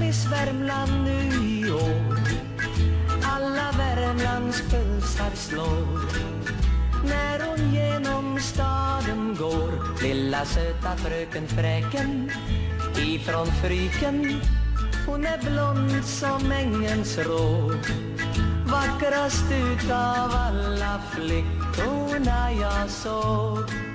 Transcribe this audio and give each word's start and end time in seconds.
Miss 0.00 0.26
Värmland 0.32 1.04
nu 1.04 1.44
i 1.44 1.70
år. 1.70 2.18
Alla 3.22 3.72
Värmlands 3.78 4.62
pulsar 4.70 5.30
slår. 5.34 6.00
När 7.04 7.46
hon 7.46 7.74
genom 7.74 8.40
staden 8.40 9.36
går. 9.38 10.02
Lilla 10.02 10.44
söta 10.44 10.96
fröken 10.96 11.48
Fräken 11.48 12.30
Ifrån 12.96 13.46
Fryken. 13.46 14.40
Hon 15.06 15.26
är 15.26 15.38
blond 15.38 16.04
som 16.04 16.52
ängens 16.52 17.18
rå 17.18 17.72
Vackrast 18.70 19.44
utav 19.52 20.30
alla 20.34 21.00
flickorna 21.12 22.52
jag 22.52 22.90
såg. 22.90 23.87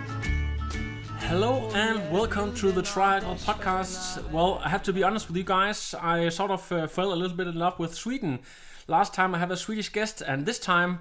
Hello 1.33 1.67
and 1.73 2.11
welcome 2.11 2.53
to 2.53 2.71
the 2.71 2.83
Triangle 2.83 3.33
Podcast. 3.33 4.29
Well, 4.29 4.61
I 4.63 4.69
have 4.69 4.83
to 4.83 4.93
be 4.93 5.01
honest 5.01 5.27
with 5.27 5.35
you 5.35 5.43
guys. 5.43 5.95
I 5.99 6.29
sort 6.29 6.51
of 6.51 6.71
uh, 6.71 6.85
fell 6.85 7.11
a 7.11 7.15
little 7.15 7.35
bit 7.35 7.47
in 7.47 7.55
love 7.55 7.79
with 7.79 7.95
Sweden. 7.95 8.41
Last 8.87 9.15
time 9.15 9.33
I 9.33 9.39
have 9.39 9.49
a 9.49 9.57
Swedish 9.57 9.89
guest, 9.89 10.21
and 10.21 10.45
this 10.45 10.59
time 10.59 10.99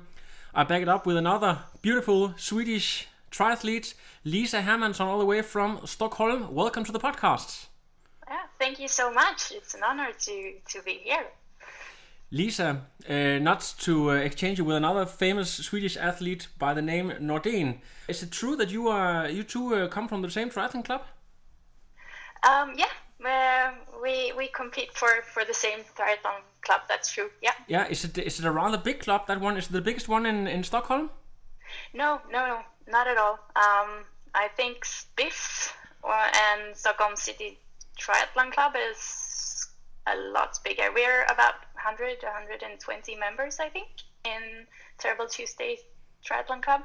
I 0.55 0.65
back 0.65 0.81
it 0.81 0.89
up 0.89 1.05
with 1.05 1.19
another 1.19 1.59
beautiful 1.83 2.33
Swedish 2.39 3.09
triathlete, 3.31 3.93
Lisa 4.25 4.63
Hermansson, 4.63 5.05
all 5.05 5.19
the 5.19 5.27
way 5.27 5.43
from 5.43 5.81
Stockholm. 5.85 6.55
Welcome 6.55 6.85
to 6.85 6.93
the 6.93 6.99
podcast. 6.99 7.67
Yeah, 8.27 8.39
thank 8.59 8.81
you 8.81 8.89
so 8.89 9.13
much. 9.13 9.53
It's 9.55 9.75
an 9.75 9.83
honor 9.85 10.13
to, 10.19 10.55
to 10.71 10.83
be 10.83 10.93
here. 11.05 11.27
Lisa, 12.33 12.87
uh, 13.09 13.39
not 13.39 13.75
to 13.81 14.11
uh, 14.11 14.15
exchange 14.15 14.59
you 14.59 14.65
with 14.65 14.77
another 14.77 15.05
famous 15.05 15.51
Swedish 15.53 15.99
athlete 15.99 16.49
by 16.59 16.73
the 16.73 16.81
name 16.81 17.13
Nordén. 17.21 17.81
Is 18.09 18.23
it 18.23 18.33
true 18.33 18.57
that 18.57 18.71
you 18.71 18.89
are 18.89 19.29
you 19.29 19.43
two 19.43 19.75
uh, 19.75 19.89
come 19.89 20.09
from 20.09 20.23
the 20.23 20.31
same 20.31 20.49
triathlon 20.49 20.83
club? 20.83 21.03
Um, 22.43 22.73
yeah, 22.77 22.93
uh, 23.25 23.73
we 24.03 24.33
we 24.37 24.49
compete 24.49 24.95
for, 24.95 25.09
for 25.23 25.45
the 25.45 25.53
same 25.53 25.81
triathlon 25.95 26.41
club. 26.63 26.81
That's 26.89 27.13
true. 27.13 27.29
Yeah. 27.43 27.53
Yeah, 27.69 27.87
is 27.89 28.03
it 28.05 28.17
is 28.17 28.41
it 28.41 28.47
a 28.47 28.51
rather 28.51 28.79
big 28.79 29.01
club? 29.01 29.27
That 29.27 29.39
one 29.39 29.59
is 29.59 29.67
it 29.67 29.73
the 29.73 29.83
biggest 29.83 30.09
one 30.09 30.25
in 30.25 30.47
in 30.47 30.65
Stockholm. 30.65 31.11
No, 31.93 32.21
no, 32.31 32.47
no, 32.47 32.61
not 32.89 33.07
at 33.09 33.19
all. 33.19 33.39
Um, 33.57 34.05
I 34.35 34.49
think 34.57 34.85
Spiff 34.85 35.71
uh, 36.03 36.29
and 36.35 36.75
Stockholm 36.75 37.17
City 37.17 37.59
Triathlon 37.99 38.53
Club 38.53 38.73
is 38.91 39.22
a 40.07 40.17
lot 40.33 40.59
bigger. 40.65 40.91
We're 40.95 41.25
about 41.25 41.55
100, 41.75 42.23
120 42.23 43.17
members, 43.17 43.61
I 43.61 43.69
think, 43.69 43.89
in 44.25 44.67
Terrible 44.99 45.27
Tuesday 45.27 45.79
Triathlon 46.25 46.63
Club. 46.63 46.83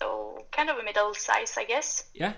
So 0.00 0.44
kind 0.50 0.70
of 0.70 0.78
a 0.78 0.82
middle 0.82 1.14
size, 1.14 1.56
I 1.58 1.64
guess. 1.64 2.04
Yeah. 2.14 2.32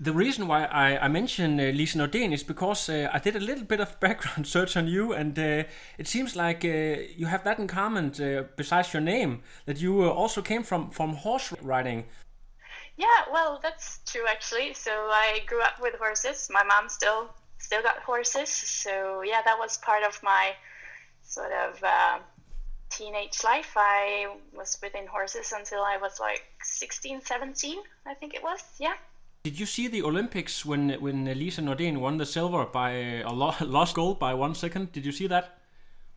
The 0.00 0.12
reason 0.12 0.46
why 0.46 0.64
I, 0.64 1.06
I 1.06 1.08
mention 1.08 1.58
uh, 1.58 1.64
Lisa 1.74 1.98
Nordén 1.98 2.32
is 2.32 2.44
because 2.44 2.88
uh, 2.88 3.10
I 3.12 3.18
did 3.18 3.34
a 3.34 3.40
little 3.40 3.64
bit 3.64 3.80
of 3.80 3.98
background 4.00 4.46
search 4.46 4.76
on 4.76 4.86
you, 4.86 5.12
and 5.12 5.36
uh, 5.38 5.64
it 5.98 6.06
seems 6.06 6.36
like 6.36 6.64
uh, 6.64 7.02
you 7.16 7.26
have 7.26 7.42
that 7.44 7.58
in 7.58 7.66
common, 7.66 8.12
uh, 8.22 8.44
besides 8.56 8.92
your 8.92 9.02
name, 9.02 9.42
that 9.66 9.80
you 9.80 10.04
uh, 10.04 10.08
also 10.08 10.40
came 10.40 10.62
from, 10.62 10.90
from 10.90 11.14
horse 11.14 11.52
riding. 11.62 12.04
Yeah, 12.96 13.30
well, 13.32 13.60
that's 13.62 14.00
true 14.06 14.26
actually. 14.28 14.74
So 14.74 14.90
I 14.90 15.40
grew 15.46 15.62
up 15.62 15.80
with 15.80 15.94
horses. 15.94 16.48
My 16.50 16.64
mom 16.64 16.88
still 16.88 17.30
still 17.68 17.82
got 17.82 17.98
horses. 17.98 18.48
So 18.48 19.22
yeah, 19.22 19.42
that 19.44 19.58
was 19.58 19.76
part 19.78 20.02
of 20.02 20.14
my 20.22 20.44
sort 21.22 21.52
of 21.52 21.72
uh, 21.84 22.18
teenage 22.88 23.44
life. 23.44 23.72
I 23.76 24.28
was 24.56 24.78
within 24.82 25.06
horses 25.06 25.52
until 25.52 25.82
I 25.82 25.98
was 26.00 26.18
like 26.18 26.42
16, 26.62 27.20
17, 27.20 27.78
I 28.06 28.14
think 28.14 28.32
it 28.34 28.42
was. 28.42 28.60
Yeah. 28.78 28.94
Did 29.42 29.60
you 29.60 29.66
see 29.66 29.86
the 29.88 30.02
Olympics 30.02 30.64
when 30.64 30.82
when 31.00 31.24
Lisa 31.24 31.62
Nordén 31.62 31.98
won 31.98 32.16
the 32.16 32.26
silver 32.26 32.64
by 32.64 32.90
a 33.30 33.32
lo- 33.32 33.60
lost 33.76 33.94
gold 33.94 34.18
by 34.18 34.32
one 34.34 34.54
second? 34.54 34.92
Did 34.92 35.04
you 35.04 35.12
see 35.12 35.28
that? 35.28 35.44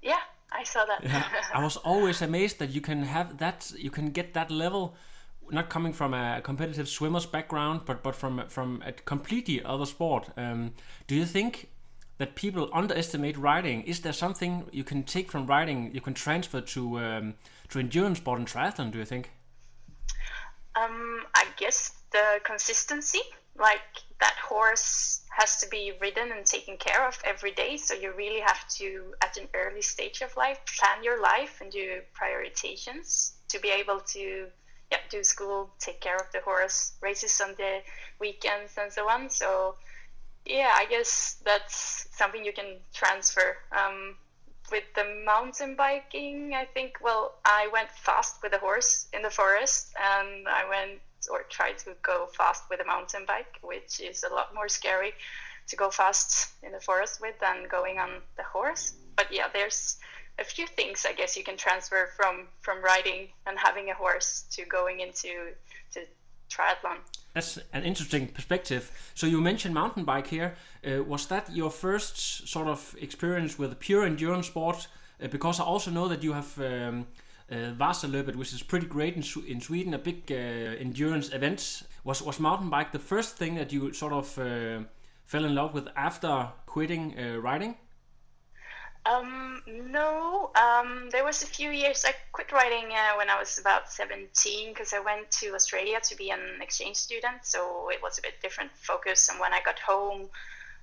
Yeah, 0.02 0.24
I 0.52 0.64
saw 0.64 0.86
that. 0.86 1.04
Yeah, 1.04 1.24
I 1.54 1.62
was 1.64 1.78
always 1.92 2.22
amazed 2.22 2.60
that 2.60 2.70
you 2.70 2.82
can 2.82 3.04
have 3.04 3.38
that, 3.38 3.72
you 3.78 3.92
can 3.92 4.12
get 4.12 4.34
that 4.34 4.50
level, 4.50 4.96
not 5.52 5.70
coming 5.70 5.94
from 5.94 6.14
a 6.14 6.42
competitive 6.42 6.88
swimmer's 6.88 7.26
background, 7.26 7.82
but 7.86 8.04
but 8.04 8.16
from 8.16 8.48
from 8.48 8.84
a 8.86 8.92
completely 8.92 9.64
other 9.64 9.86
sport. 9.86 10.30
Um, 10.38 10.74
do 11.08 11.16
you 11.16 11.26
think 11.26 11.70
that 12.18 12.36
people 12.36 12.70
underestimate 12.74 13.38
riding? 13.38 13.82
Is 13.84 14.02
there 14.02 14.14
something 14.14 14.66
you 14.72 14.84
can 14.84 15.04
take 15.04 15.32
from 15.32 15.48
riding 15.48 15.92
you 15.94 16.02
can 16.02 16.14
transfer 16.14 16.62
to 16.62 17.00
um, 17.00 17.34
to 17.70 17.80
endurance 17.80 18.20
sport 18.20 18.40
and 18.40 18.48
triathlon? 18.48 18.92
Do 18.92 19.00
you 19.00 19.06
think? 19.06 19.32
Um, 20.76 21.24
I 21.36 21.46
guess 21.58 21.92
the 22.12 22.40
consistency, 22.44 23.22
like 23.58 23.82
that 24.20 24.36
horse 24.36 25.22
has 25.32 25.60
to 25.62 25.68
be 25.70 25.94
ridden 26.00 26.32
and 26.32 26.46
taken 26.46 26.78
care 26.78 27.08
of 27.08 27.20
every 27.26 27.52
day. 27.52 27.76
So 27.78 27.94
you 27.94 28.14
really 28.16 28.42
have 28.42 28.68
to, 28.78 29.14
at 29.22 29.38
an 29.38 29.48
early 29.54 29.82
stage 29.82 30.22
of 30.22 30.36
life, 30.38 30.60
plan 30.80 31.04
your 31.04 31.22
life 31.22 31.60
and 31.62 31.72
do 31.72 32.02
prioritizations 32.14 33.32
to 33.50 33.60
be 33.60 33.70
able 33.70 34.00
to 34.00 34.48
yeah, 34.92 35.00
do 35.10 35.24
school, 35.24 35.70
take 35.80 36.02
care 36.02 36.18
of 36.18 36.32
the 36.34 36.42
horse, 36.42 36.94
races 37.02 37.40
on 37.42 37.56
the 37.58 37.80
weekends 38.20 38.74
and 38.78 38.92
so 38.92 39.10
on. 39.10 39.30
So 39.30 39.76
yeah, 40.46 40.74
I 40.76 40.86
guess 40.86 41.42
that's 41.46 42.08
something 42.12 42.44
you 42.44 42.54
can 42.54 42.80
transfer. 42.94 43.58
Um, 43.72 44.16
with 44.72 44.84
the 44.96 45.04
mountain 45.26 45.76
biking, 45.76 46.54
I 46.56 46.66
think, 46.66 46.94
well, 47.02 47.36
I 47.44 47.70
went 47.74 47.90
fast 47.92 48.42
with 48.42 48.54
a 48.54 48.58
horse 48.58 49.08
in 49.14 49.22
the 49.22 49.30
forest 49.30 49.94
and 50.02 50.48
I 50.48 50.68
went 50.70 51.02
or 51.30 51.44
tried 51.50 51.78
to 51.80 51.96
go 52.02 52.28
fast 52.38 52.64
with 52.70 52.80
a 52.80 52.86
mountain 52.86 53.26
bike, 53.28 53.60
which 53.62 54.00
is 54.00 54.24
a 54.24 54.34
lot 54.34 54.56
more 54.56 54.70
scary 54.70 55.14
to 55.68 55.76
go 55.76 55.90
fast 55.90 56.50
in 56.64 56.72
the 56.72 56.80
forest 56.80 57.22
with 57.22 57.36
than 57.40 57.68
going 57.70 58.00
on 58.00 58.22
the 58.38 58.44
horse. 58.44 58.94
But 59.16 59.28
yeah, 59.32 59.48
there's 59.54 59.98
a 60.42 60.44
few 60.44 60.68
things 60.68 61.06
I 61.06 61.14
guess 61.14 61.38
you 61.38 61.44
can 61.44 61.58
transfer 61.58 62.10
from 62.18 62.48
from 62.62 62.84
riding 62.84 63.30
and 63.46 63.58
having 63.58 63.90
a 63.90 63.94
horse 63.94 64.46
to 64.56 64.66
going 64.66 65.00
into 65.00 65.30
to 65.94 66.00
triathlon. 66.50 66.98
That's 67.34 67.60
an 67.72 67.84
interesting 67.84 68.28
perspective. 68.28 68.92
So 69.16 69.28
you 69.28 69.42
mentioned 69.42 69.74
mountain 69.74 70.04
bike 70.04 70.28
here. 70.28 70.56
Uh, 70.86 71.04
was 71.04 71.28
that 71.28 71.50
your 71.56 71.72
first 71.72 72.48
sort 72.48 72.68
of 72.68 72.96
experience 73.00 73.58
with 73.58 73.80
pure 73.80 74.06
endurance 74.06 74.48
sport? 74.48 74.88
Uh, 75.24 75.28
because 75.28 75.62
I 75.62 75.64
also 75.64 75.92
know 75.92 76.08
that 76.10 76.24
you 76.24 76.34
have 76.34 76.60
um, 76.60 77.08
uh, 77.50 77.74
Vasaloppet, 77.78 78.36
which 78.36 78.54
is 78.54 78.64
pretty 78.64 78.88
great 78.88 79.16
in, 79.16 79.24
in 79.48 79.62
Sweden, 79.62 79.94
a 79.94 79.98
big 79.98 80.32
uh, 80.32 80.36
endurance 80.80 81.34
event. 81.34 81.84
Was 82.04 82.22
was 82.22 82.40
mountain 82.40 82.70
bike 82.70 82.92
the 82.92 83.00
first 83.00 83.38
thing 83.38 83.56
that 83.56 83.72
you 83.72 83.94
sort 83.94 84.14
of 84.14 84.38
uh, 84.38 84.84
fell 85.26 85.46
in 85.46 85.56
love 85.56 85.74
with 85.74 85.88
after 85.96 86.48
quitting 86.66 87.16
uh, 87.18 87.38
riding? 87.42 87.76
Um, 89.04 89.64
no, 89.68 90.52
um, 90.56 91.10
there 91.12 91.24
was 91.24 91.42
a 91.42 91.48
few 91.48 91.72
years 91.72 92.06
I 92.06 92.14
quit 92.32 92.52
writing 92.52 92.92
uh, 92.92 93.18
when 93.18 93.30
I 93.30 93.40
was 93.40 93.58
about 93.58 93.92
17 93.92 94.70
because 94.70 94.94
I 94.94 95.00
went 95.00 95.32
to 95.40 95.56
Australia 95.56 96.00
to 96.04 96.16
be 96.16 96.30
an 96.30 96.62
exchange 96.62 96.98
student, 96.98 97.44
so 97.44 97.90
it 97.90 98.02
was 98.02 98.20
a 98.20 98.22
bit 98.22 98.36
different 98.44 98.72
focus. 98.76 99.30
And 99.30 99.40
when 99.40 99.54
I 99.54 99.62
got 99.66 99.80
home, 99.80 100.30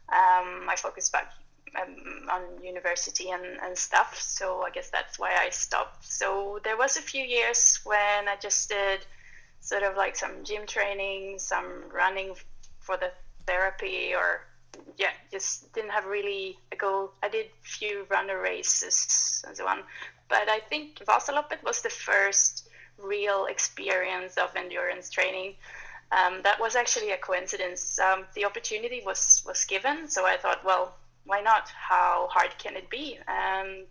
um, 0.08 0.66
I 0.68 0.74
focused 0.76 1.12
back 1.12 1.32
um, 1.80 2.28
on 2.30 2.64
university 2.64 3.30
and, 3.30 3.44
and 3.62 3.78
stuff. 3.78 4.20
So 4.20 4.62
I 4.62 4.70
guess 4.70 4.90
that's 4.90 5.18
why 5.18 5.36
I 5.38 5.50
stopped. 5.50 6.04
So 6.04 6.58
there 6.64 6.76
was 6.76 6.96
a 6.96 7.02
few 7.02 7.22
years 7.22 7.80
when 7.84 8.28
I 8.28 8.34
just 8.40 8.68
did 8.68 9.06
sort 9.60 9.84
of 9.84 9.96
like 9.96 10.16
some 10.16 10.42
gym 10.42 10.66
training, 10.66 11.38
some 11.38 11.84
running 11.92 12.34
for 12.80 12.96
the 12.96 13.12
therapy 13.46 14.12
or 14.14 14.47
yeah, 14.96 15.10
just 15.30 15.72
didn't 15.74 15.90
have 15.90 16.06
really 16.06 16.58
a 16.72 16.76
goal. 16.76 17.12
I 17.22 17.28
did 17.28 17.46
few 17.62 18.06
runner 18.10 18.40
races 18.40 19.44
and 19.46 19.56
so 19.56 19.66
on, 19.66 19.80
but 20.28 20.48
I 20.48 20.60
think 20.60 20.98
Vasaloppet 20.98 21.62
was 21.62 21.82
the 21.82 21.90
first 21.90 22.68
real 22.98 23.46
experience 23.46 24.36
of 24.36 24.54
endurance 24.56 25.10
training. 25.10 25.54
Um, 26.10 26.40
that 26.42 26.58
was 26.58 26.74
actually 26.74 27.10
a 27.10 27.18
coincidence. 27.18 27.98
Um, 27.98 28.24
the 28.34 28.44
opportunity 28.44 29.02
was 29.04 29.42
was 29.46 29.64
given, 29.64 30.08
so 30.08 30.24
I 30.26 30.36
thought, 30.36 30.64
well, 30.64 30.94
why 31.24 31.40
not? 31.40 31.68
How 31.68 32.28
hard 32.30 32.56
can 32.58 32.76
it 32.76 32.88
be? 32.88 33.18
And 33.28 33.86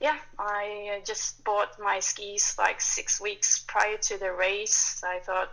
yeah, 0.00 0.18
I 0.38 1.02
just 1.04 1.44
bought 1.44 1.78
my 1.78 2.00
skis 2.00 2.56
like 2.58 2.80
six 2.80 3.20
weeks 3.20 3.64
prior 3.68 3.98
to 3.98 4.18
the 4.18 4.32
race. 4.32 5.02
I 5.06 5.20
thought 5.20 5.52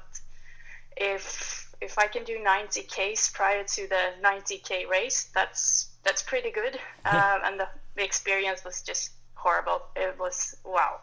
if 0.97 1.68
if 1.81 1.97
I 1.97 2.07
can 2.07 2.23
do 2.23 2.39
90 2.39 2.83
Ks 2.83 3.29
prior 3.29 3.63
to 3.63 3.87
the 3.87 4.13
90K 4.23 4.89
race, 4.89 5.29
that's 5.33 5.87
that's 6.03 6.23
pretty 6.23 6.51
good. 6.51 6.75
um, 7.05 7.41
and 7.45 7.59
the, 7.59 7.67
the 7.95 8.03
experience 8.03 8.63
was 8.63 8.81
just 8.81 9.11
horrible. 9.35 9.81
It 9.95 10.17
was 10.19 10.55
wow. 10.65 10.99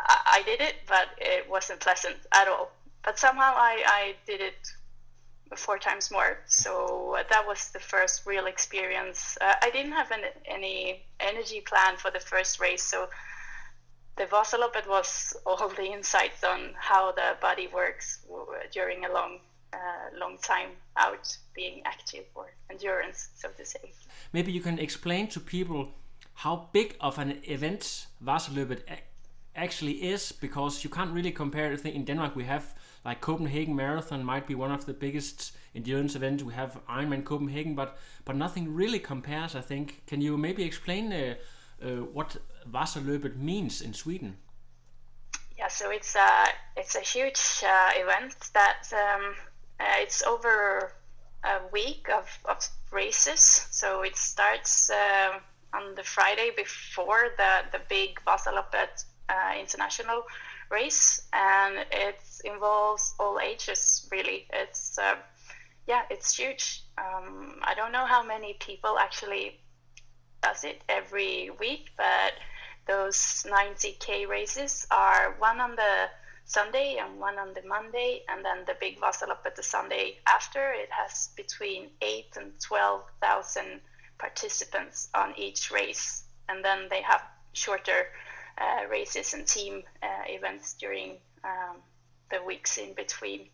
I, 0.00 0.20
I 0.26 0.42
did 0.42 0.60
it, 0.60 0.76
but 0.86 1.08
it 1.18 1.48
wasn't 1.48 1.80
pleasant 1.80 2.16
at 2.32 2.48
all. 2.48 2.70
But 3.04 3.18
somehow 3.18 3.54
I, 3.56 3.82
I 3.86 4.14
did 4.26 4.40
it 4.40 4.68
four 5.56 5.78
times 5.78 6.10
more. 6.10 6.38
So 6.46 7.16
that 7.30 7.46
was 7.46 7.70
the 7.70 7.78
first 7.78 8.26
real 8.26 8.46
experience. 8.46 9.38
Uh, 9.40 9.54
I 9.62 9.70
didn't 9.70 9.92
have 9.92 10.10
an, 10.10 10.20
any 10.44 11.04
energy 11.20 11.60
plan 11.60 11.96
for 11.96 12.10
the 12.10 12.20
first 12.20 12.60
race, 12.60 12.82
so 12.82 13.08
the 14.16 14.24
Vasaloppet 14.24 14.86
was 14.88 15.36
all 15.46 15.68
the 15.68 15.86
insights 15.86 16.44
on 16.44 16.74
how 16.76 17.12
the 17.12 17.36
body 17.40 17.68
works 17.72 18.20
during 18.72 19.04
a 19.04 19.12
long, 19.12 19.38
uh, 19.72 20.18
long 20.18 20.38
time 20.38 20.70
out 20.96 21.36
being 21.54 21.82
active 21.84 22.24
or 22.34 22.46
endurance, 22.70 23.28
so 23.36 23.48
to 23.56 23.64
say. 23.64 23.92
Maybe 24.32 24.52
you 24.52 24.60
can 24.60 24.78
explain 24.78 25.28
to 25.28 25.40
people 25.40 25.88
how 26.34 26.68
big 26.72 26.96
of 27.00 27.18
an 27.18 27.38
event 27.44 28.06
Vasaloppet 28.24 28.80
actually 29.54 30.10
is, 30.12 30.32
because 30.32 30.84
you 30.84 30.90
can't 30.90 31.12
really 31.12 31.32
compare. 31.32 31.72
I 31.72 31.76
think 31.76 31.96
in 31.96 32.04
Denmark 32.04 32.36
we 32.36 32.44
have 32.44 32.74
like 33.04 33.20
Copenhagen 33.20 33.74
Marathon 33.74 34.24
might 34.24 34.46
be 34.46 34.54
one 34.54 34.70
of 34.70 34.84
the 34.84 34.94
biggest 34.94 35.52
endurance 35.74 36.14
events. 36.14 36.42
We 36.44 36.54
have 36.54 36.80
Ironman 36.88 37.24
Copenhagen, 37.24 37.74
but 37.74 37.98
but 38.24 38.36
nothing 38.36 38.74
really 38.74 39.00
compares. 39.00 39.54
I 39.54 39.60
think. 39.60 40.02
Can 40.06 40.20
you 40.20 40.36
maybe 40.36 40.62
explain 40.62 41.12
uh, 41.12 41.34
uh, 41.82 41.88
what 42.12 42.36
Vasaloppet 42.70 43.36
means 43.36 43.80
in 43.80 43.94
Sweden? 43.94 44.36
Yeah, 45.58 45.68
so 45.68 45.90
it's 45.90 46.14
a 46.14 46.46
it's 46.76 46.94
a 46.94 47.00
huge 47.00 47.64
uh, 47.64 47.90
event 47.96 48.36
that 48.52 48.92
um, 48.92 49.34
uh, 49.80 49.84
it's 49.98 50.22
over 50.22 50.92
a 51.44 51.60
week 51.72 52.08
of, 52.10 52.26
of 52.44 52.66
races. 52.90 53.66
So 53.70 54.02
it 54.02 54.16
starts 54.16 54.90
uh, 54.90 55.38
on 55.72 55.94
the 55.94 56.02
Friday 56.02 56.50
before 56.56 57.28
the 57.36 57.64
the 57.72 57.80
big 57.88 58.20
Vasaloppet 58.26 59.04
uh, 59.28 59.54
international 59.58 60.24
race, 60.70 61.22
and 61.32 61.86
it 61.92 62.20
involves 62.44 63.14
all 63.18 63.38
ages. 63.40 64.08
Really, 64.10 64.46
it's 64.52 64.98
uh, 64.98 65.16
yeah, 65.86 66.02
it's 66.10 66.36
huge. 66.36 66.82
Um, 66.98 67.60
I 67.62 67.74
don't 67.74 67.92
know 67.92 68.06
how 68.06 68.22
many 68.22 68.54
people 68.54 68.98
actually 68.98 69.60
does 70.42 70.64
it 70.64 70.82
every 70.88 71.50
week, 71.58 71.90
but 71.96 72.32
those 72.86 73.44
90k 73.48 74.28
races 74.28 74.86
are 74.90 75.34
one 75.38 75.60
on 75.60 75.76
the 75.76 76.08
Sunday 76.48 76.96
and 76.96 77.20
one 77.20 77.38
on 77.38 77.52
the 77.52 77.62
Monday, 77.68 78.22
and 78.26 78.42
then 78.42 78.64
the 78.66 78.74
big 78.80 78.98
Vasaloppet 78.98 79.54
the 79.54 79.62
Sunday 79.62 80.16
after. 80.26 80.72
It 80.72 80.88
has 80.90 81.28
between 81.36 81.90
eight 82.00 82.36
and 82.36 82.52
12,000 82.58 83.80
participants 84.16 85.10
on 85.14 85.34
each 85.36 85.70
race, 85.70 86.24
and 86.48 86.64
then 86.64 86.88
they 86.88 87.02
have 87.02 87.20
shorter 87.52 88.06
uh, 88.56 88.88
races 88.88 89.34
and 89.34 89.46
team 89.46 89.82
uh, 90.02 90.24
events 90.26 90.72
during 90.72 91.18
um, 91.44 91.76
the 92.30 92.42
weeks 92.42 92.78
in 92.78 92.94
between 92.94 93.48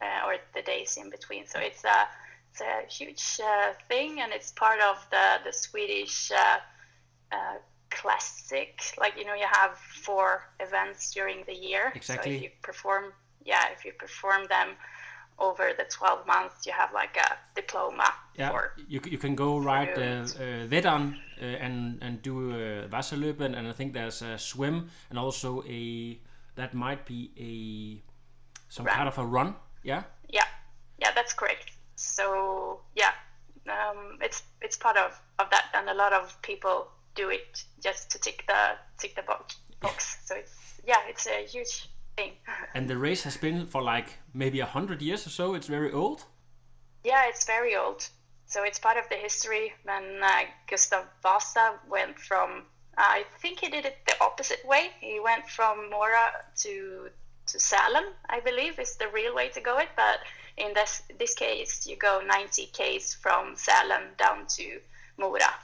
uh, 0.00 0.26
or 0.26 0.36
the 0.54 0.62
days 0.62 0.96
in 0.96 1.10
between. 1.10 1.46
So 1.46 1.58
it's 1.60 1.84
a 1.84 2.08
it's 2.50 2.62
a 2.62 2.86
huge 2.88 3.38
uh, 3.44 3.74
thing, 3.86 4.20
and 4.20 4.32
it's 4.32 4.50
part 4.52 4.80
of 4.80 4.96
the 5.10 5.40
the 5.44 5.52
Swedish 5.52 6.32
uh, 6.32 6.58
uh, 7.32 7.56
classic. 7.90 8.80
Like 8.98 9.16
you 9.16 9.24
know, 9.24 9.34
you 9.34 9.46
have 9.50 9.76
four 9.76 10.42
events 10.60 11.12
during 11.12 11.44
the 11.46 11.54
year. 11.54 11.92
Exactly. 11.94 12.32
So 12.32 12.36
if 12.36 12.42
you 12.42 12.50
perform, 12.62 13.12
yeah, 13.44 13.64
if 13.72 13.84
you 13.84 13.92
perform 13.92 14.46
them 14.48 14.76
over 15.40 15.72
the 15.76 15.84
12 15.84 16.26
months 16.26 16.66
you 16.66 16.72
have 16.72 16.92
like 16.92 17.16
a 17.16 17.36
diploma 17.54 18.12
yeah 18.36 18.52
you, 18.88 19.00
you 19.06 19.18
can 19.18 19.34
go 19.34 19.58
ride 19.58 19.96
uh, 19.96 20.02
uh, 20.02 20.66
Vedan 20.68 21.16
uh, 21.40 21.44
and 21.44 21.98
and 22.02 22.22
do 22.22 22.52
uh, 22.52 22.88
Vasaloppet 22.88 23.56
and 23.56 23.66
I 23.66 23.72
think 23.72 23.94
there's 23.94 24.22
a 24.22 24.38
swim 24.38 24.90
and 25.08 25.18
also 25.18 25.64
a 25.66 26.18
that 26.56 26.74
might 26.74 27.06
be 27.06 27.30
a 27.38 28.02
some 28.68 28.86
Run. 28.86 28.96
kind 28.96 29.08
of 29.08 29.18
a 29.18 29.24
run 29.24 29.54
yeah 29.82 30.02
yeah 30.28 30.44
yeah 30.98 31.10
that's 31.14 31.32
correct 31.32 31.72
so 31.96 32.80
yeah 32.94 33.12
um, 33.66 34.18
it's 34.20 34.42
it's 34.60 34.76
part 34.76 34.96
of, 34.96 35.18
of 35.38 35.48
that 35.50 35.66
and 35.74 35.88
a 35.88 35.94
lot 35.94 36.12
of 36.12 36.40
people 36.42 36.88
do 37.14 37.30
it 37.30 37.64
just 37.82 38.10
to 38.10 38.18
tick 38.18 38.44
the 38.46 38.76
tick 38.98 39.14
the 39.16 39.22
box, 39.22 39.56
box. 39.80 40.18
so 40.24 40.34
it's 40.34 40.80
yeah 40.86 41.00
it's 41.08 41.26
a 41.26 41.46
huge 41.46 41.88
thing. 42.16 42.32
And 42.74 42.88
the 42.88 42.96
race 42.96 43.22
has 43.24 43.36
been 43.36 43.66
for 43.66 43.82
like 43.82 44.18
maybe 44.34 44.60
a 44.60 44.66
hundred 44.66 45.02
years 45.02 45.26
or 45.26 45.30
so. 45.30 45.54
It's 45.54 45.66
very 45.66 45.92
old. 45.92 46.24
Yeah 47.04 47.28
it's 47.28 47.44
very 47.44 47.76
old. 47.76 48.08
So 48.46 48.64
it's 48.64 48.78
part 48.78 48.96
of 48.96 49.08
the 49.08 49.16
history 49.16 49.72
when 49.84 50.22
uh, 50.22 50.42
Gustav 50.68 51.04
Vasa 51.22 51.78
went 51.88 52.18
from 52.18 52.64
I 52.96 53.24
think 53.40 53.60
he 53.60 53.70
did 53.70 53.86
it 53.86 53.96
the 54.06 54.16
opposite 54.20 54.64
way. 54.66 54.90
He 55.00 55.20
went 55.20 55.48
from 55.48 55.90
Mora 55.90 56.26
to 56.62 57.08
to 57.46 57.58
Sälen 57.58 58.06
I 58.28 58.40
believe 58.40 58.78
is 58.78 58.96
the 58.96 59.08
real 59.08 59.34
way 59.34 59.48
to 59.50 59.60
go 59.60 59.78
it. 59.78 59.88
But 59.96 60.18
in 60.56 60.74
this 60.74 61.02
this 61.18 61.34
case 61.34 61.86
you 61.86 61.96
go 61.96 62.20
90 62.26 62.66
k's 62.72 63.14
from 63.14 63.54
Sälen 63.56 64.16
down 64.16 64.46
to 64.56 64.80
Mora. 65.16 65.54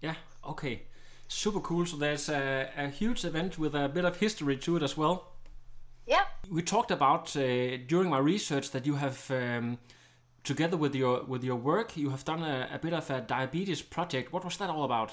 Yeah 0.00 0.14
okay 0.46 0.82
super 1.28 1.60
cool. 1.60 1.86
So 1.86 1.96
there's 1.96 2.28
a, 2.28 2.70
a 2.76 2.88
huge 2.88 3.24
event 3.24 3.58
with 3.58 3.74
a 3.74 3.88
bit 3.88 4.04
of 4.04 4.16
history 4.16 4.56
to 4.56 4.76
it 4.76 4.82
as 4.82 4.96
well. 4.96 5.32
Yeah. 6.06 6.24
We 6.50 6.62
talked 6.62 6.90
about 6.90 7.36
uh, 7.36 7.76
during 7.86 8.08
my 8.08 8.18
research 8.18 8.70
that 8.70 8.86
you 8.86 8.94
have 8.94 9.30
um, 9.30 9.78
together 10.42 10.78
with 10.78 10.94
your 10.94 11.24
with 11.24 11.44
your 11.44 11.56
work 11.56 11.96
you 11.96 12.08
have 12.08 12.24
done 12.24 12.42
a, 12.42 12.68
a, 12.72 12.78
bit 12.78 12.94
of 12.94 13.10
a 13.10 13.20
diabetes 13.20 13.82
project. 13.82 14.32
What 14.32 14.44
was 14.44 14.56
that 14.56 14.70
all 14.70 14.84
about? 14.84 15.12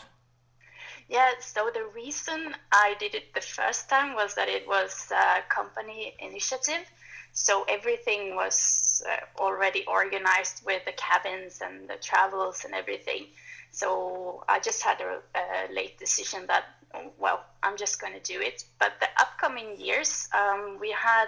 Yeah 1.09 1.31
so 1.39 1.69
the 1.73 1.85
reason 1.93 2.55
i 2.71 2.95
did 2.99 3.13
it 3.13 3.33
the 3.33 3.41
first 3.41 3.89
time 3.89 4.15
was 4.15 4.33
that 4.35 4.47
it 4.47 4.65
was 4.67 5.11
a 5.11 5.41
company 5.49 6.15
initiative. 6.19 6.89
So 7.33 7.65
everything 7.67 8.37
was 8.37 9.03
uh, 9.05 9.41
already 9.41 9.83
organized 9.87 10.65
with 10.65 10.85
the 10.85 10.93
cabins 10.93 11.59
and 11.61 11.89
the 11.89 11.97
travels 12.01 12.63
and 12.63 12.73
everything 12.73 13.27
so 13.79 14.43
i 14.47 14.59
just 14.59 14.81
had 14.81 14.97
a, 15.01 15.13
a 15.35 15.73
late 15.73 15.97
decision 15.99 16.41
that 16.47 16.65
well, 17.17 17.43
I'm 17.63 17.77
just 17.77 17.99
going 17.99 18.13
to 18.13 18.19
do 18.19 18.41
it. 18.41 18.63
But 18.79 18.93
the 18.99 19.07
upcoming 19.19 19.79
years, 19.79 20.29
um, 20.33 20.77
we 20.79 20.91
had 20.91 21.27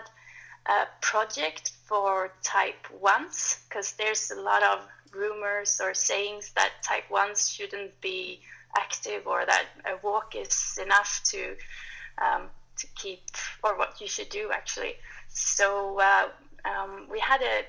a 0.65 0.85
project 1.01 1.71
for 1.85 2.33
type 2.43 2.87
1s 3.01 3.67
because 3.67 3.93
there's 3.93 4.31
a 4.31 4.41
lot 4.41 4.63
of 4.63 4.85
rumors 5.13 5.79
or 5.81 5.93
sayings 5.93 6.51
that 6.55 6.71
type 6.83 7.05
1s 7.09 7.55
shouldn't 7.55 7.99
be 8.01 8.41
active 8.77 9.25
or 9.25 9.45
that 9.45 9.65
a 9.85 9.97
walk 10.05 10.35
is 10.35 10.77
enough 10.83 11.21
to 11.23 11.55
um, 12.17 12.43
to 12.75 12.87
keep 12.95 13.21
or 13.63 13.77
what 13.77 13.99
you 14.01 14.07
should 14.07 14.29
do 14.29 14.51
actually. 14.53 14.93
So 15.29 15.99
uh, 15.99 16.27
um, 16.65 17.07
we 17.09 17.19
had 17.19 17.41
a 17.41 17.65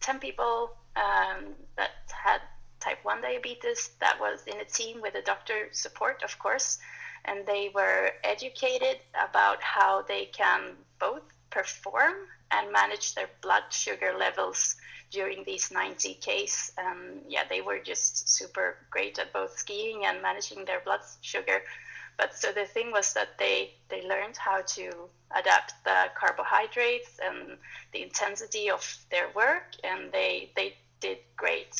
10 0.00 0.18
people 0.18 0.72
um, 0.94 1.54
that 1.76 1.90
had 2.12 2.40
type 2.82 2.98
1 3.04 3.22
diabetes 3.22 3.90
that 4.00 4.18
was 4.20 4.42
in 4.46 4.58
a 4.60 4.64
team 4.64 5.00
with 5.00 5.14
a 5.14 5.22
doctor 5.22 5.68
support, 5.72 6.22
of 6.22 6.38
course 6.38 6.78
and 7.24 7.46
they 7.46 7.70
were 7.74 8.10
educated 8.24 8.98
about 9.14 9.62
how 9.62 10.02
they 10.02 10.26
can 10.26 10.72
both 10.98 11.22
perform 11.50 12.14
and 12.50 12.72
manage 12.72 13.14
their 13.14 13.28
blood 13.40 13.64
sugar 13.70 14.14
levels 14.18 14.76
during 15.10 15.44
these 15.44 15.70
90 15.70 16.14
Ks. 16.14 16.72
Um, 16.78 17.20
yeah, 17.28 17.44
they 17.48 17.60
were 17.60 17.78
just 17.78 18.28
super 18.28 18.76
great 18.90 19.18
at 19.18 19.32
both 19.32 19.58
skiing 19.58 20.04
and 20.06 20.22
managing 20.22 20.64
their 20.64 20.80
blood 20.80 21.00
sugar. 21.20 21.62
But 22.18 22.34
so 22.34 22.52
the 22.52 22.66
thing 22.66 22.92
was 22.92 23.12
that 23.14 23.38
they, 23.38 23.74
they 23.88 24.06
learned 24.06 24.36
how 24.36 24.62
to 24.62 24.90
adapt 25.34 25.74
the 25.84 26.10
carbohydrates 26.18 27.18
and 27.24 27.58
the 27.92 28.02
intensity 28.02 28.70
of 28.70 28.82
their 29.10 29.28
work, 29.34 29.74
and 29.84 30.12
they, 30.12 30.52
they 30.56 30.74
did 31.00 31.18
great. 31.36 31.74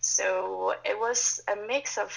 So 0.00 0.74
it 0.84 0.98
was 0.98 1.40
a 1.48 1.56
mix 1.56 1.98
of 1.98 2.12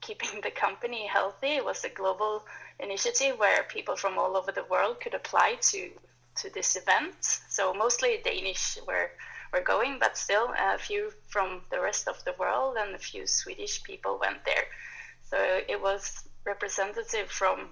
keeping 0.00 0.40
the 0.40 0.50
company 0.50 1.06
healthy. 1.06 1.56
It 1.56 1.64
was 1.64 1.84
a 1.84 1.88
global 1.88 2.44
initiative 2.78 3.38
where 3.38 3.64
people 3.64 3.96
from 3.96 4.18
all 4.18 4.36
over 4.36 4.52
the 4.52 4.64
world 4.64 5.00
could 5.00 5.14
apply 5.14 5.56
to 5.72 5.90
to 6.36 6.50
this 6.50 6.76
event. 6.76 7.16
So 7.48 7.74
mostly 7.74 8.20
Danish 8.24 8.78
were 8.86 9.10
were 9.52 9.62
going, 9.62 9.98
but 9.98 10.16
still 10.16 10.54
a 10.56 10.78
few 10.78 11.12
from 11.28 11.62
the 11.70 11.80
rest 11.80 12.06
of 12.06 12.22
the 12.24 12.34
world 12.38 12.76
and 12.78 12.94
a 12.94 12.98
few 12.98 13.26
Swedish 13.26 13.82
people 13.82 14.18
went 14.20 14.44
there. 14.44 14.66
So 15.24 15.60
it 15.68 15.80
was 15.80 16.28
representative 16.44 17.30
from 17.30 17.70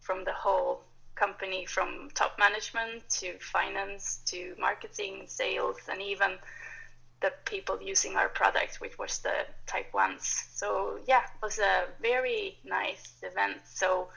from 0.00 0.24
the 0.24 0.32
whole 0.32 0.84
company, 1.16 1.66
from 1.66 2.10
top 2.14 2.38
management 2.38 3.08
to 3.08 3.38
finance 3.40 4.20
to 4.26 4.54
marketing, 4.58 5.24
sales, 5.26 5.78
and 5.88 6.00
even 6.00 6.38
the 7.20 7.32
people 7.44 7.78
using 7.82 8.16
our 8.16 8.28
product, 8.28 8.80
which 8.80 8.98
was 8.98 9.18
the 9.18 9.46
type 9.66 9.92
ones. 9.94 10.44
So 10.54 10.98
yeah, 11.06 11.22
it 11.22 11.42
was 11.42 11.58
a 11.58 11.84
very 12.00 12.58
nice 12.64 13.14
event. 13.22 13.58
So 13.64 14.08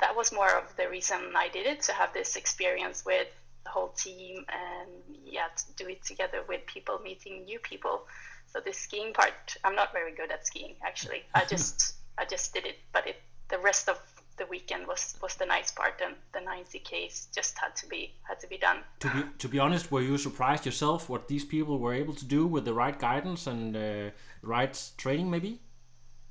that 0.00 0.16
was 0.16 0.32
more 0.32 0.50
of 0.50 0.76
the 0.76 0.88
reason 0.88 1.18
I 1.36 1.48
did 1.48 1.66
it 1.66 1.82
to 1.82 1.92
have 1.92 2.12
this 2.12 2.36
experience 2.36 3.04
with 3.04 3.28
the 3.64 3.70
whole 3.70 3.88
team 3.88 4.44
and 4.48 4.90
yeah, 5.24 5.48
to 5.56 5.84
do 5.84 5.90
it 5.90 6.04
together 6.04 6.42
with 6.48 6.66
people, 6.66 7.00
meeting 7.02 7.44
new 7.44 7.58
people. 7.58 8.06
So 8.46 8.60
the 8.60 8.72
skiing 8.72 9.12
part, 9.12 9.56
I'm 9.64 9.74
not 9.74 9.92
very 9.92 10.14
good 10.14 10.30
at 10.30 10.46
skiing 10.46 10.76
actually. 10.84 11.22
I 11.34 11.44
just 11.48 11.94
I 12.16 12.24
just 12.24 12.54
did 12.54 12.66
it, 12.66 12.76
but 12.92 13.06
it 13.06 13.16
the 13.48 13.58
rest 13.58 13.88
of 13.88 13.98
the 14.36 14.46
weekend 14.46 14.86
was 14.86 15.16
was 15.22 15.34
the 15.36 15.46
nice 15.46 15.70
part, 15.70 16.00
and 16.04 16.14
the 16.32 16.40
90 16.40 16.78
Ks 16.80 17.28
just 17.34 17.58
had 17.58 17.76
to 17.76 17.86
be 17.86 18.12
had 18.22 18.40
to 18.40 18.46
be 18.46 18.58
done. 18.58 18.78
To 19.00 19.08
be 19.08 19.22
to 19.38 19.48
be 19.48 19.58
honest, 19.58 19.90
were 19.90 20.02
you 20.02 20.18
surprised 20.18 20.66
yourself 20.66 21.08
what 21.08 21.28
these 21.28 21.44
people 21.44 21.78
were 21.78 21.94
able 21.94 22.14
to 22.14 22.24
do 22.24 22.46
with 22.46 22.64
the 22.64 22.74
right 22.74 22.98
guidance 22.98 23.46
and 23.46 23.76
uh, 23.76 24.10
right 24.42 24.90
training, 24.96 25.30
maybe? 25.30 25.60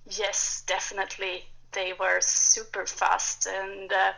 Yes, 0.06 0.64
definitely. 0.68 1.46
They 1.72 1.94
were 2.00 2.20
super 2.22 2.86
fast, 2.86 3.48
and 3.48 3.92
uh, 3.92 4.12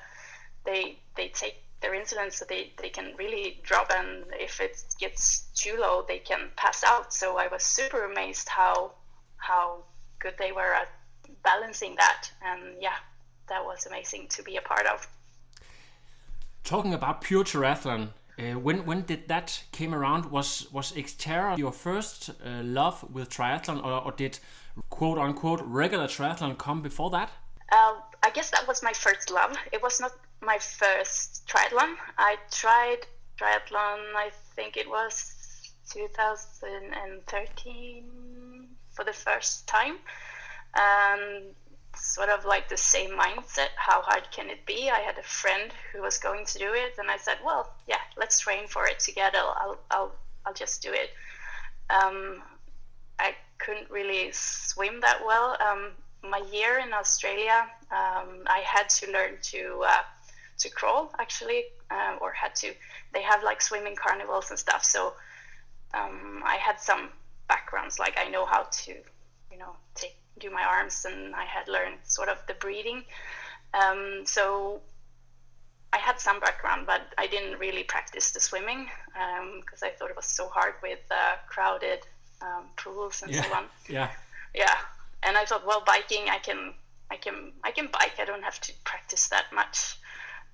they 0.65 0.99
they 1.15 1.29
take 1.29 1.65
their 1.81 1.91
insulin 1.91 2.31
so 2.31 2.45
they, 2.47 2.71
they 2.81 2.89
can 2.89 3.13
really 3.17 3.59
drop 3.63 3.91
and 3.95 4.23
if 4.31 4.59
it 4.59 4.81
gets 4.99 5.41
too 5.53 5.77
low 5.79 6.03
they 6.07 6.17
can 6.17 6.49
pass 6.55 6.83
out 6.83 7.13
so 7.13 7.37
i 7.37 7.47
was 7.47 7.63
super 7.63 8.05
amazed 8.05 8.49
how 8.49 8.91
how 9.37 9.83
good 10.19 10.33
they 10.39 10.51
were 10.51 10.73
at 10.73 10.89
balancing 11.43 11.95
that 11.95 12.31
and 12.43 12.61
yeah 12.81 12.95
that 13.47 13.63
was 13.63 13.85
amazing 13.85 14.27
to 14.29 14.43
be 14.43 14.57
a 14.57 14.61
part 14.61 14.85
of 14.87 15.07
talking 16.63 16.93
about 16.93 17.21
pure 17.21 17.43
triathlon 17.43 18.09
uh, 18.37 18.59
when 18.59 18.85
when 18.85 19.01
did 19.03 19.27
that 19.27 19.63
came 19.71 19.93
around 19.93 20.25
was 20.25 20.67
was 20.71 20.91
xterra 20.93 21.57
your 21.57 21.71
first 21.71 22.29
uh, 22.29 22.61
love 22.63 23.03
with 23.11 23.29
triathlon 23.29 23.83
or, 23.83 24.05
or, 24.05 24.11
did 24.11 24.39
quote 24.89 25.17
unquote 25.17 25.61
regular 25.63 26.07
triathlon 26.07 26.57
come 26.57 26.81
before 26.81 27.09
that 27.09 27.31
uh, 27.71 27.93
i 28.23 28.29
guess 28.31 28.49
that 28.49 28.67
was 28.67 28.83
my 28.83 28.93
first 28.93 29.31
love 29.31 29.55
it 29.71 29.81
was 29.81 29.99
not 29.99 30.11
my 30.45 30.59
first 30.59 31.47
triathlon. 31.47 31.95
I 32.17 32.37
tried 32.51 32.99
triathlon, 33.37 34.15
I 34.15 34.31
think 34.55 34.77
it 34.77 34.89
was 34.89 35.33
2013 35.91 38.67
for 38.91 39.03
the 39.03 39.13
first 39.13 39.67
time. 39.67 39.97
And 40.75 41.55
sort 41.95 42.29
of 42.29 42.45
like 42.45 42.69
the 42.69 42.77
same 42.77 43.11
mindset 43.11 43.69
how 43.75 44.01
hard 44.01 44.29
can 44.31 44.49
it 44.49 44.65
be? 44.65 44.89
I 44.89 44.99
had 44.99 45.17
a 45.17 45.23
friend 45.23 45.71
who 45.91 46.01
was 46.01 46.17
going 46.17 46.45
to 46.45 46.59
do 46.59 46.73
it, 46.73 46.93
and 46.97 47.09
I 47.09 47.17
said, 47.17 47.37
well, 47.45 47.73
yeah, 47.87 48.01
let's 48.17 48.39
train 48.39 48.67
for 48.67 48.87
it 48.87 48.99
together. 48.99 49.37
I'll, 49.37 49.77
I'll, 49.91 50.11
I'll 50.45 50.53
just 50.53 50.81
do 50.81 50.91
it. 50.91 51.09
Um, 51.89 52.41
I 53.19 53.35
couldn't 53.57 53.89
really 53.89 54.29
swim 54.31 55.01
that 55.01 55.19
well. 55.25 55.57
Um, 55.61 55.91
my 56.23 56.41
year 56.51 56.79
in 56.79 56.93
Australia, 56.93 57.67
um, 57.91 58.43
I 58.47 58.63
had 58.65 58.89
to 58.89 59.11
learn 59.11 59.37
to 59.43 59.83
uh, 59.87 60.03
to 60.57 60.69
crawl 60.69 61.11
actually, 61.19 61.65
uh, 61.91 62.17
or 62.21 62.31
had 62.31 62.55
to. 62.55 62.73
They 63.13 63.21
have 63.21 63.43
like 63.43 63.61
swimming 63.61 63.95
carnivals 63.95 64.49
and 64.49 64.57
stuff. 64.59 64.83
So 64.83 65.13
um, 65.93 66.41
I 66.45 66.55
had 66.55 66.79
some 66.79 67.09
backgrounds, 67.47 67.99
like 67.99 68.17
I 68.17 68.29
know 68.29 68.45
how 68.45 68.67
to, 68.69 68.91
you 69.51 69.57
know, 69.57 69.75
take 69.93 70.17
do 70.39 70.49
my 70.49 70.63
arms, 70.63 71.05
and 71.05 71.35
I 71.35 71.45
had 71.45 71.67
learned 71.67 71.97
sort 72.03 72.29
of 72.29 72.37
the 72.47 72.53
breathing. 72.55 73.03
Um, 73.73 74.23
so 74.25 74.81
I 75.93 75.97
had 75.97 76.19
some 76.19 76.39
background, 76.39 76.85
but 76.85 77.01
I 77.17 77.27
didn't 77.27 77.59
really 77.59 77.83
practice 77.83 78.31
the 78.31 78.39
swimming 78.39 78.87
because 79.59 79.81
um, 79.83 79.89
I 79.89 79.89
thought 79.89 80.09
it 80.09 80.15
was 80.15 80.25
so 80.25 80.47
hard 80.47 80.75
with 80.81 80.99
uh, 81.11 81.35
crowded 81.47 81.99
um, 82.41 82.65
pools 82.77 83.21
and 83.21 83.31
yeah. 83.31 83.41
so 83.43 83.53
on. 83.53 83.65
Yeah. 83.89 84.09
Yeah, 84.53 84.75
and 85.23 85.35
I 85.37 85.43
thought, 85.43 85.65
well, 85.65 85.83
biking, 85.85 86.29
I 86.29 86.37
can, 86.37 86.73
I 87.11 87.17
can, 87.17 87.51
I 87.63 87.71
can 87.71 87.87
bike. 87.91 88.13
I 88.19 88.25
don't 88.25 88.43
have 88.43 88.59
to 88.61 88.73
practice 88.85 89.27
that 89.29 89.45
much 89.53 89.97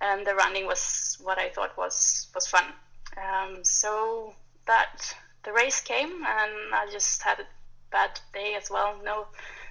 and 0.01 0.25
the 0.25 0.35
running 0.35 0.65
was 0.65 1.17
what 1.21 1.38
I 1.38 1.50
thought 1.50 1.77
was 1.77 2.27
was 2.35 2.47
fun. 2.47 2.65
Um, 3.17 3.63
so 3.63 4.33
that 4.67 5.15
the 5.43 5.53
race 5.53 5.79
came, 5.79 6.09
and 6.09 6.73
I 6.73 6.88
just 6.91 7.21
had 7.21 7.39
a 7.39 7.45
bad 7.91 8.19
day 8.33 8.55
as 8.55 8.69
well. 8.69 8.95
No, 9.03 9.27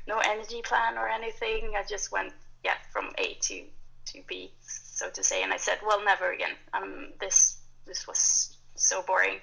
no 0.07 0.19
energy 0.19 0.63
plan 0.63 0.99
or 0.99 1.09
anything. 1.09 1.73
I 1.77 1.85
just 1.89 2.13
went 2.13 2.33
yeah 2.65 2.77
from 2.93 3.13
A 3.19 3.35
to 3.35 3.65
to 4.07 4.23
B, 4.27 4.53
so 4.61 5.11
to 5.11 5.23
say. 5.23 5.43
And 5.43 5.53
I 5.53 5.57
said, 5.57 5.79
well, 5.87 6.05
never 6.05 6.33
again. 6.33 6.57
Um, 6.73 7.13
this 7.21 7.59
this 7.87 8.07
was 8.07 8.57
so 8.75 9.03
boring. 9.03 9.39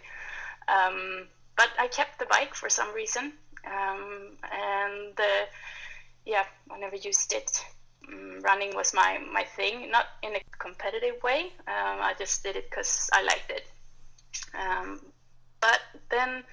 Um, 0.67 1.27
but 1.55 1.69
I 1.79 1.87
kept 1.87 2.19
the 2.19 2.25
bike 2.25 2.53
for 2.53 2.69
some 2.69 2.93
reason, 2.93 3.33
um, 3.65 4.37
and 4.51 5.19
uh, 5.19 5.45
yeah, 6.25 6.43
I 6.69 6.77
never 6.77 6.95
used 6.95 7.33
it 7.33 7.65
um, 8.07 8.41
running 8.41 8.75
was 8.75 8.93
my 8.93 9.19
my 9.31 9.43
thing, 9.43 9.91
not 9.91 10.05
in 10.23 10.35
a 10.35 10.41
competitive 10.59 11.21
way. 11.23 11.51
Um, 11.67 12.01
I 12.01 12.13
just 12.17 12.43
did 12.43 12.55
it 12.55 12.69
because 12.69 13.09
I 13.13 13.23
liked 13.23 13.51
it. 13.51 13.65
Um, 14.57 15.01
but 15.61 15.79
then 16.09 16.43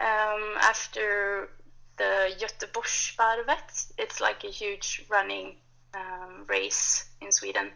um, 0.00 0.42
after 0.60 1.48
the 1.96 2.34
Göteborgsvarvet, 2.38 3.92
it's 3.98 4.20
like 4.20 4.44
a 4.44 4.50
huge 4.50 5.04
running 5.08 5.56
um, 5.94 6.44
race 6.48 7.06
in 7.20 7.32
Sweden. 7.32 7.70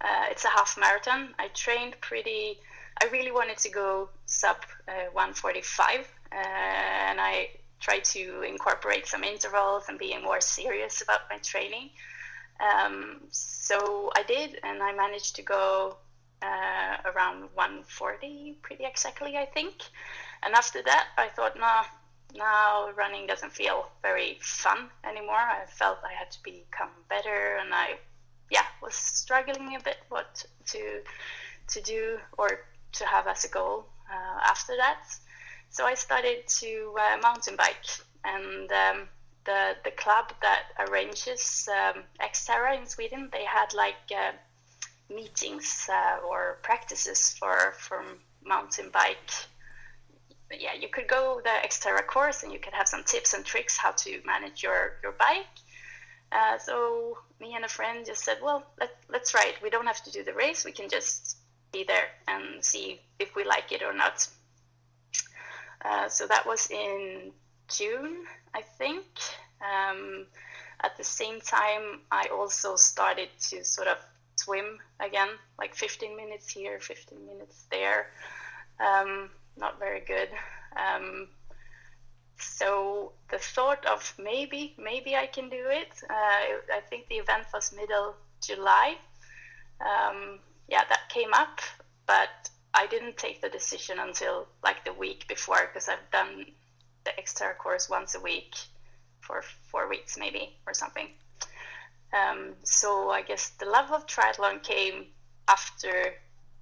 Uh, 0.00 0.26
it's 0.30 0.44
a 0.44 0.48
half 0.48 0.76
marathon. 0.78 1.34
I 1.38 1.48
trained 1.48 1.96
pretty. 2.00 2.58
I 3.02 3.06
really 3.06 3.32
wanted 3.32 3.58
to 3.58 3.70
go 3.70 4.08
sub 4.26 4.56
uh, 4.88 5.10
145, 5.12 6.00
uh, 6.32 6.34
and 6.34 7.20
I 7.20 7.50
tried 7.80 8.04
to 8.04 8.42
incorporate 8.42 9.06
some 9.06 9.24
intervals 9.24 9.84
and 9.88 9.98
being 9.98 10.22
more 10.22 10.40
serious 10.40 11.02
about 11.02 11.20
my 11.30 11.38
training. 11.38 11.90
Um, 12.60 13.20
so 13.30 14.10
I 14.16 14.22
did, 14.22 14.58
and 14.62 14.82
I 14.82 14.92
managed 14.92 15.36
to 15.36 15.42
go 15.42 15.96
uh, 16.42 16.96
around 17.04 17.48
140 17.54 18.58
pretty 18.62 18.84
exactly, 18.84 19.36
I 19.36 19.46
think. 19.46 19.74
And 20.42 20.54
after 20.54 20.82
that, 20.82 21.08
I 21.16 21.28
thought, 21.28 21.56
no, 21.56 21.82
now 22.34 22.90
running 22.96 23.26
doesn't 23.26 23.52
feel 23.52 23.88
very 24.02 24.38
fun 24.40 24.90
anymore. 25.04 25.36
I 25.36 25.64
felt 25.66 25.98
I 26.04 26.12
had 26.12 26.30
to 26.32 26.42
become 26.42 26.90
better, 27.08 27.56
and 27.60 27.72
I, 27.72 27.98
yeah, 28.50 28.66
was 28.82 28.94
struggling 28.94 29.76
a 29.76 29.80
bit 29.80 29.98
what 30.08 30.44
to 30.66 31.02
to 31.68 31.80
do 31.82 32.18
or 32.38 32.60
to 32.92 33.06
have 33.06 33.26
as 33.26 33.44
a 33.44 33.48
goal 33.48 33.86
uh, 34.10 34.40
after 34.46 34.76
that. 34.76 35.02
So 35.70 35.84
I 35.84 35.94
started 35.94 36.46
to 36.60 36.94
uh, 36.98 37.18
mountain 37.22 37.56
bike, 37.56 37.86
and 38.24 38.70
um, 38.72 39.08
the 39.44 39.76
the 39.84 39.90
club 39.92 40.32
that 40.42 40.64
arranges 40.78 41.68
um, 41.68 42.04
Xterra 42.20 42.78
in 42.78 42.86
Sweden, 42.86 43.28
they 43.32 43.44
had 43.44 43.74
like 43.74 44.10
uh, 44.14 44.32
meetings 45.08 45.88
uh, 45.92 46.18
or 46.26 46.58
practices 46.62 47.36
for 47.38 47.74
for 47.78 48.04
mountain 48.44 48.90
bike. 48.90 49.30
Yeah, 50.50 50.74
you 50.74 50.88
could 50.88 51.08
go 51.08 51.40
the 51.42 51.68
Xterra 51.68 52.06
course 52.06 52.42
and 52.42 52.52
you 52.52 52.58
could 52.58 52.72
have 52.72 52.88
some 52.88 53.02
tips 53.04 53.34
and 53.34 53.44
tricks 53.44 53.76
how 53.76 53.92
to 53.92 54.20
manage 54.24 54.62
your 54.62 54.98
your 55.02 55.12
bike. 55.12 55.46
Uh, 56.32 56.58
so 56.58 57.18
me 57.40 57.54
and 57.54 57.64
a 57.64 57.68
friend 57.68 58.04
just 58.04 58.24
said, 58.24 58.38
well, 58.42 58.64
let, 58.80 58.90
let's 59.08 59.32
it. 59.34 59.54
We 59.62 59.70
don't 59.70 59.86
have 59.86 60.02
to 60.04 60.10
do 60.10 60.24
the 60.24 60.34
race. 60.34 60.64
We 60.64 60.72
can 60.72 60.88
just 60.88 61.36
be 61.72 61.84
there 61.84 62.08
and 62.26 62.64
see 62.64 63.00
if 63.18 63.36
we 63.36 63.44
like 63.44 63.70
it 63.70 63.82
or 63.82 63.92
not. 63.92 64.26
Uh, 65.84 66.08
so 66.08 66.26
that 66.26 66.44
was 66.46 66.68
in 66.70 67.32
June 67.68 68.24
I 68.56 68.62
think. 68.62 69.04
Um, 69.60 70.26
at 70.82 70.96
the 70.96 71.04
same 71.04 71.40
time, 71.40 72.00
I 72.10 72.28
also 72.32 72.76
started 72.76 73.28
to 73.50 73.64
sort 73.64 73.88
of 73.88 73.98
swim 74.36 74.78
again, 75.00 75.28
like 75.58 75.74
15 75.74 76.16
minutes 76.16 76.48
here, 76.48 76.80
15 76.80 77.26
minutes 77.26 77.66
there. 77.70 78.10
Um, 78.80 79.30
not 79.56 79.78
very 79.78 80.00
good. 80.00 80.28
Um, 80.76 81.28
so 82.38 83.12
the 83.30 83.38
thought 83.38 83.84
of 83.86 84.14
maybe, 84.22 84.74
maybe 84.78 85.16
I 85.16 85.26
can 85.26 85.48
do 85.48 85.64
it. 85.68 85.88
Uh, 86.08 86.74
I 86.74 86.80
think 86.88 87.08
the 87.08 87.16
event 87.16 87.46
was 87.52 87.74
middle 87.74 88.14
July. 88.42 88.96
Um, 89.80 90.40
yeah, 90.68 90.82
that 90.88 91.08
came 91.08 91.32
up, 91.32 91.60
but 92.06 92.50
I 92.74 92.86
didn't 92.86 93.16
take 93.16 93.40
the 93.40 93.48
decision 93.48 93.98
until 93.98 94.46
like 94.62 94.84
the 94.84 94.92
week 94.92 95.26
before 95.28 95.68
because 95.72 95.88
I've 95.88 96.10
done 96.12 96.46
the 97.04 97.10
Xterra 97.22 97.56
course 97.56 97.88
once 97.88 98.14
a 98.14 98.20
week 98.20 98.54
for 99.20 99.42
four 99.70 99.88
weeks 99.88 100.18
maybe 100.18 100.56
or 100.66 100.74
something. 100.74 101.08
Um, 102.12 102.54
so 102.62 103.10
I 103.10 103.22
guess 103.22 103.50
the 103.50 103.66
love 103.66 103.90
of 103.90 104.06
triathlon 104.06 104.62
came 104.62 105.06
after 105.48 106.14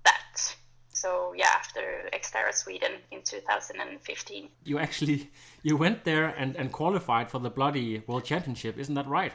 that. 0.05 0.57
So 1.05 1.35
yeah, 1.37 1.53
after 1.55 2.09
Xterra 2.15 2.55
Sweden 2.55 2.93
in 3.11 3.21
2015. 3.21 4.49
You 4.65 4.79
actually 4.79 5.31
you 5.63 5.77
went 5.77 6.05
there 6.05 6.29
and, 6.29 6.57
and 6.57 6.73
qualified 6.73 7.31
for 7.31 7.41
the 7.41 7.51
bloody 7.51 8.03
World 8.07 8.25
Championship, 8.25 8.79
isn't 8.79 8.95
that 8.95 9.07
right? 9.07 9.33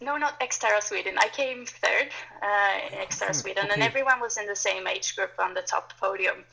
No, 0.00 0.16
not 0.16 0.38
Xterra 0.38 0.80
Sweden. 0.80 1.14
I 1.18 1.26
came 1.26 1.66
third 1.66 2.10
uh, 2.40 2.74
in 2.86 2.98
Xterra 3.08 3.34
Sweden, 3.34 3.64
okay. 3.64 3.74
and 3.74 3.82
everyone 3.82 4.20
was 4.20 4.36
in 4.36 4.46
the 4.46 4.54
same 4.54 4.86
age 4.86 5.16
group 5.16 5.32
on 5.40 5.54
the 5.54 5.62
top 5.62 5.92
podium. 5.98 6.44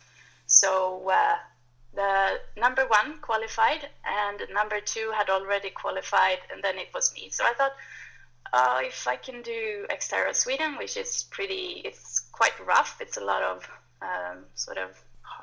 So 0.47 1.07
uh, 1.11 1.35
the 1.93 2.39
number 2.59 2.87
one 2.87 3.19
qualified 3.21 3.87
and 4.03 4.41
number 4.51 4.79
two 4.79 5.11
had 5.15 5.29
already 5.29 5.69
qualified 5.69 6.39
and 6.51 6.63
then 6.63 6.77
it 6.77 6.89
was 6.93 7.11
me 7.15 7.27
so 7.31 7.43
i 7.43 7.53
thought 7.57 7.75
uh, 8.53 8.79
if 8.83 9.07
i 9.07 9.15
can 9.15 9.41
do 9.41 9.87
xterra 9.89 10.33
sweden 10.35 10.77
which 10.77 10.95
is 10.95 11.25
pretty 11.31 11.81
it's 11.83 12.19
quite 12.31 12.53
rough 12.67 12.97
it's 13.01 13.17
a 13.17 13.23
lot 13.23 13.41
of 13.41 13.67
um, 14.01 14.45
sort 14.55 14.77
of 14.77 14.89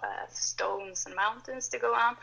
uh, 0.02 0.26
stones 0.28 1.06
and 1.06 1.14
mountains 1.14 1.68
to 1.68 1.78
go 1.78 1.94
on. 1.94 2.16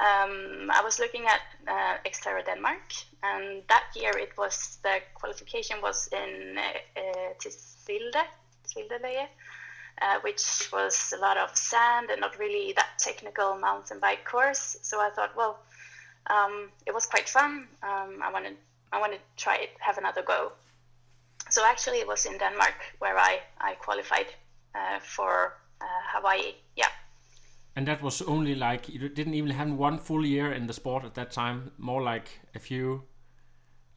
Um, 0.00 0.70
I 0.72 0.82
was 0.82 0.98
looking 0.98 1.26
at 1.26 1.40
uh, 1.68 1.96
Xterra 2.04 2.44
Denmark, 2.44 2.92
and 3.22 3.62
that 3.68 3.84
year 3.94 4.12
it 4.18 4.36
was 4.36 4.78
the 4.82 4.98
qualification 5.14 5.80
was 5.80 6.08
in 6.12 6.58
uh, 6.58 7.34
Tisvilde, 7.38 8.24
Tisvilde 8.66 9.28
uh, 10.02 10.18
which 10.22 10.68
was 10.72 11.12
a 11.16 11.20
lot 11.20 11.36
of 11.36 11.56
sand 11.56 12.10
and 12.10 12.20
not 12.20 12.38
really 12.38 12.72
that 12.72 12.98
technical 12.98 13.56
mountain 13.56 13.98
bike 14.00 14.24
course. 14.24 14.76
So 14.82 15.00
I 15.00 15.10
thought, 15.10 15.36
well, 15.36 15.58
um, 16.28 16.70
it 16.86 16.94
was 16.94 17.06
quite 17.06 17.28
fun. 17.28 17.68
Um, 17.82 18.20
I 18.22 18.32
wanted 18.32 18.56
I 18.92 19.00
wanted 19.00 19.18
to 19.18 19.42
try 19.44 19.56
it, 19.56 19.70
have 19.80 19.98
another 19.98 20.22
go. 20.22 20.52
So 21.50 21.64
actually, 21.64 21.98
it 21.98 22.06
was 22.06 22.26
in 22.26 22.38
Denmark 22.38 22.74
where 22.98 23.18
I 23.18 23.40
I 23.60 23.74
qualified 23.74 24.26
uh, 24.74 25.00
for 25.00 25.54
Hawaii. 26.12 26.54
Yeah. 26.76 26.88
And 27.76 27.88
that 27.88 28.02
was 28.02 28.22
only 28.22 28.54
like 28.54 28.88
you 28.88 29.08
didn't 29.08 29.34
even 29.34 29.50
have 29.50 29.70
one 29.72 29.98
full 29.98 30.24
year 30.24 30.52
in 30.52 30.66
the 30.66 30.72
sport 30.72 31.04
at 31.04 31.14
that 31.14 31.32
time. 31.32 31.72
More 31.78 32.02
like 32.02 32.40
a 32.54 32.58
few, 32.58 33.02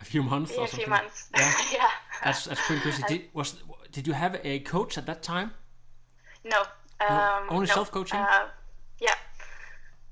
a 0.02 0.06
few 0.06 0.24
months. 0.24 0.52
Yeah, 0.52 0.62
or 0.62 0.64
a 0.64 0.68
few 0.68 0.86
something. 0.86 0.90
months. 0.90 1.30
Yeah. 1.36 1.54
yeah. 1.74 1.90
That's 2.24 2.46
that's 2.46 2.62
pretty 2.66 2.82
crazy. 2.82 3.04
Did, 3.08 3.22
was 3.34 3.64
did 3.92 4.08
you 4.08 4.14
have 4.14 4.40
a 4.44 4.60
coach 4.60 4.98
at 4.98 5.06
that 5.06 5.24
time? 5.24 5.52
No. 6.44 6.64
Um, 7.00 7.48
only 7.50 7.68
no. 7.68 7.74
self-coaching? 7.74 8.20
Uh, 8.20 8.48
yeah. 9.00 9.16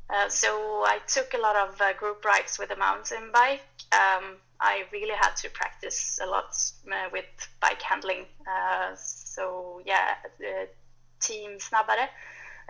Uh, 0.09 0.29
so 0.29 0.83
I 0.85 0.99
took 1.07 1.33
a 1.33 1.37
lot 1.37 1.55
of 1.55 1.81
uh, 1.81 1.93
group 1.93 2.23
rides 2.23 2.59
with 2.59 2.71
a 2.71 2.75
mountain 2.75 3.31
bike. 3.33 3.61
Um, 3.91 4.37
I 4.59 4.83
really 4.91 5.15
had 5.15 5.35
to 5.37 5.49
practice 5.49 6.19
a 6.21 6.27
lot 6.27 6.55
uh, 6.91 7.09
with 7.11 7.25
bike 7.59 7.81
handling. 7.81 8.25
Uh, 8.47 8.95
so 8.95 9.81
yeah, 9.85 10.15
team 11.27 11.57
Snabbare 11.59 12.07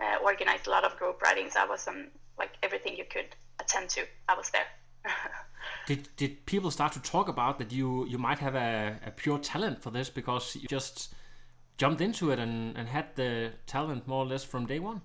uh, 0.00 0.24
organized 0.24 0.66
a 0.66 0.70
lot 0.70 0.84
of 0.84 0.96
group 0.96 1.22
writings. 1.22 1.56
I 1.56 1.66
was 1.66 1.86
on 1.88 2.08
like 2.38 2.50
everything 2.62 2.96
you 2.96 3.04
could 3.04 3.34
attend 3.60 3.88
to. 3.90 4.02
I 4.28 4.34
was 4.34 4.50
there. 4.50 4.66
Did 5.86 6.08
did 6.16 6.46
people 6.46 6.70
start 6.70 6.92
to 6.92 7.00
talk 7.00 7.28
about 7.28 7.58
that 7.58 7.72
you 7.72 8.06
you 8.06 8.18
might 8.18 8.38
have 8.38 8.54
a, 8.54 8.98
a 9.06 9.10
pure 9.10 9.38
talent 9.38 9.82
for 9.82 9.90
this 9.90 10.10
because 10.10 10.56
you 10.56 10.68
just 10.68 11.14
jumped 11.78 12.00
into 12.00 12.30
it 12.30 12.38
and, 12.38 12.76
and 12.76 12.88
had 12.88 13.14
the 13.16 13.52
talent 13.66 14.06
more 14.06 14.24
or 14.24 14.26
less 14.26 14.44
from 14.44 14.66
day 14.66 14.78
one? 14.78 15.00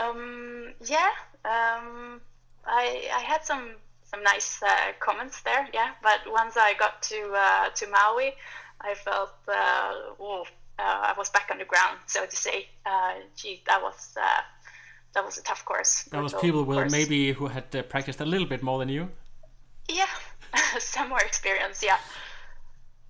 Um, 0.00 0.74
yeah, 0.84 1.10
um, 1.44 2.20
I 2.66 3.08
I 3.14 3.20
had 3.20 3.44
some 3.44 3.76
some 4.02 4.22
nice 4.22 4.62
uh, 4.62 4.92
comments 5.00 5.42
there. 5.42 5.68
Yeah, 5.72 5.90
but 6.02 6.20
once 6.26 6.56
I 6.56 6.74
got 6.74 7.02
to 7.02 7.32
uh, 7.34 7.68
to 7.70 7.86
Maui, 7.88 8.34
I 8.80 8.94
felt 8.94 9.34
uh, 9.48 9.92
oh, 10.20 10.44
I 10.78 11.14
was 11.16 11.30
back 11.30 11.48
on 11.50 11.58
the 11.58 11.64
ground, 11.64 11.98
so 12.06 12.24
to 12.26 12.36
say. 12.36 12.66
Uh, 12.84 13.14
gee, 13.36 13.62
that 13.66 13.82
was 13.82 14.16
uh, 14.20 14.42
that 15.14 15.24
was 15.24 15.38
a 15.38 15.42
tough 15.42 15.64
course. 15.64 16.04
That 16.04 16.22
was 16.22 16.34
people 16.34 16.64
with 16.64 16.78
course. 16.78 16.92
maybe 16.92 17.32
who 17.32 17.46
had 17.46 17.64
uh, 17.74 17.82
practiced 17.82 18.20
a 18.20 18.24
little 18.24 18.46
bit 18.46 18.62
more 18.62 18.78
than 18.78 18.88
you. 18.88 19.08
Yeah, 19.88 20.06
some 20.78 21.08
more 21.08 21.20
experience. 21.20 21.82
Yeah. 21.82 21.98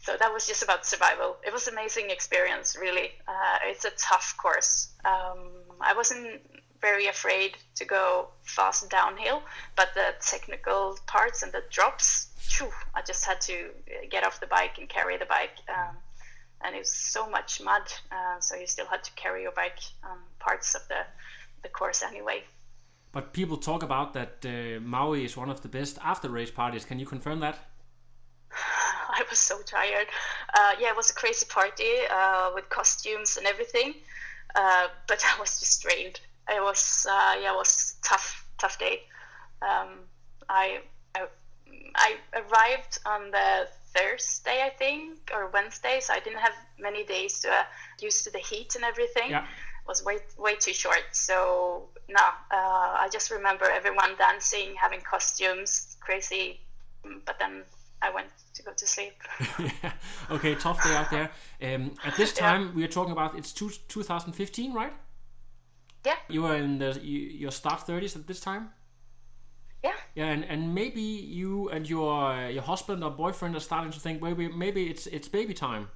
So 0.00 0.16
that 0.18 0.32
was 0.32 0.48
just 0.48 0.64
about 0.64 0.84
survival. 0.84 1.36
It 1.46 1.52
was 1.52 1.68
amazing 1.68 2.10
experience, 2.10 2.76
really. 2.80 3.12
Uh, 3.28 3.58
it's 3.66 3.84
a 3.84 3.92
tough 3.96 4.34
course. 4.36 4.88
Um, 5.04 5.38
I 5.80 5.94
wasn't 5.94 6.40
very 6.80 7.06
afraid 7.06 7.56
to 7.76 7.84
go 7.84 8.28
fast 8.42 8.90
downhill, 8.90 9.42
but 9.76 9.94
the 9.94 10.14
technical 10.20 10.98
parts 11.06 11.44
and 11.44 11.52
the 11.52 11.62
drops, 11.70 12.28
phew, 12.36 12.68
I 12.96 13.02
just 13.02 13.24
had 13.24 13.40
to 13.42 13.70
get 14.10 14.24
off 14.24 14.40
the 14.40 14.48
bike 14.48 14.78
and 14.78 14.88
carry 14.88 15.16
the 15.16 15.26
bike. 15.26 15.54
Um, 15.68 15.96
and 16.64 16.74
it 16.74 16.80
was 16.80 16.92
so 16.92 17.28
much 17.28 17.60
mud, 17.60 17.82
uh, 18.10 18.40
so 18.40 18.56
you 18.56 18.66
still 18.66 18.86
had 18.86 19.02
to 19.04 19.10
carry 19.12 19.42
your 19.42 19.52
bike 19.52 19.78
on 20.04 20.18
parts 20.38 20.74
of 20.74 20.86
the, 20.88 21.04
the 21.62 21.68
course 21.68 22.02
anyway. 22.02 22.42
But 23.12 23.32
people 23.32 23.58
talk 23.58 23.82
about 23.82 24.14
that 24.14 24.44
uh, 24.44 24.80
Maui 24.80 25.24
is 25.24 25.36
one 25.36 25.50
of 25.50 25.60
the 25.60 25.68
best 25.68 25.98
after 26.02 26.28
race 26.28 26.50
parties. 26.50 26.84
Can 26.84 26.98
you 26.98 27.06
confirm 27.06 27.40
that? 27.40 27.58
I 28.52 29.22
was 29.28 29.38
so 29.38 29.60
tired. 29.62 30.06
Uh, 30.54 30.72
yeah, 30.80 30.88
it 30.90 30.96
was 30.96 31.10
a 31.10 31.14
crazy 31.14 31.46
party 31.48 31.92
uh, 32.10 32.50
with 32.54 32.68
costumes 32.70 33.36
and 33.36 33.46
everything, 33.46 33.94
uh, 34.54 34.88
but 35.06 35.22
I 35.36 35.38
was 35.38 35.60
just 35.60 35.82
drained. 35.82 36.20
It 36.48 36.62
was 36.62 37.06
uh, 37.08 37.36
yeah, 37.40 37.52
it 37.52 37.56
was 37.56 37.96
tough, 38.02 38.46
tough 38.58 38.78
day. 38.78 39.02
Um, 39.60 40.00
I, 40.48 40.80
I 41.14 41.26
I 41.94 42.16
arrived 42.34 42.98
on 43.06 43.30
the 43.30 43.68
Thursday, 43.94 44.62
I 44.64 44.70
think, 44.70 45.30
or 45.34 45.50
Wednesday, 45.52 46.00
so 46.00 46.14
I 46.14 46.20
didn't 46.20 46.40
have 46.40 46.54
many 46.78 47.04
days 47.04 47.40
to 47.40 47.48
uh, 47.50 47.62
used 48.00 48.24
to 48.24 48.30
the 48.30 48.38
heat 48.38 48.74
and 48.74 48.84
everything. 48.84 49.30
Yeah. 49.30 49.44
It 49.44 49.88
was 49.88 50.04
way 50.04 50.18
way 50.38 50.54
too 50.56 50.72
short. 50.74 51.04
So 51.12 51.88
no, 52.08 52.20
uh, 52.50 53.04
I 53.04 53.08
just 53.12 53.30
remember 53.30 53.64
everyone 53.64 54.16
dancing, 54.18 54.74
having 54.76 55.00
costumes, 55.00 55.96
crazy. 56.00 56.60
But 57.26 57.38
then 57.38 57.64
I 58.00 58.10
went 58.10 58.28
to 58.54 58.62
go 58.62 58.72
to 58.72 58.86
sleep. 58.86 59.14
yeah. 59.58 59.92
Okay, 60.30 60.54
tough 60.54 60.82
day 60.84 60.94
out 60.94 61.10
there. 61.10 61.30
Um, 61.62 61.92
at 62.04 62.16
this 62.16 62.32
Yeah. 62.36 62.46
time, 62.46 62.74
we 62.76 62.84
are 62.84 62.88
talking 62.92 63.12
about 63.12 63.36
it's 63.38 63.52
two, 63.52 63.70
2015, 63.88 64.72
right? 64.72 64.92
Yeah. 66.06 66.16
You 66.28 66.42
were 66.42 66.56
in 66.56 66.78
the 66.78 66.98
you, 67.02 67.18
your 67.18 67.50
start 67.52 67.86
30s 67.86 68.16
at 68.16 68.26
this 68.26 68.40
time. 68.40 68.70
Yeah. 69.82 69.92
Yeah, 70.14 70.26
and, 70.26 70.44
and 70.44 70.74
maybe 70.74 71.00
you 71.00 71.68
and 71.70 71.88
your 71.88 72.48
your 72.50 72.62
husband 72.62 73.02
or 73.02 73.10
boyfriend 73.10 73.56
are 73.56 73.60
starting 73.60 73.90
to 73.92 74.00
think 74.00 74.22
maybe 74.22 74.48
maybe 74.48 74.88
it's 74.88 75.06
it's 75.06 75.28
baby 75.28 75.54
time. 75.54 75.88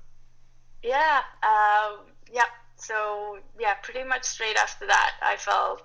Yeah, 0.82 1.20
uh, 1.42 1.96
yeah. 2.32 2.50
So 2.76 3.38
yeah, 3.58 3.74
pretty 3.82 4.04
much 4.04 4.24
straight 4.24 4.56
after 4.56 4.86
that, 4.86 5.12
I 5.22 5.36
felt 5.36 5.84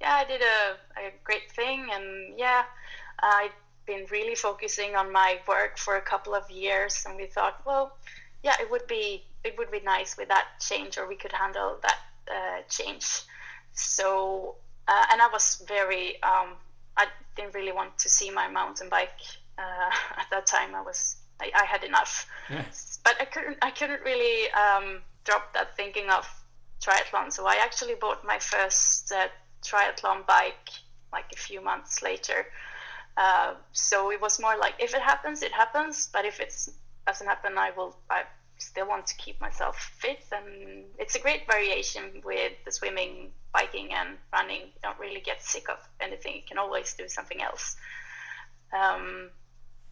yeah, 0.00 0.14
I 0.14 0.24
did 0.24 0.40
a, 0.42 1.00
a 1.00 1.12
great 1.24 1.52
thing, 1.52 1.88
and 1.92 2.38
yeah, 2.38 2.62
I'd 3.22 3.52
been 3.86 4.06
really 4.10 4.34
focusing 4.34 4.96
on 4.96 5.12
my 5.12 5.38
work 5.46 5.78
for 5.78 5.96
a 5.96 6.00
couple 6.00 6.34
of 6.34 6.50
years, 6.50 7.04
and 7.06 7.16
we 7.16 7.26
thought, 7.26 7.60
well, 7.66 7.96
yeah, 8.42 8.56
it 8.60 8.70
would 8.70 8.86
be 8.86 9.24
it 9.44 9.56
would 9.56 9.70
be 9.70 9.80
nice 9.80 10.16
with 10.16 10.28
that 10.28 10.46
change, 10.60 10.98
or 10.98 11.06
we 11.06 11.16
could 11.16 11.32
handle 11.32 11.78
that 11.82 11.98
uh, 12.28 12.62
change. 12.68 13.22
So 13.72 14.56
uh, 14.88 15.06
and 15.12 15.22
I 15.22 15.28
was 15.28 15.62
very 15.68 16.20
um, 16.22 16.56
I 16.96 17.06
didn't 17.36 17.54
really 17.54 17.72
want 17.72 17.98
to 17.98 18.08
see 18.08 18.30
my 18.30 18.48
mountain 18.48 18.88
bike 18.88 19.20
uh, 19.58 19.90
at 20.16 20.26
that 20.30 20.46
time. 20.46 20.74
I 20.74 20.82
was 20.82 21.16
I, 21.40 21.50
I 21.54 21.64
had 21.64 21.84
enough 21.84 22.26
Yeah. 22.50 22.64
but 23.04 23.16
I 23.20 23.24
couldn't 23.24 23.58
I 23.62 23.70
couldn't 23.70 24.02
really 24.02 24.50
um, 24.52 25.02
drop 25.24 25.52
that 25.54 25.76
thinking 25.76 26.10
of 26.10 26.26
triathlon. 26.80 27.32
So 27.32 27.46
I 27.46 27.56
actually 27.56 27.94
bought 27.94 28.24
my 28.24 28.38
first 28.38 29.12
uh, 29.12 29.28
triathlon 29.62 30.26
bike 30.26 30.70
like 31.12 31.26
a 31.32 31.36
few 31.36 31.60
months 31.60 32.02
later. 32.02 32.46
Uh, 33.16 33.54
so 33.72 34.10
it 34.10 34.20
was 34.20 34.40
more 34.40 34.56
like 34.56 34.74
if 34.78 34.94
it 34.94 35.02
happens, 35.02 35.42
it 35.42 35.52
happens. 35.52 36.08
But 36.12 36.24
if 36.24 36.40
it 36.40 36.54
doesn't 37.06 37.26
happen, 37.26 37.58
I 37.58 37.70
will. 37.76 37.96
I 38.08 38.22
still 38.58 38.86
want 38.86 39.06
to 39.06 39.14
keep 39.16 39.40
myself 39.40 39.76
fit, 39.98 40.24
and 40.32 40.84
it's 40.98 41.14
a 41.16 41.18
great 41.18 41.46
variation 41.46 42.22
with 42.24 42.52
the 42.64 42.72
swimming, 42.72 43.32
biking, 43.52 43.92
and 43.92 44.16
running. 44.32 44.60
You 44.60 44.80
don't 44.82 44.98
really 44.98 45.20
get 45.20 45.42
sick 45.42 45.68
of 45.68 45.78
anything. 46.00 46.36
You 46.36 46.42
can 46.46 46.58
always 46.58 46.94
do 46.94 47.08
something 47.08 47.42
else. 47.42 47.76
Um, 48.72 49.30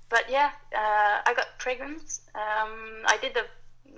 but 0.08 0.30
yeah, 0.30 0.50
uh, 0.74 1.20
I 1.26 1.34
got 1.34 1.46
pregnant. 1.58 2.20
Um, 2.34 3.04
I 3.06 3.18
did 3.20 3.34
the 3.34 3.44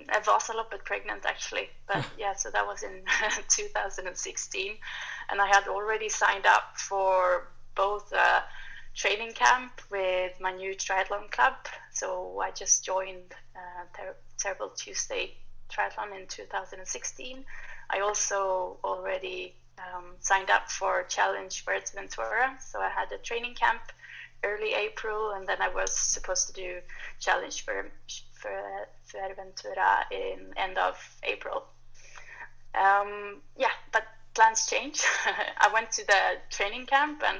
a 0.09 0.21
Vasaloppet 0.21 0.83
pregnant 0.85 1.25
actually, 1.25 1.69
but 1.87 2.05
yeah, 2.17 2.33
so 2.33 2.49
that 2.51 2.65
was 2.65 2.83
in 2.83 3.01
2016, 3.49 4.77
and 5.29 5.41
I 5.41 5.47
had 5.47 5.67
already 5.67 6.09
signed 6.09 6.45
up 6.45 6.77
for 6.77 7.49
both 7.75 8.11
a 8.13 8.43
training 8.95 9.31
camp 9.33 9.81
with 9.89 10.39
my 10.39 10.51
new 10.51 10.75
triathlon 10.75 11.31
club. 11.31 11.53
So 11.93 12.39
I 12.41 12.51
just 12.51 12.83
joined 12.83 13.33
uh, 13.55 13.85
Ter- 13.95 14.15
Terrible 14.37 14.69
Tuesday 14.69 15.35
Triathlon 15.69 16.19
in 16.19 16.27
2016. 16.27 17.45
I 17.91 17.99
also 17.99 18.77
already 18.83 19.53
um, 19.77 20.15
signed 20.19 20.49
up 20.49 20.69
for 20.71 21.03
Challenge 21.03 21.65
Fuerteventura, 21.65 22.61
so 22.61 22.79
I 22.79 22.89
had 22.89 23.11
a 23.11 23.17
training 23.17 23.55
camp 23.55 23.81
early 24.43 24.73
April, 24.73 25.31
and 25.31 25.47
then 25.47 25.61
I 25.61 25.69
was 25.69 25.95
supposed 25.95 26.47
to 26.47 26.53
do 26.53 26.79
challenge 27.19 27.63
for 27.63 27.91
for 28.33 28.87
Fuerteventura 29.07 30.05
in 30.11 30.53
end 30.57 30.77
of 30.77 30.97
April. 31.23 31.63
Um, 32.73 33.41
yeah, 33.57 33.75
but 33.91 34.03
plans 34.33 34.65
change. 34.65 35.03
I 35.57 35.69
went 35.73 35.91
to 35.93 36.07
the 36.07 36.37
training 36.49 36.85
camp 36.85 37.21
and 37.25 37.37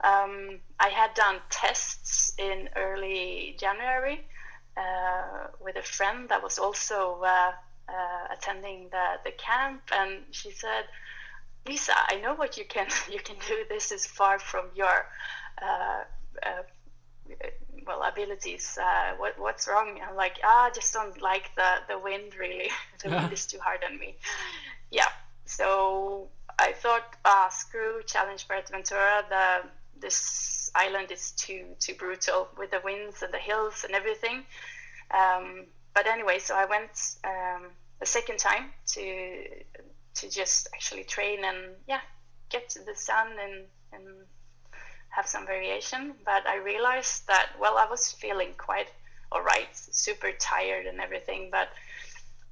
um, 0.00 0.60
I 0.80 0.88
had 0.88 1.14
done 1.14 1.36
tests 1.50 2.32
in 2.38 2.68
early 2.76 3.56
January 3.58 4.26
uh, 4.76 5.48
with 5.60 5.76
a 5.76 5.82
friend 5.82 6.28
that 6.30 6.42
was 6.42 6.58
also 6.58 7.22
uh, 7.22 7.52
uh, 7.88 8.34
attending 8.34 8.88
the, 8.90 9.06
the 9.24 9.32
camp, 9.32 9.82
and 9.92 10.22
she 10.30 10.50
said, 10.50 10.84
"Lisa, 11.66 11.94
I 11.96 12.20
know 12.20 12.34
what 12.34 12.56
you 12.56 12.64
can 12.64 12.88
you 13.10 13.20
can 13.20 13.36
do. 13.46 13.64
This 13.68 13.92
is 13.92 14.06
far 14.06 14.38
from 14.38 14.66
your 14.74 15.06
uh, 15.62 16.04
uh, 16.42 16.62
well 17.86 18.02
abilities. 18.02 18.78
Uh, 18.80 19.16
what 19.18 19.38
what's 19.38 19.68
wrong? 19.68 19.98
I'm 20.06 20.16
like, 20.16 20.38
ah, 20.44 20.66
I 20.66 20.70
just 20.70 20.92
don't 20.92 21.20
like 21.20 21.50
the 21.56 21.70
the 21.88 21.98
wind 21.98 22.34
really. 22.38 22.70
the 23.02 23.10
wind 23.10 23.32
is 23.32 23.46
too 23.46 23.58
hard 23.58 23.80
on 23.88 23.98
me. 23.98 24.16
Yeah 24.90 25.08
so 25.46 26.28
I 26.58 26.72
thought, 26.72 27.16
ah, 27.24 27.48
screw 27.50 28.02
Challenge 28.06 28.46
Fuerteventura. 28.46 29.28
The 29.28 29.68
this 30.00 30.70
island 30.74 31.10
is 31.12 31.30
too 31.32 31.64
too 31.78 31.94
brutal 31.94 32.48
with 32.58 32.70
the 32.70 32.80
winds 32.84 33.22
and 33.22 33.32
the 33.32 33.38
hills 33.38 33.84
and 33.84 33.94
everything. 33.94 34.44
Um, 35.10 35.66
but 35.94 36.06
anyway, 36.06 36.38
so 36.38 36.54
I 36.56 36.64
went 36.64 37.16
um, 37.24 37.70
a 38.00 38.06
second 38.06 38.38
time 38.38 38.72
to 38.88 39.46
to 40.14 40.30
just 40.30 40.68
actually 40.74 41.04
train 41.04 41.44
and 41.44 41.74
yeah, 41.88 42.00
get 42.50 42.68
to 42.70 42.80
the 42.84 42.94
sun 42.94 43.28
and 43.42 43.66
and 43.92 44.04
have 45.10 45.26
some 45.26 45.46
variation. 45.46 46.14
But 46.24 46.46
I 46.46 46.56
realized 46.56 47.26
that 47.28 47.52
well, 47.60 47.78
I 47.78 47.86
was 47.88 48.12
feeling 48.12 48.54
quite 48.56 48.88
alright, 49.32 49.68
super 49.72 50.32
tired 50.32 50.86
and 50.86 51.00
everything, 51.00 51.48
but 51.50 51.68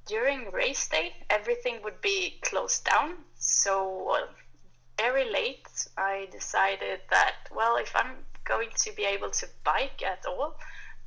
during 0.05 0.51
race 0.51 0.87
day, 0.89 1.13
everything 1.29 1.79
would 1.83 2.01
be 2.01 2.39
closed 2.41 2.83
down. 2.83 3.15
So 3.35 4.17
very 4.97 5.29
late, 5.31 5.67
I 5.97 6.27
decided 6.31 6.99
that 7.09 7.35
well, 7.53 7.77
if 7.77 7.91
I'm 7.95 8.15
going 8.45 8.69
to 8.83 8.91
be 8.93 9.05
able 9.05 9.31
to 9.31 9.47
bike 9.63 10.03
at 10.03 10.25
all, 10.27 10.55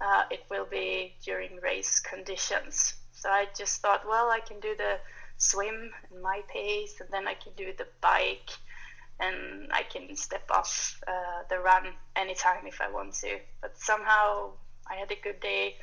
uh, 0.00 0.24
it 0.30 0.44
will 0.50 0.66
be 0.66 1.14
during 1.24 1.56
race 1.62 2.00
conditions. 2.00 2.94
So 3.12 3.30
I 3.30 3.46
just 3.56 3.80
thought, 3.80 4.06
well, 4.06 4.30
I 4.30 4.40
can 4.40 4.60
do 4.60 4.74
the 4.76 4.98
swim 5.38 5.90
in 6.12 6.22
my 6.22 6.42
pace, 6.48 7.00
and 7.00 7.08
then 7.10 7.26
I 7.26 7.34
can 7.34 7.52
do 7.56 7.72
the 7.76 7.86
bike, 8.00 8.50
and 9.20 9.68
I 9.72 9.82
can 9.82 10.14
step 10.16 10.50
off 10.50 11.00
uh, 11.06 11.42
the 11.48 11.58
run 11.58 11.94
anytime 12.14 12.66
if 12.66 12.80
I 12.80 12.90
want 12.90 13.14
to. 13.14 13.38
But 13.60 13.78
somehow 13.78 14.52
I 14.90 14.96
had 14.96 15.10
a 15.10 15.16
good 15.22 15.40
day 15.40 15.76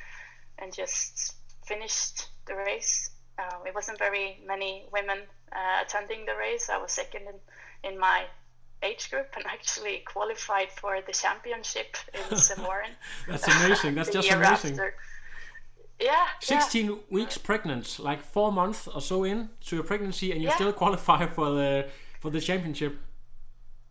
and 0.58 0.72
just 0.72 1.34
finished 1.66 2.28
the 2.46 2.54
race. 2.54 3.10
Uh, 3.38 3.58
it 3.66 3.74
wasn't 3.74 3.98
very 3.98 4.38
many 4.46 4.86
women 4.92 5.18
uh, 5.52 5.82
attending 5.82 6.24
the 6.24 6.36
race. 6.36 6.70
I 6.70 6.78
was 6.78 6.92
second 6.92 7.22
in, 7.22 7.90
in 7.92 7.98
my 7.98 8.24
age 8.84 9.10
group 9.10 9.28
and 9.36 9.44
actually 9.46 10.02
qualified 10.06 10.70
for 10.70 11.00
the 11.06 11.12
championship 11.12 11.96
in 12.12 12.36
Samorin. 12.46 12.92
That's 13.28 13.46
amazing. 13.48 13.94
That's 13.94 14.10
just 14.18 14.30
amazing. 14.30 14.72
After. 14.72 14.94
Yeah. 16.00 16.26
16 16.40 16.86
yeah. 16.86 16.96
weeks 17.10 17.38
pregnant, 17.38 17.98
like 17.98 18.20
four 18.20 18.52
months 18.52 18.88
or 18.88 19.00
so 19.00 19.24
in 19.24 19.48
to 19.66 19.76
your 19.76 19.84
pregnancy, 19.84 20.32
and 20.32 20.42
you 20.42 20.48
Yeah. 20.48 20.54
still 20.54 20.72
qualify 20.72 21.26
for 21.26 21.50
the 21.50 21.88
for 22.20 22.30
the 22.30 22.40
championship. 22.40 22.96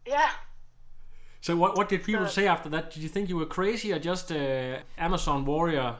Yeah. 0.06 0.30
So 1.42 1.56
what 1.56 1.78
what 1.78 1.90
did 1.90 2.04
people 2.04 2.26
Uh, 2.26 2.30
say 2.30 2.48
after 2.48 2.70
that? 2.70 2.92
Did 2.94 3.04
you 3.04 3.10
think 3.10 3.30
you 3.30 3.38
were 3.38 3.46
crazy 3.60 3.92
or 3.94 4.00
just 4.00 4.32
uh, 4.32 4.80
Amazon 4.98 5.46
warrior? 5.46 5.96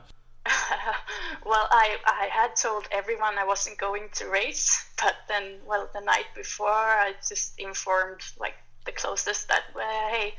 well, 1.46 1.68
I, 1.72 1.98
I 2.06 2.26
had 2.32 2.56
told 2.56 2.88
everyone 2.92 3.38
I 3.38 3.46
wasn't 3.46 3.78
going 3.78 4.10
to 4.16 4.28
race, 4.28 4.86
but 5.02 5.16
then, 5.28 5.60
well, 5.66 5.90
the 5.94 6.02
night 6.02 6.28
before, 6.36 6.70
I 6.70 7.14
just 7.30 7.58
informed 7.60 8.22
like 8.40 8.56
the 8.86 8.92
closest 8.92 9.48
that, 9.48 9.64
well, 9.76 10.10
hey, 10.10 10.34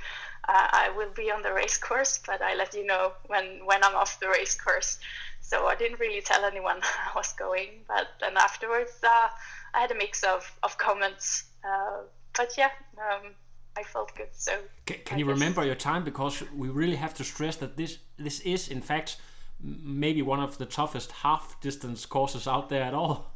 uh, 0.48 0.68
I 0.72 0.90
will 0.96 1.11
be 1.14 1.30
on 1.30 1.42
the 1.42 1.52
race 1.52 1.78
course, 1.78 2.20
but 2.26 2.42
I 2.42 2.54
let 2.54 2.74
you 2.74 2.85
know 2.85 3.12
when 3.26 3.64
when 3.64 3.83
I'm 3.83 3.94
off 3.94 4.20
the 4.20 4.28
race 4.28 4.54
course. 4.61 4.98
So 5.40 5.66
I 5.66 5.74
didn't 5.74 6.00
really 6.00 6.20
tell 6.22 6.44
anyone 6.44 6.80
I 6.83 7.16
was 7.16 7.33
going, 7.33 7.85
but 7.88 8.09
then 8.20 8.37
afterwards, 8.37 8.92
uh, 9.02 9.28
I 9.74 9.80
had 9.80 9.90
a 9.90 9.94
mix 9.94 10.22
of 10.22 10.50
of 10.62 10.76
comments. 10.78 11.44
Uh, 11.64 12.02
but 12.37 12.50
yeah, 12.59 12.70
um, 12.98 13.35
I 13.76 13.83
felt 13.85 14.14
good. 14.16 14.28
So 14.33 14.52
Can, 14.87 14.98
can 15.04 15.18
you 15.18 15.24
guess- 15.26 15.35
remember 15.35 15.64
your 15.64 15.76
time? 15.76 16.04
Because 16.04 16.42
we 16.54 16.68
really 16.68 16.96
have 16.96 17.14
to 17.14 17.24
stress 17.24 17.57
that 17.57 17.76
this 17.76 17.98
this 18.18 18.40
is 18.40 18.68
in 18.68 18.83
fact 18.83 19.16
maybe 19.61 20.20
one 20.20 20.40
of 20.40 20.59
the 20.59 20.66
toughest 20.66 21.12
half 21.22 21.59
distance 21.61 22.04
courses 22.07 22.46
out 22.46 22.68
there 22.68 22.83
at 22.83 22.92
all. 22.94 23.33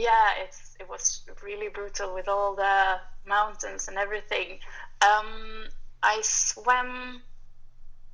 Yeah 0.00 0.30
it's 0.42 0.76
it 0.80 0.88
was 0.88 1.22
really 1.42 1.68
brutal 1.68 2.14
with 2.14 2.28
all 2.28 2.54
the 2.54 2.96
mountains 3.26 3.88
and 3.88 3.98
everything. 3.98 4.58
Um 5.02 5.66
i 6.02 6.20
swam 6.22 7.20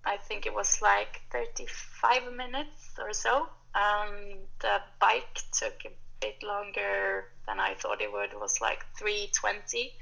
i 0.05 0.17
think 0.17 0.47
it 0.47 0.53
was 0.55 0.83
like 0.83 1.21
35 1.31 2.25
minutes 2.33 2.95
or 2.99 3.13
so 3.13 3.49
um 3.75 4.47
the 4.61 4.81
bike 5.01 5.39
took 5.53 5.75
a 5.87 5.91
bit 6.21 6.35
longer 6.43 7.25
than 7.47 7.61
i 7.61 7.75
thought 7.75 8.01
it 8.01 8.11
would. 8.11 8.33
It 8.33 8.41
was 8.41 8.61
like 8.61 8.85
320 8.99 9.93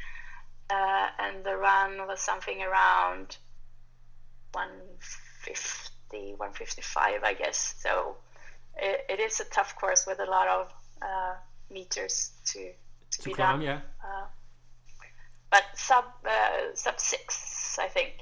uh, 0.70 1.08
and 1.18 1.44
the 1.44 1.56
run 1.56 2.06
was 2.06 2.20
something 2.20 2.62
around 2.62 3.36
150 4.52 6.34
155 6.36 7.22
i 7.24 7.34
guess. 7.34 7.74
So 7.78 8.16
it, 8.76 9.00
it 9.08 9.20
is 9.20 9.40
a 9.40 9.44
tough 9.44 9.74
course 9.74 10.06
with 10.06 10.20
a 10.20 10.26
lot 10.30 10.48
of 10.48 10.68
uh, 11.02 11.34
meters 11.70 12.32
to 12.46 12.72
to, 13.10 13.22
To 13.22 13.22
be 13.22 13.34
climb, 13.34 13.60
done. 13.60 13.62
yeah. 13.62 13.80
Uh, 14.02 14.26
but 15.50 15.64
sub 15.74 16.04
uh, 16.26 16.74
sub 16.74 16.98
six, 16.98 17.78
I 17.80 17.88
think. 17.88 18.12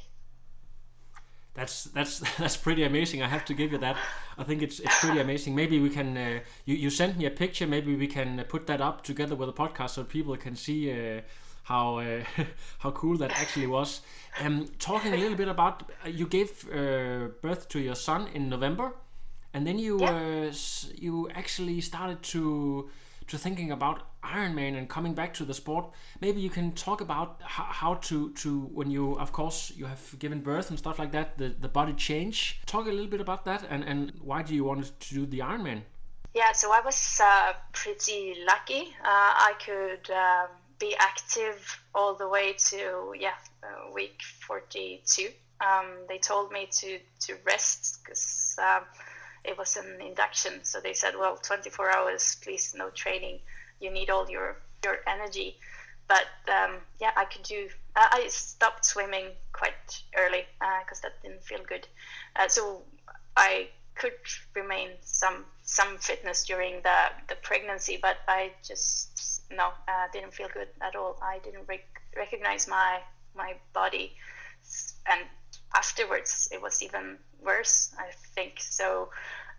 That's 1.55 1.85
that's 1.85 2.19
that's 2.39 2.57
pretty 2.57 2.85
amazing. 2.85 3.23
I 3.23 3.29
have 3.29 3.45
to 3.47 3.55
give 3.55 3.73
you 3.73 3.79
that. 3.79 3.97
I 4.39 4.45
think 4.45 4.63
it's 4.63 4.81
it's 4.81 4.99
pretty 5.01 5.21
amazing. 5.21 5.55
Maybe 5.55 5.79
we 5.81 5.91
can. 5.91 6.17
Uh, 6.17 6.41
you 6.65 6.77
you 6.77 6.91
sent 6.91 7.19
me 7.19 7.27
a 7.27 7.31
picture. 7.31 7.67
Maybe 7.67 7.95
we 7.97 8.07
can 8.07 8.41
uh, 8.41 8.45
put 8.45 8.67
that 8.67 8.81
up 8.81 9.03
together 9.05 9.35
with 9.37 9.49
the 9.49 9.53
podcast 9.53 9.91
so 9.91 10.05
people 10.05 10.37
can 10.37 10.57
see 10.57 10.91
uh, 10.91 11.21
how 11.65 11.99
uh, 11.99 12.25
how 12.79 12.91
cool 12.93 13.19
that 13.19 13.31
actually 13.33 13.67
was. 13.67 14.01
Um, 14.41 14.67
talking 14.79 15.13
a 15.13 15.17
little 15.17 15.37
bit 15.37 15.49
about 15.49 15.91
uh, 16.05 16.09
you 16.09 16.27
gave 16.27 16.67
uh, 16.73 17.29
birth 17.43 17.69
to 17.69 17.79
your 17.81 17.97
son 17.97 18.29
in 18.35 18.49
November, 18.49 18.93
and 19.53 19.67
then 19.67 19.79
you 19.79 19.99
Yeah. 20.01 20.49
uh, 20.49 20.53
you 20.95 21.29
actually 21.35 21.81
started 21.83 22.23
to 22.33 22.89
to 23.33 23.39
thinking 23.39 23.73
about 23.73 24.03
Ironman 24.23 24.77
and 24.77 24.89
coming 24.89 25.15
back 25.15 25.33
to 25.35 25.45
the 25.45 25.55
sport. 25.55 25.87
Maybe 26.21 26.41
you 26.41 26.51
can 26.51 26.73
talk 26.73 27.01
about 27.01 27.41
how, 27.43 27.95
to 27.95 28.31
to 28.43 28.61
when 28.79 28.91
you 28.91 29.19
of 29.19 29.33
course 29.33 29.73
you 29.75 29.87
have 29.87 30.19
given 30.19 30.41
birth 30.41 30.69
and 30.71 30.79
stuff 30.79 30.99
like 30.99 31.13
that. 31.13 31.39
The 31.39 31.49
the 31.65 31.69
body 31.69 31.95
change. 31.95 32.61
Talk 32.67 32.87
a 32.87 32.91
little 32.91 33.13
bit 33.15 33.21
about 33.21 33.45
that 33.47 33.65
and 33.71 33.83
and 33.85 34.13
why 34.21 34.43
do 34.43 34.55
you 34.55 34.65
want 34.65 35.01
to 35.01 35.15
do 35.15 35.27
the 35.27 35.41
Ironman? 35.41 35.81
Yeah, 36.35 36.53
so 36.53 36.73
I 36.73 36.81
was 36.81 37.21
uh, 37.23 37.53
pretty 37.73 38.37
lucky. 38.47 38.83
Uh, 39.13 39.33
I 39.51 39.53
could 39.67 40.11
um, 40.11 40.49
be 40.79 40.95
active 40.99 41.59
all 41.95 42.15
the 42.15 42.29
way 42.29 42.55
to 42.71 42.81
yeah 43.19 43.39
uh, 43.63 43.93
week 43.95 44.21
42. 44.47 45.29
Um, 45.61 45.87
they 46.09 46.19
told 46.19 46.53
me 46.53 46.69
to 46.81 46.99
to 47.25 47.33
rest 47.47 48.01
because 48.03 48.57
um, 48.59 48.85
it 49.45 49.59
was 49.59 49.77
an 49.77 50.01
induction. 50.01 50.65
So 50.65 50.81
they 50.81 50.93
said, 50.93 51.15
well, 51.19 51.37
24 51.37 51.91
hours, 51.91 52.37
please, 52.43 52.75
no 52.77 52.91
training. 52.91 53.41
You 53.81 53.91
need 53.91 54.11
all 54.11 54.31
your 54.31 54.59
your 54.85 54.99
energy. 55.07 55.57
But 56.09 56.27
um, 56.49 56.79
yeah, 57.01 57.13
I 57.17 57.25
could 57.25 57.43
do. 57.43 57.69
Uh, 57.97 58.07
I 58.11 58.27
stopped 58.29 58.85
swimming 58.85 59.27
quite 59.53 60.03
early 60.17 60.45
because 60.85 61.01
that 61.01 61.23
didn't 61.23 61.43
feel 61.43 61.61
good. 61.67 61.87
Uh, 62.37 62.49
so 62.49 62.83
I 63.37 63.69
could 63.95 64.15
remain 64.55 64.91
some 65.01 65.45
some 65.63 65.99
fitness 65.99 66.45
during 66.45 66.83
the 66.83 66.99
the 67.29 67.37
pregnancy, 67.37 67.99
but 68.01 68.19
I 68.29 68.53
just 68.63 69.43
no 69.51 69.69
uh, 69.89 70.07
didn't 70.13 70.35
feel 70.35 70.49
good 70.53 70.69
at 70.81 70.97
all. 70.97 71.19
I 71.23 71.39
didn't 71.45 71.67
rec- 71.69 72.03
recognize 72.17 72.69
my 72.69 73.01
my 73.35 73.55
body, 73.73 74.17
and 75.11 75.21
afterwards 75.75 76.49
it 76.53 76.61
was 76.61 76.83
even 76.83 77.19
worse. 77.43 77.95
I 77.99 78.11
think 78.35 78.61
so. 78.61 79.11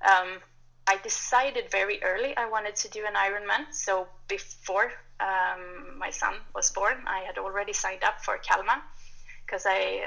Um, 0.02 0.40
I 0.86 0.98
decided 0.98 1.72
very 1.72 2.04
early 2.04 2.36
I 2.36 2.50
wanted 2.50 2.76
to 2.78 2.90
do 2.90 3.06
an 3.06 3.14
Ironman. 3.16 3.72
So 3.72 4.08
before 4.28 4.92
um, 5.20 5.98
my 5.98 6.10
son 6.10 6.36
was 6.54 6.72
born, 6.72 6.98
I 7.08 7.20
had 7.20 7.38
already 7.38 7.74
signed 7.74 8.04
up 8.04 8.22
for 8.22 8.38
Kalmar 8.38 8.82
because 9.46 9.66
I, 9.66 10.04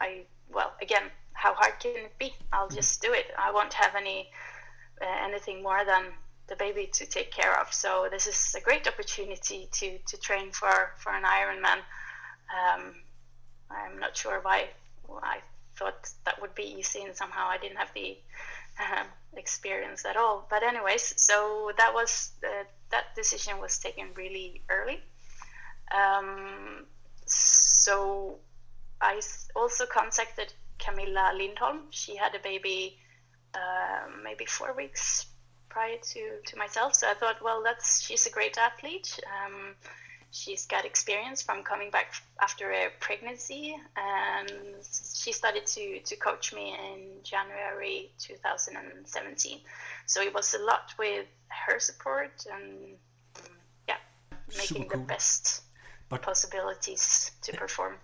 I, 0.00 0.04
I, 0.04 0.22
well, 0.52 0.72
again, 0.82 1.10
how 1.32 1.54
hard 1.54 1.78
can 1.80 1.92
it 1.96 2.18
be? 2.18 2.32
I'll 2.52 2.68
just 2.68 3.02
do 3.02 3.12
it. 3.12 3.26
I 3.38 3.52
won't 3.52 3.72
have 3.74 3.94
any 3.94 4.30
uh, 5.02 5.26
anything 5.26 5.62
more 5.62 5.84
than 5.84 6.04
the 6.46 6.56
baby 6.56 6.88
to 6.92 7.06
take 7.06 7.30
care 7.30 7.58
of. 7.60 7.72
So 7.72 8.08
this 8.10 8.26
is 8.26 8.54
a 8.56 8.60
great 8.60 8.86
opportunity 8.86 9.68
to 9.72 9.98
to 9.98 10.16
train 10.16 10.50
for 10.52 10.92
for 10.98 11.12
an 11.12 11.24
Ironman. 11.24 11.80
Um, 12.58 12.94
I'm 13.70 13.98
not 13.98 14.16
sure 14.16 14.40
why 14.42 14.68
I 15.22 15.38
thought 15.76 16.08
that 16.24 16.40
would 16.40 16.54
be 16.54 16.76
easy, 16.78 17.02
and 17.02 17.14
somehow 17.14 17.48
I 17.48 17.58
didn't 17.58 17.78
have 17.78 17.92
the 17.94 18.16
um, 18.78 19.06
experience 19.36 20.04
at 20.04 20.16
all. 20.16 20.46
But 20.50 20.62
anyways, 20.62 21.14
so 21.20 21.72
that 21.78 21.94
was 21.94 22.32
uh, 22.44 22.64
that 22.90 23.14
decision 23.14 23.60
was 23.60 23.78
taken 23.78 24.08
really 24.16 24.62
early. 24.68 25.00
Um, 25.92 26.86
so 27.26 28.38
I 29.00 29.20
also 29.54 29.86
contacted 29.86 30.52
Camilla 30.78 31.32
Lindholm. 31.36 31.86
She 31.90 32.16
had 32.16 32.34
a 32.34 32.38
baby 32.38 32.98
uh, 33.54 34.08
maybe 34.22 34.44
four 34.46 34.74
weeks 34.74 35.26
prior 35.68 35.96
to, 36.02 36.20
to 36.46 36.56
myself. 36.56 36.94
So 36.94 37.08
I 37.08 37.14
thought, 37.14 37.42
well, 37.42 37.62
that's 37.62 38.00
she's 38.00 38.26
a 38.26 38.30
great 38.30 38.56
athlete. 38.58 39.18
Um, 39.26 39.74
she's 40.34 40.66
got 40.66 40.84
experience 40.84 41.40
from 41.42 41.62
coming 41.62 41.90
back 41.90 42.12
after 42.42 42.72
a 42.72 42.88
pregnancy, 42.98 43.76
and 43.96 44.50
she 45.16 45.32
started 45.32 45.64
to, 45.66 46.00
to 46.00 46.16
coach 46.16 46.52
me 46.52 46.74
in 46.74 47.22
January 47.22 48.10
2017. 48.18 49.60
So 50.06 50.20
it 50.20 50.34
was 50.34 50.54
a 50.54 50.58
lot 50.58 50.92
with 50.98 51.26
her 51.48 51.78
support 51.78 52.44
and 52.52 52.96
yeah. 53.88 53.96
making 54.58 54.88
cool. 54.88 55.00
the 55.00 55.06
best 55.06 55.62
But- 56.08 56.22
possibilities 56.22 57.30
to 57.42 57.52
perform. 57.52 57.94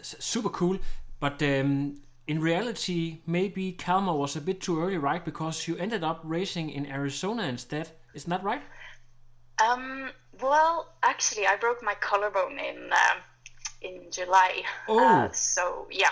Super 0.00 0.50
cool. 0.50 0.78
But 1.20 1.42
um, 1.42 2.00
in 2.26 2.40
reality, 2.40 3.20
maybe 3.26 3.72
Kalmar 3.72 4.14
was 4.14 4.36
a 4.36 4.40
bit 4.40 4.60
too 4.60 4.80
early, 4.80 4.98
right? 4.98 5.24
Because 5.24 5.68
you 5.68 5.76
ended 5.76 6.04
up 6.04 6.20
racing 6.24 6.70
in 6.70 6.86
Arizona 6.86 7.44
instead. 7.44 7.90
Isn't 8.14 8.30
that 8.30 8.42
right? 8.42 8.62
Um, 9.58 10.10
well, 10.40 10.92
actually, 11.02 11.46
I 11.46 11.56
broke 11.56 11.82
my 11.82 11.94
collarbone 11.94 12.58
in 12.58 12.92
um 12.92 13.18
in 13.82 14.10
July. 14.10 14.62
Oh. 14.88 14.98
Uh, 14.98 15.32
so 15.32 15.86
yeah. 15.90 16.10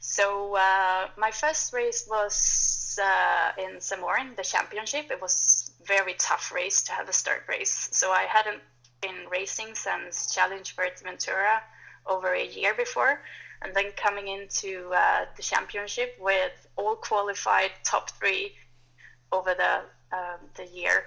So 0.00 0.54
uh, 0.56 1.08
my 1.16 1.30
first 1.30 1.72
race 1.72 2.06
was 2.08 2.98
uh, 3.02 3.52
in 3.58 3.80
Samorin, 3.80 4.36
the 4.36 4.42
championship. 4.42 5.10
It 5.10 5.20
was 5.20 5.72
very 5.84 6.14
tough 6.18 6.52
race 6.52 6.82
to 6.84 6.92
have 6.92 7.08
a 7.08 7.12
start 7.12 7.44
race. 7.48 7.88
So 7.92 8.10
I 8.10 8.24
hadn't 8.24 8.60
been 9.00 9.28
racing 9.30 9.74
since 9.74 10.34
Challenge 10.34 10.74
Ventura 10.76 11.62
over 12.06 12.34
a 12.34 12.46
year 12.46 12.74
before, 12.74 13.20
and 13.62 13.74
then 13.74 13.92
coming 13.96 14.28
into 14.28 14.90
uh, 14.94 15.24
the 15.36 15.42
championship 15.42 16.16
with 16.20 16.66
all 16.76 16.96
qualified 16.96 17.70
top 17.82 18.10
three 18.10 18.52
over 19.32 19.54
the 19.54 19.80
um, 20.16 20.40
the 20.56 20.66
year. 20.66 21.04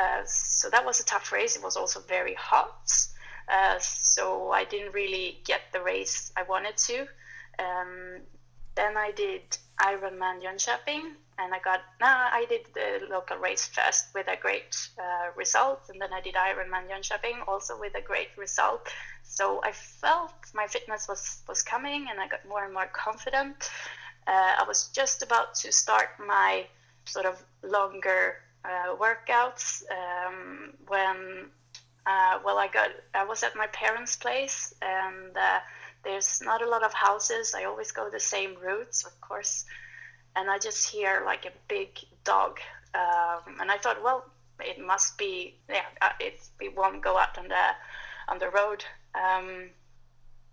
Uh, 0.00 0.22
so 0.24 0.70
that 0.70 0.84
was 0.84 1.00
a 1.00 1.04
tough 1.04 1.30
race. 1.32 1.56
It 1.56 1.62
was 1.62 1.76
also 1.76 2.00
very 2.00 2.34
hot. 2.34 2.90
Uh, 3.48 3.78
so 3.80 4.50
I 4.50 4.64
didn't 4.64 4.94
really 4.94 5.40
get 5.44 5.60
the 5.72 5.82
race 5.82 6.32
I 6.36 6.44
wanted 6.44 6.76
to. 6.76 7.00
Um, 7.58 8.20
then 8.76 8.96
I 8.96 9.10
did 9.10 9.42
Ironman 9.80 10.40
Jönköping, 10.42 11.02
and 11.38 11.52
I 11.52 11.58
got 11.58 11.80
no, 12.00 12.06
I 12.06 12.46
did 12.48 12.66
the 12.74 13.06
local 13.10 13.36
race 13.38 13.66
first 13.66 14.06
with 14.14 14.28
a 14.28 14.36
great 14.36 14.76
uh, 14.98 15.30
result, 15.36 15.80
and 15.88 16.00
then 16.00 16.12
I 16.12 16.20
did 16.20 16.34
Ironman 16.34 16.88
Jönköping 16.88 17.46
also 17.48 17.78
with 17.78 17.94
a 17.96 18.02
great 18.02 18.28
result. 18.36 18.88
So 19.22 19.60
I 19.64 19.72
felt 19.72 20.32
my 20.54 20.66
fitness 20.66 21.08
was 21.08 21.42
was 21.48 21.62
coming, 21.62 22.06
and 22.10 22.20
I 22.20 22.28
got 22.28 22.46
more 22.48 22.64
and 22.64 22.72
more 22.72 22.90
confident. 22.92 23.68
Uh, 24.26 24.52
I 24.60 24.64
was 24.66 24.88
just 24.88 25.22
about 25.22 25.54
to 25.56 25.72
start 25.72 26.08
my 26.18 26.66
sort 27.04 27.26
of 27.26 27.42
longer 27.62 28.36
uh, 28.64 28.96
workouts 28.96 29.82
um, 29.90 30.74
when 30.88 31.46
uh, 32.06 32.38
well 32.44 32.58
I 32.58 32.68
got 32.68 32.90
I 33.14 33.24
was 33.24 33.42
at 33.42 33.56
my 33.56 33.66
parents' 33.68 34.16
place 34.16 34.74
and 34.82 35.36
uh, 35.36 35.60
there's 36.04 36.40
not 36.42 36.62
a 36.62 36.68
lot 36.68 36.82
of 36.82 36.92
houses. 36.94 37.54
I 37.54 37.64
always 37.64 37.92
go 37.92 38.08
the 38.10 38.20
same 38.20 38.56
routes, 38.60 39.04
of 39.04 39.20
course, 39.20 39.64
and 40.36 40.50
I 40.50 40.58
just 40.58 40.88
hear 40.90 41.22
like 41.24 41.44
a 41.44 41.52
big 41.68 41.98
dog, 42.24 42.58
um, 42.94 43.60
and 43.60 43.70
I 43.70 43.78
thought, 43.78 44.02
well, 44.02 44.24
it 44.60 44.78
must 44.78 45.18
be 45.18 45.54
yeah, 45.68 45.82
uh, 46.00 46.10
it 46.18 46.40
it 46.60 46.76
won't 46.76 47.02
go 47.02 47.18
out 47.18 47.38
on 47.38 47.48
the 47.48 47.66
on 48.28 48.38
the 48.38 48.50
road, 48.50 48.84
um, 49.14 49.70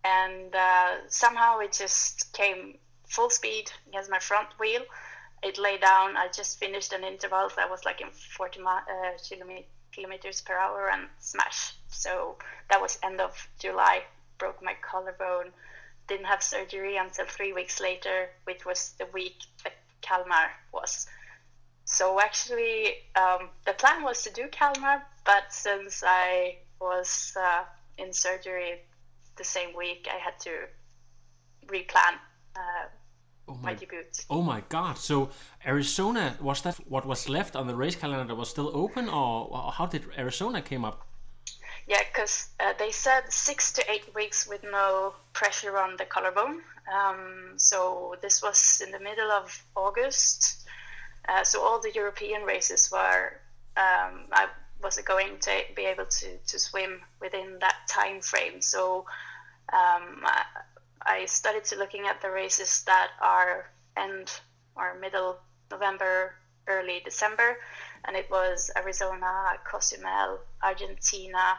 and 0.04 0.54
uh, 0.56 1.08
somehow 1.08 1.60
it 1.60 1.72
just 1.72 2.34
came 2.34 2.78
full 3.08 3.30
speed 3.30 3.72
against 3.88 4.10
my 4.10 4.20
front 4.20 4.50
wheel. 4.60 4.82
It 5.44 5.58
lay 5.58 5.78
down. 5.78 6.18
I 6.18 6.28
just 6.28 6.60
finished 6.60 6.94
an 6.94 7.04
interval 7.04 7.50
that 7.56 7.70
was 7.70 7.86
like 7.86 8.02
in 8.02 8.10
40 8.12 8.60
mi- 8.60 8.66
uh, 8.68 9.18
kilomet- 9.18 9.66
kilometers 9.92 10.42
per 10.42 10.58
hour 10.58 10.90
and 10.90 11.10
smash. 11.20 11.74
So 11.88 12.38
that 12.70 12.82
was 12.82 13.00
end 13.04 13.22
of 13.22 13.48
July. 13.60 14.04
Broke 14.38 14.62
my 14.62 14.76
collarbone. 14.82 15.54
Didn't 16.08 16.26
have 16.26 16.44
surgery 16.44 16.98
until 16.98 17.26
three 17.26 17.54
weeks 17.54 17.80
later, 17.80 18.30
which 18.46 18.66
was 18.66 18.94
the 18.94 19.06
week 19.08 19.38
that 19.64 19.74
Kalmar 20.02 20.52
was. 20.72 21.08
So 21.86 22.20
actually, 22.20 22.96
um, 23.16 23.50
the 23.66 23.74
plan 23.74 24.04
was 24.04 24.24
to 24.24 24.32
do 24.32 24.48
Kalmar, 24.50 25.04
but 25.26 25.54
since 25.54 26.04
I 26.06 26.58
was 26.80 27.34
uh, 27.36 27.64
in 27.98 28.14
surgery 28.14 28.82
the 29.38 29.44
same 29.44 29.76
week, 29.76 30.08
I 30.12 30.18
had 30.18 30.40
to 30.42 30.68
replan 31.68 32.20
uh, 32.56 32.86
Oh 33.48 33.56
my 33.62 33.72
my, 33.72 33.74
debut. 33.74 34.04
oh 34.30 34.42
my 34.42 34.62
God! 34.70 34.98
So 34.98 35.30
Arizona 35.66 36.36
was 36.42 36.62
that 36.62 36.76
what 36.90 37.06
was 37.06 37.30
left 37.30 37.56
on 37.56 37.68
the 37.68 37.76
race 37.76 37.96
calendar 37.96 38.26
that 38.26 38.36
was 38.36 38.50
still 38.50 38.72
open, 38.74 39.08
or 39.10 39.48
or 39.52 39.72
how 39.72 39.86
did 39.86 40.04
Arizona 40.18 40.62
came 40.62 40.84
up? 40.86 41.08
Yeah, 41.88 42.04
because 42.12 42.50
uh, 42.60 42.74
they 42.78 42.92
said 42.92 43.32
six 43.32 43.72
to 43.74 43.92
eight 43.92 44.14
weeks 44.14 44.46
with 44.48 44.64
no 44.64 45.14
pressure 45.32 45.78
on 45.78 45.96
the 45.98 46.04
collarbone. 46.06 46.62
Um, 46.94 47.54
so 47.56 48.16
this 48.22 48.44
was 48.44 48.82
in 48.86 48.92
the 48.92 49.00
middle 49.00 49.32
of 49.32 49.64
August. 49.76 50.68
Uh, 51.30 51.44
so 51.44 51.62
all 51.62 51.80
the 51.80 51.92
European 51.94 52.44
races 52.44 52.90
were, 52.92 53.40
um, 53.78 54.28
I 54.32 54.48
wasn't 54.82 55.08
going 55.08 55.40
to 55.40 55.52
be 55.76 55.84
able 55.84 56.06
to, 56.06 56.38
to 56.38 56.60
swim 56.60 57.02
within 57.22 57.58
that 57.62 57.76
time 57.88 58.22
frame. 58.22 58.62
So 58.62 59.06
um, 59.72 60.26
I, 61.08 61.26
started 61.26 61.64
to 61.66 61.78
looking 61.78 62.06
at 62.06 62.22
the 62.22 62.30
races 62.30 62.84
that 62.84 63.12
are 63.22 63.72
end 63.96 64.32
or 64.76 65.00
middle 65.00 65.38
November, 65.72 66.36
early 66.68 67.02
December, 67.04 67.58
and 68.06 68.16
it 68.16 68.30
was 68.30 68.70
Arizona, 68.76 69.58
Cozumel, 69.66 70.40
Argentina. 70.62 71.58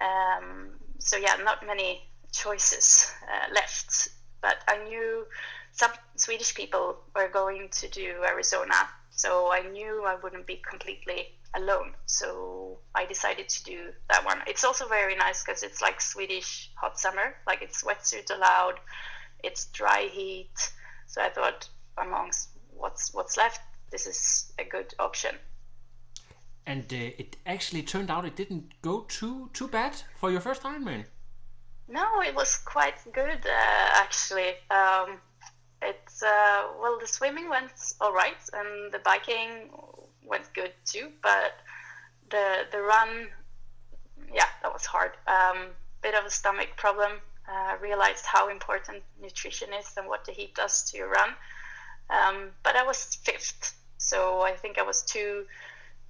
Um, 0.00 0.70
so 0.98 1.16
yeah, 1.16 1.36
not 1.42 1.66
many 1.66 2.02
choices 2.32 3.12
uh, 3.22 3.52
left, 3.54 4.08
but 4.42 4.56
I 4.68 4.84
knew 4.84 5.26
some 5.72 5.90
Swedish 6.16 6.54
people 6.54 6.98
were 7.14 7.28
going 7.28 7.68
to 7.70 7.88
do 7.88 8.22
Arizona, 8.24 8.88
so 9.10 9.50
I 9.50 9.62
knew 9.62 10.04
I 10.04 10.16
wouldn't 10.16 10.46
be 10.46 10.62
completely 10.68 11.28
alone. 11.56 11.94
So 12.06 12.78
I 12.94 13.06
decided 13.06 13.48
to 13.48 13.64
do 13.64 13.78
that 14.10 14.24
one. 14.24 14.38
It's 14.46 14.64
also 14.64 14.86
very 14.86 15.16
nice 15.16 15.42
because 15.42 15.62
it's 15.62 15.82
like 15.82 16.00
Swedish 16.00 16.70
hot 16.76 16.98
summer, 16.98 17.34
like 17.46 17.62
it's 17.62 17.82
wetsuit 17.82 18.34
allowed, 18.34 18.74
it's 19.42 19.66
dry 19.66 20.08
heat. 20.12 20.72
So 21.06 21.22
I 21.22 21.30
thought 21.30 21.68
amongst 21.98 22.50
what's 22.76 23.12
what's 23.14 23.36
left, 23.36 23.60
this 23.90 24.06
is 24.06 24.52
a 24.58 24.64
good 24.64 24.94
option. 24.98 25.34
And 26.66 26.92
uh, 26.92 27.22
it 27.22 27.36
actually 27.46 27.82
turned 27.82 28.10
out 28.10 28.24
it 28.24 28.36
didn't 28.36 28.80
go 28.82 29.06
too 29.08 29.50
too 29.52 29.68
bad 29.68 30.02
for 30.16 30.30
your 30.30 30.40
first 30.40 30.62
Ironman. 30.62 31.04
No, 31.88 32.20
it 32.20 32.34
was 32.34 32.58
quite 32.58 32.98
good 33.12 33.46
uh, 33.46 33.88
actually. 33.94 34.54
Um, 34.70 35.20
it's 35.82 36.22
uh, 36.22 36.66
well, 36.80 36.98
the 36.98 37.06
swimming 37.06 37.48
went 37.48 37.72
all 38.00 38.12
right, 38.12 38.42
and 38.52 38.92
the 38.92 38.98
biking 38.98 39.70
went 40.26 40.52
good 40.54 40.72
too. 40.84 41.08
But 41.22 41.54
the 42.30 42.66
the 42.72 42.80
run, 42.80 43.28
yeah, 44.32 44.48
that 44.62 44.72
was 44.72 44.84
hard. 44.84 45.12
Um, 45.26 45.68
bit 46.02 46.14
of 46.14 46.24
a 46.24 46.30
stomach 46.30 46.70
problem. 46.76 47.12
Uh, 47.48 47.76
realized 47.80 48.26
how 48.26 48.48
important 48.48 49.04
nutrition 49.22 49.68
is 49.72 49.92
and 49.96 50.08
what 50.08 50.24
the 50.24 50.32
heat 50.32 50.52
does 50.56 50.90
to 50.90 50.96
your 50.96 51.08
run. 51.08 51.30
Um, 52.10 52.50
but 52.64 52.74
I 52.74 52.82
was 52.82 53.18
fifth, 53.22 53.72
so 53.98 54.40
I 54.42 54.52
think 54.52 54.78
I 54.78 54.82
was 54.82 55.02
two 55.02 55.46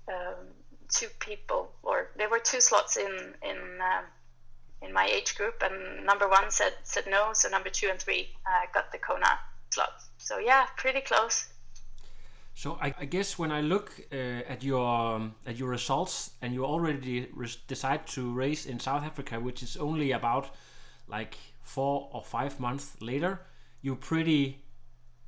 um, 0.09 0.47
two 0.89 1.09
people, 1.19 1.73
or 1.83 2.09
there 2.17 2.31
were 2.31 2.39
two 2.39 2.61
slots 2.61 2.97
in 2.97 3.35
in 3.43 3.59
um, 3.81 4.05
in 4.83 4.93
my 4.93 5.07
age 5.07 5.37
group, 5.37 5.63
and 5.63 6.07
number 6.07 6.29
one 6.29 6.51
said 6.51 6.73
said 6.85 7.05
no, 7.07 7.33
so 7.33 7.49
number 7.49 7.71
two 7.71 7.89
and 7.91 8.01
three 8.01 8.31
uh, 8.47 8.67
got 8.73 8.93
the 8.93 8.99
Kona 8.99 9.39
slot. 9.71 9.93
So 10.19 10.39
yeah, 10.39 10.67
pretty 10.77 11.01
close. 11.01 11.49
So 12.57 12.79
I, 12.81 12.95
I 12.99 13.05
guess 13.05 13.39
when 13.39 13.53
I 13.53 13.61
look 13.61 13.93
uh, 14.11 14.17
at 14.17 14.65
your 14.65 14.87
um, 14.89 15.35
at 15.45 15.59
your 15.59 15.69
results, 15.69 16.31
and 16.41 16.55
you 16.55 16.65
already 16.65 17.29
decide 17.69 18.07
to 18.09 18.33
race 18.33 18.65
in 18.65 18.81
South 18.81 19.05
Africa, 19.05 19.39
which 19.39 19.63
is 19.63 19.77
only 19.77 20.13
about 20.13 20.49
like 21.07 21.37
four 21.61 22.09
or 22.15 22.25
five 22.25 22.59
months 22.59 22.97
later, 23.03 23.43
you 23.83 23.95
pretty 23.95 24.65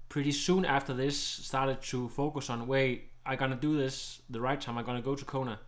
pretty 0.08 0.32
soon 0.32 0.64
after 0.64 0.94
this 0.94 1.18
started 1.18 1.82
to 1.82 2.08
focus 2.08 2.48
on 2.48 2.66
wait, 2.66 3.10
I 3.26 3.36
gonna 3.36 3.56
do 3.56 3.76
this 3.76 4.22
the 4.30 4.40
right 4.40 4.58
time. 4.58 4.78
I'm 4.78 4.86
gonna 4.86 5.02
go 5.02 5.14
to 5.14 5.24
Kona. 5.26 5.60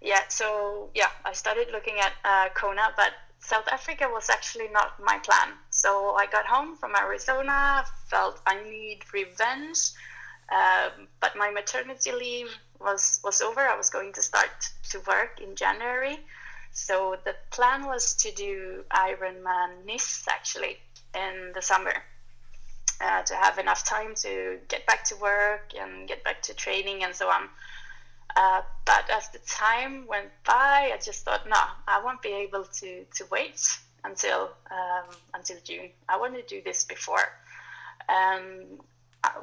Yeah, 0.00 0.22
so 0.28 0.90
yeah, 0.92 1.10
I 1.24 1.34
started 1.34 1.68
looking 1.70 2.00
at 2.00 2.12
uh, 2.24 2.48
Kona, 2.52 2.92
but 2.96 3.12
South 3.38 3.68
Africa 3.68 4.08
was 4.10 4.28
actually 4.28 4.68
not 4.72 4.98
my 5.00 5.18
plan. 5.18 5.52
So 5.70 6.16
I 6.18 6.26
got 6.26 6.46
home 6.46 6.74
from 6.74 6.96
Arizona, 6.96 7.84
felt 8.08 8.40
I 8.44 8.60
need 8.64 9.02
revenge, 9.12 9.92
um, 10.52 11.08
but 11.20 11.36
my 11.36 11.50
maternity 11.50 12.12
leave 12.12 12.50
was 12.80 13.20
was 13.24 13.40
over. 13.40 13.60
I 13.60 13.76
was 13.76 13.90
going 13.90 14.12
to 14.14 14.22
start 14.22 14.50
to 14.90 15.00
work 15.00 15.40
in 15.40 15.56
January, 15.56 16.18
so 16.72 17.16
the 17.24 17.34
plan 17.50 17.86
was 17.86 18.14
to 18.16 18.32
do 18.32 18.84
Ironman 18.90 19.84
Nice 19.86 20.26
actually 20.28 20.78
in 21.14 21.52
the 21.54 21.62
summer. 21.62 21.94
Uh, 22.98 23.22
to 23.22 23.34
have 23.34 23.58
enough 23.58 23.84
time 23.84 24.14
to 24.14 24.58
get 24.68 24.86
back 24.86 25.04
to 25.04 25.14
work 25.16 25.72
and 25.78 26.08
get 26.08 26.24
back 26.24 26.40
to 26.40 26.54
training 26.54 27.04
and 27.04 27.14
so 27.14 27.28
on. 27.28 27.46
Uh, 28.36 28.62
but 28.86 29.04
as 29.10 29.28
the 29.28 29.38
time 29.40 30.06
went 30.06 30.30
by, 30.46 30.90
I 30.94 30.98
just 31.04 31.22
thought, 31.24 31.46
no, 31.46 31.60
I 31.86 32.02
won't 32.02 32.22
be 32.22 32.30
able 32.30 32.64
to, 32.64 33.04
to 33.16 33.24
wait 33.30 33.60
until 34.04 34.50
um, 34.70 35.14
until 35.34 35.56
June. 35.62 35.90
I 36.08 36.16
want 36.18 36.34
to 36.34 36.42
do 36.42 36.62
this 36.64 36.84
before. 36.84 37.28
Um, 38.08 38.80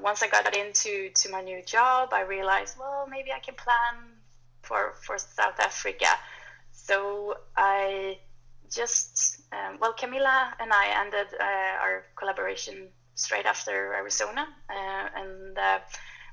once 0.02 0.24
I 0.24 0.28
got 0.28 0.56
into 0.56 1.10
to 1.10 1.30
my 1.30 1.42
new 1.42 1.62
job, 1.64 2.10
I 2.14 2.22
realized, 2.22 2.78
well, 2.80 3.08
maybe 3.10 3.32
I 3.32 3.40
can 3.40 3.56
plan 3.56 4.12
for 4.62 4.94
for 5.06 5.18
South 5.18 5.60
Africa. 5.60 6.08
so 6.72 7.38
I 7.56 8.18
just 8.70 9.42
um, 9.52 9.78
well, 9.80 9.94
Camilla 9.94 10.54
and 10.60 10.72
I 10.74 10.86
ended 11.02 11.28
uh, 11.40 11.84
our 11.84 12.06
collaboration 12.16 12.90
straight 13.16 13.46
after 13.46 13.94
Arizona, 13.94 14.48
uh, 14.70 15.08
and 15.16 15.58
uh, 15.58 15.80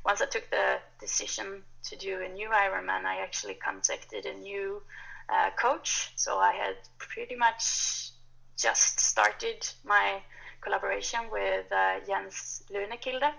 once 0.04 0.20
I 0.22 0.26
took 0.26 0.50
the 0.50 0.78
decision 0.98 1.62
to 1.84 1.96
do 1.96 2.22
a 2.22 2.28
new 2.28 2.48
Ironman, 2.48 3.04
I 3.04 3.22
actually 3.22 3.54
contacted 3.54 4.24
a 4.26 4.34
new 4.34 4.82
uh, 5.28 5.50
coach. 5.60 6.12
So 6.16 6.38
I 6.38 6.52
had 6.52 6.76
pretty 6.98 7.34
much 7.34 8.12
just 8.56 9.00
started 9.00 9.68
my 9.84 10.20
collaboration 10.60 11.20
with 11.30 11.70
uh, 11.72 12.00
Jens 12.06 12.62
Lunekilde. 12.70 13.32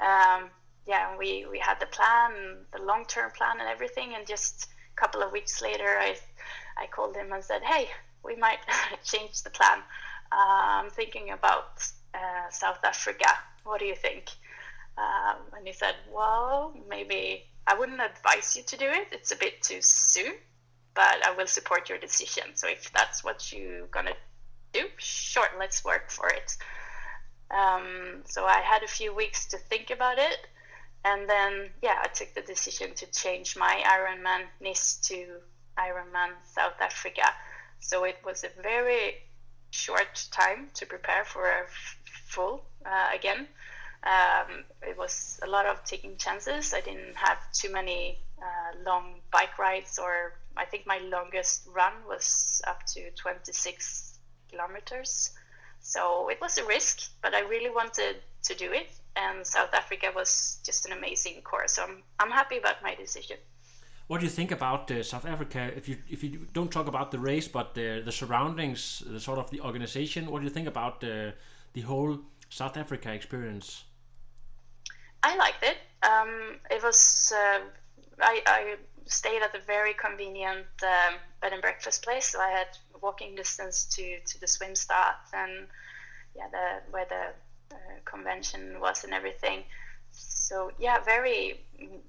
Um, 0.00 0.50
yeah, 0.86 1.16
we, 1.16 1.46
we 1.50 1.58
had 1.58 1.80
the 1.80 1.86
plan, 1.86 2.66
the 2.72 2.82
long 2.82 3.04
term 3.06 3.30
plan, 3.30 3.60
and 3.60 3.68
everything. 3.68 4.14
And 4.14 4.26
just 4.26 4.68
a 4.96 5.00
couple 5.00 5.22
of 5.22 5.32
weeks 5.32 5.62
later, 5.62 5.96
I 5.98 6.16
I 6.76 6.86
called 6.86 7.16
him 7.16 7.32
and 7.32 7.42
said, 7.42 7.62
"Hey, 7.62 7.88
we 8.24 8.36
might 8.36 8.58
change 9.04 9.42
the 9.42 9.50
plan. 9.50 9.78
Uh, 10.32 10.82
I'm 10.82 10.90
thinking 10.90 11.30
about 11.30 11.84
uh, 12.14 12.50
South 12.50 12.84
Africa. 12.84 13.28
What 13.64 13.80
do 13.80 13.86
you 13.86 13.96
think?" 13.96 14.30
Um, 14.98 15.36
and 15.56 15.66
he 15.66 15.72
said, 15.72 15.94
"Well, 16.12 16.74
maybe 16.88 17.44
I 17.66 17.74
wouldn't 17.74 18.00
advise 18.00 18.56
you 18.56 18.62
to 18.64 18.76
do 18.76 18.86
it. 18.86 19.08
It's 19.12 19.32
a 19.32 19.36
bit 19.36 19.62
too 19.62 19.80
soon, 19.80 20.34
but 20.94 21.24
I 21.24 21.34
will 21.36 21.46
support 21.46 21.88
your 21.88 21.98
decision. 21.98 22.54
So 22.54 22.68
if 22.68 22.92
that's 22.92 23.24
what 23.24 23.52
you're 23.52 23.86
gonna 23.86 24.14
do, 24.74 24.88
sure, 24.98 25.48
let's 25.58 25.84
work 25.84 26.10
for 26.10 26.28
it." 26.28 26.56
Um, 27.50 28.22
so 28.26 28.44
I 28.44 28.60
had 28.60 28.82
a 28.82 28.86
few 28.88 29.14
weeks 29.14 29.46
to 29.46 29.58
think 29.58 29.90
about 29.90 30.18
it, 30.18 30.38
and 31.04 31.28
then 31.28 31.70
yeah, 31.82 31.98
I 32.02 32.08
took 32.08 32.34
the 32.34 32.42
decision 32.42 32.94
to 32.94 33.06
change 33.06 33.56
my 33.56 33.82
Ironman 33.86 34.48
Nice 34.60 34.96
to 35.08 35.40
Ironman 35.78 36.32
South 36.44 36.80
Africa. 36.80 37.34
So 37.80 38.04
it 38.04 38.16
was 38.24 38.44
a 38.44 38.50
very 38.62 39.14
short 39.70 40.26
time 40.30 40.68
to 40.74 40.86
prepare 40.86 41.24
for 41.24 41.46
a 41.48 41.66
full 42.28 42.62
uh, 42.86 43.08
again. 43.12 43.46
Um, 44.04 44.64
it 44.82 44.96
was 44.96 45.38
a 45.42 45.46
lot 45.46 45.66
of 45.66 45.82
taking 45.84 46.16
chances. 46.16 46.74
I 46.74 46.80
didn't 46.80 47.16
have 47.16 47.38
too 47.52 47.70
many 47.70 48.18
uh, 48.40 48.76
long 48.84 49.20
bike 49.32 49.58
rides, 49.58 49.98
or 49.98 50.34
I 50.56 50.64
think 50.66 50.86
my 50.86 50.98
longest 50.98 51.62
run 51.66 51.92
was 52.06 52.60
up 52.66 52.84
to 52.94 53.10
26 53.12 54.03
kilometers. 54.54 55.30
So 55.80 56.28
it 56.28 56.40
was 56.40 56.58
a 56.58 56.64
risk, 56.64 57.10
but 57.22 57.34
I 57.34 57.40
really 57.40 57.70
wanted 57.70 58.16
to 58.44 58.54
do 58.54 58.72
it. 58.72 58.90
And 59.16 59.46
South 59.46 59.72
Africa 59.74 60.10
was 60.14 60.58
just 60.64 60.86
an 60.86 60.92
amazing 60.92 61.42
course. 61.42 61.72
So 61.72 61.82
I'm, 61.82 62.02
I'm 62.18 62.30
happy 62.30 62.58
about 62.58 62.82
my 62.82 62.94
decision. 62.94 63.36
What 64.06 64.20
do 64.20 64.26
you 64.26 64.30
think 64.30 64.50
about 64.50 64.90
uh, 64.90 65.02
South 65.02 65.24
Africa? 65.24 65.70
If 65.74 65.88
you 65.88 65.96
if 66.10 66.22
you 66.22 66.46
don't 66.52 66.70
talk 66.70 66.88
about 66.88 67.10
the 67.10 67.18
race, 67.18 67.48
but 67.48 67.74
the 67.74 68.02
the 68.04 68.12
surroundings, 68.12 69.02
the 69.06 69.20
sort 69.20 69.38
of 69.38 69.50
the 69.50 69.60
organization, 69.62 70.30
what 70.30 70.40
do 70.40 70.44
you 70.44 70.52
think 70.52 70.68
about 70.68 71.00
the 71.00 71.32
the 71.72 71.80
whole 71.80 72.18
South 72.50 72.76
Africa 72.76 73.12
experience? 73.12 73.84
I 75.22 75.36
liked 75.36 75.62
it. 75.62 75.78
Um, 76.02 76.60
it 76.70 76.82
was 76.82 77.32
uh, 77.34 77.60
I, 78.20 78.42
I 78.46 78.76
stayed 79.06 79.42
at 79.42 79.54
a 79.54 79.60
very 79.66 79.94
convenient 79.94 80.66
um, 80.82 81.14
bed 81.40 81.52
and 81.52 81.62
breakfast 81.62 82.04
place, 82.04 82.26
so 82.32 82.40
I 82.40 82.50
had 82.50 82.68
walking 83.04 83.34
distance 83.34 83.76
to 83.94 84.04
to 84.30 84.40
the 84.40 84.48
swim 84.48 84.74
start 84.74 85.16
and 85.32 85.52
yeah, 86.36 86.48
the 86.56 86.66
where 86.92 87.08
the 87.14 87.24
uh, 87.76 87.96
convention 88.04 88.80
was 88.80 89.04
and 89.04 89.12
everything. 89.14 89.58
So 90.10 90.70
yeah, 90.78 90.98
very 91.04 91.60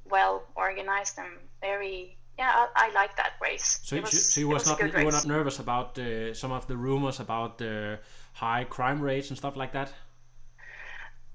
well 0.10 0.44
organized 0.56 1.18
and 1.20 1.32
very 1.62 2.18
yeah, 2.38 2.68
I, 2.76 2.88
I 2.88 2.94
like 2.94 3.16
that 3.16 3.34
race. 3.42 3.80
So, 3.84 4.00
was, 4.02 4.34
so 4.34 4.42
you 4.42 4.50
was, 4.50 4.68
was 4.68 4.80
not 4.80 5.00
you 5.00 5.06
were 5.06 5.12
not 5.12 5.26
nervous 5.26 5.60
about 5.60 5.98
uh, 5.98 6.34
some 6.34 6.52
of 6.52 6.68
the 6.68 6.76
rumors 6.76 7.20
about 7.20 7.58
the 7.58 8.00
high 8.34 8.66
crime 8.66 9.02
rates 9.02 9.30
and 9.30 9.38
stuff 9.38 9.56
like 9.56 9.72
that. 9.74 9.94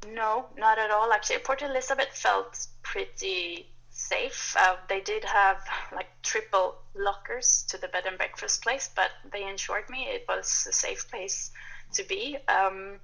No, 0.08 0.46
not 0.56 0.78
at 0.78 0.90
all. 0.90 1.12
Actually, 1.12 1.38
Port 1.38 1.62
Elizabeth 1.62 2.12
felt 2.12 2.66
pretty 2.82 3.66
safe. 4.10 4.56
Uh, 4.58 4.76
they 4.88 5.00
did 5.00 5.24
have 5.24 5.58
like 5.92 6.08
triple 6.22 6.74
lockers 6.94 7.64
to 7.68 7.78
the 7.78 7.88
bed 7.88 8.04
and 8.06 8.18
breakfast 8.18 8.62
place, 8.62 8.90
but 8.94 9.10
they 9.32 9.42
assured 9.44 9.88
me 9.88 10.08
it 10.08 10.24
was 10.28 10.66
a 10.68 10.72
safe 10.72 11.08
place 11.10 11.50
to 11.94 12.02
be. 12.04 12.36
Um, 12.48 12.98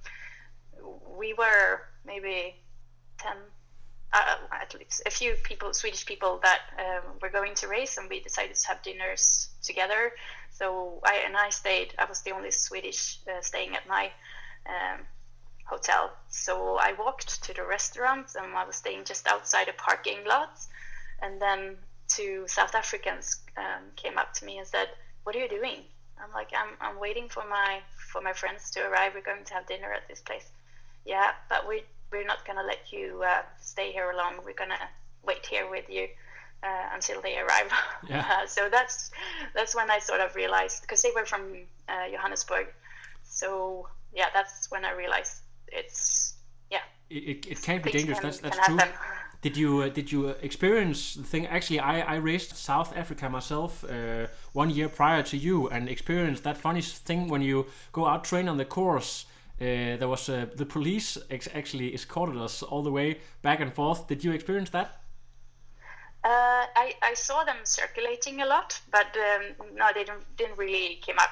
we 1.17 1.33
were 1.33 1.81
maybe 2.05 2.55
10, 3.19 3.37
uh, 4.13 4.35
at 4.51 4.73
least 4.73 5.01
a 5.05 5.09
few 5.09 5.35
people, 5.43 5.73
Swedish 5.73 6.05
people 6.05 6.39
that 6.43 6.61
um, 6.77 7.03
were 7.21 7.29
going 7.29 7.55
to 7.55 7.67
race, 7.67 7.97
and 7.97 8.09
we 8.09 8.19
decided 8.19 8.55
to 8.55 8.67
have 8.67 8.81
dinners 8.81 9.49
together. 9.63 10.11
So 10.49 10.99
I 11.05 11.15
and 11.25 11.35
I 11.35 11.49
stayed. 11.49 11.93
I 11.97 12.05
was 12.05 12.21
the 12.21 12.31
only 12.31 12.51
Swedish 12.51 13.19
uh, 13.27 13.41
staying 13.41 13.75
at 13.75 13.85
my 13.87 14.11
um, 14.67 15.05
hotel. 15.65 16.11
So 16.29 16.77
I 16.79 16.93
walked 16.93 17.43
to 17.43 17.53
the 17.53 17.63
restaurant, 17.63 18.27
and 18.35 18.55
I 18.55 18.63
was 18.65 18.75
staying 18.77 19.03
just 19.05 19.27
outside 19.27 19.67
a 19.69 19.73
parking 19.73 20.23
lot. 20.25 20.49
And 21.21 21.41
then 21.41 21.77
two 22.07 22.45
South 22.47 22.75
Africans 22.75 23.41
um, 23.57 23.83
came 23.95 24.17
up 24.17 24.33
to 24.35 24.45
me 24.45 24.57
and 24.57 24.67
said, 24.67 24.89
"What 25.23 25.35
are 25.35 25.39
you 25.39 25.49
doing?" 25.49 25.83
I'm 26.21 26.31
like, 26.33 26.51
"I'm 26.53 26.75
I'm 26.81 26.99
waiting 26.99 27.29
for 27.29 27.43
my 27.49 27.79
for 28.11 28.21
my 28.21 28.33
friends 28.33 28.71
to 28.71 28.87
arrive. 28.87 29.13
We're 29.15 29.21
going 29.21 29.45
to 29.45 29.53
have 29.53 29.67
dinner 29.67 29.91
at 29.93 30.07
this 30.07 30.21
place." 30.21 30.49
Yeah, 31.05 31.31
but 31.49 31.67
we 31.67 31.83
we're 32.11 32.25
not 32.25 32.45
gonna 32.45 32.63
let 32.63 32.91
you 32.91 33.23
uh, 33.25 33.41
stay 33.59 33.91
here 33.91 34.11
alone. 34.11 34.43
We're 34.45 34.53
gonna 34.53 34.89
wait 35.23 35.45
here 35.45 35.69
with 35.69 35.89
you 35.89 36.07
uh, 36.63 36.89
until 36.93 37.21
they 37.21 37.37
arrive. 37.37 37.71
Yeah. 38.09 38.25
Uh, 38.29 38.47
so 38.55 38.69
that's 38.69 39.11
that's 39.53 39.75
when 39.75 39.89
I 39.91 39.99
sort 39.99 40.21
of 40.21 40.35
realized 40.35 40.81
because 40.81 41.01
they 41.01 41.11
were 41.15 41.25
from 41.25 41.41
uh, 41.89 42.09
Johannesburg. 42.11 42.67
So 43.23 43.87
yeah, 44.13 44.27
that's 44.33 44.71
when 44.71 44.85
I 44.85 44.93
realized 44.93 45.41
it's 45.67 46.35
yeah. 46.71 46.79
It, 47.09 47.23
it, 47.23 47.45
it 47.47 47.61
can 47.61 47.81
be 47.81 47.91
dangerous. 47.91 48.19
Can, 48.19 48.29
that's 48.29 48.39
that's 48.39 48.65
true. 48.65 48.77
Happen. 48.77 48.93
Did 49.47 49.57
you 49.57 49.71
uh, 49.83 49.89
did 49.89 50.11
you 50.11 50.21
experience 50.41 51.13
the 51.13 51.23
thing? 51.23 51.47
Actually, 51.47 51.79
I, 51.79 52.15
I 52.15 52.15
raced 52.15 52.57
South 52.57 52.91
Africa 52.97 53.29
myself 53.29 53.85
uh, 53.85 54.27
one 54.51 54.69
year 54.69 54.89
prior 54.89 55.23
to 55.23 55.37
you 55.37 55.69
and 55.69 55.87
experienced 55.87 56.43
that 56.43 56.57
funny 56.57 56.81
thing 56.81 57.29
when 57.29 57.41
you 57.41 57.65
go 57.93 58.05
out 58.05 58.25
train 58.25 58.49
on 58.49 58.57
the 58.57 58.65
course 58.65 59.25
uh, 59.59 59.97
there 59.97 60.07
was 60.07 60.29
uh, 60.29 60.45
the 60.55 60.65
police 60.65 61.17
ex- 61.31 61.49
actually 61.55 61.93
escorted 61.93 62.37
us 62.37 62.61
all 62.61 62.83
the 62.83 62.91
way 62.91 63.19
back 63.41 63.59
and 63.59 63.73
forth. 63.73 64.07
Did 64.07 64.23
you 64.23 64.31
experience 64.31 64.69
that? 64.71 65.01
Uh, 66.23 66.65
I, 66.75 66.93
I 67.01 67.13
saw 67.15 67.43
them 67.43 67.57
circulating 67.63 68.41
a 68.41 68.45
lot, 68.45 68.79
but 68.91 69.17
um, 69.17 69.75
no, 69.75 69.87
they 69.95 70.03
didn't, 70.03 70.25
didn't 70.35 70.57
really 70.57 70.99
came 71.01 71.17
up 71.17 71.31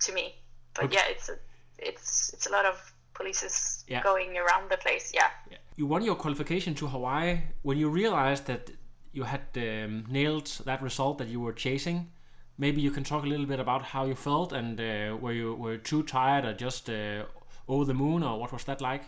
to 0.00 0.12
me. 0.12 0.36
But 0.74 0.84
okay. 0.84 0.94
yeah, 0.94 1.02
it's 1.10 1.28
a, 1.28 1.36
it's 1.78 2.32
it's 2.32 2.46
a 2.46 2.50
lot 2.50 2.64
of 2.64 2.92
polices 3.18 3.84
yeah. 3.88 4.02
going 4.02 4.36
around 4.36 4.70
the 4.70 4.76
place. 4.76 5.12
Yeah. 5.14 5.30
yeah. 5.50 5.58
You 5.76 5.86
won 5.86 6.02
your 6.02 6.16
qualification 6.16 6.74
to 6.76 6.86
Hawaii 6.86 7.40
when 7.62 7.78
you 7.78 7.88
realized 7.88 8.46
that 8.46 8.70
you 9.12 9.24
had 9.24 9.44
um, 9.56 10.04
nailed 10.08 10.46
that 10.64 10.82
result 10.82 11.18
that 11.18 11.28
you 11.28 11.40
were 11.40 11.52
chasing. 11.52 12.10
Maybe 12.58 12.80
you 12.80 12.90
can 12.90 13.04
talk 13.04 13.24
a 13.24 13.26
little 13.26 13.46
bit 13.46 13.60
about 13.60 13.82
how 13.82 14.06
you 14.06 14.14
felt 14.14 14.52
and 14.52 14.80
uh, 14.80 15.16
were 15.20 15.32
you 15.32 15.54
were 15.54 15.76
too 15.76 16.02
tired 16.02 16.44
or 16.44 16.54
just 16.54 16.88
uh, 16.88 17.24
over 17.68 17.84
the 17.84 17.94
moon, 17.94 18.22
or 18.22 18.38
what 18.40 18.52
was 18.52 18.64
that 18.64 18.80
like? 18.80 19.02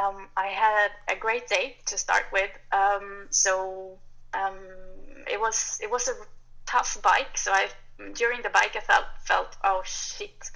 Um, 0.00 0.28
I 0.36 0.46
had 0.46 0.90
a 1.08 1.16
great 1.18 1.48
day 1.48 1.76
to 1.86 1.98
start 1.98 2.24
with. 2.32 2.50
Um, 2.72 3.26
so 3.30 3.98
um, 4.34 4.58
it 5.30 5.40
was 5.40 5.78
it 5.82 5.90
was 5.90 6.08
a 6.08 6.14
tough 6.66 7.00
bike. 7.02 7.36
So 7.36 7.52
I 7.52 7.68
during 8.14 8.42
the 8.42 8.50
bike 8.50 8.74
I 8.76 8.80
felt 8.80 9.06
felt 9.24 9.56
oh 9.64 9.82
shit, 9.84 10.50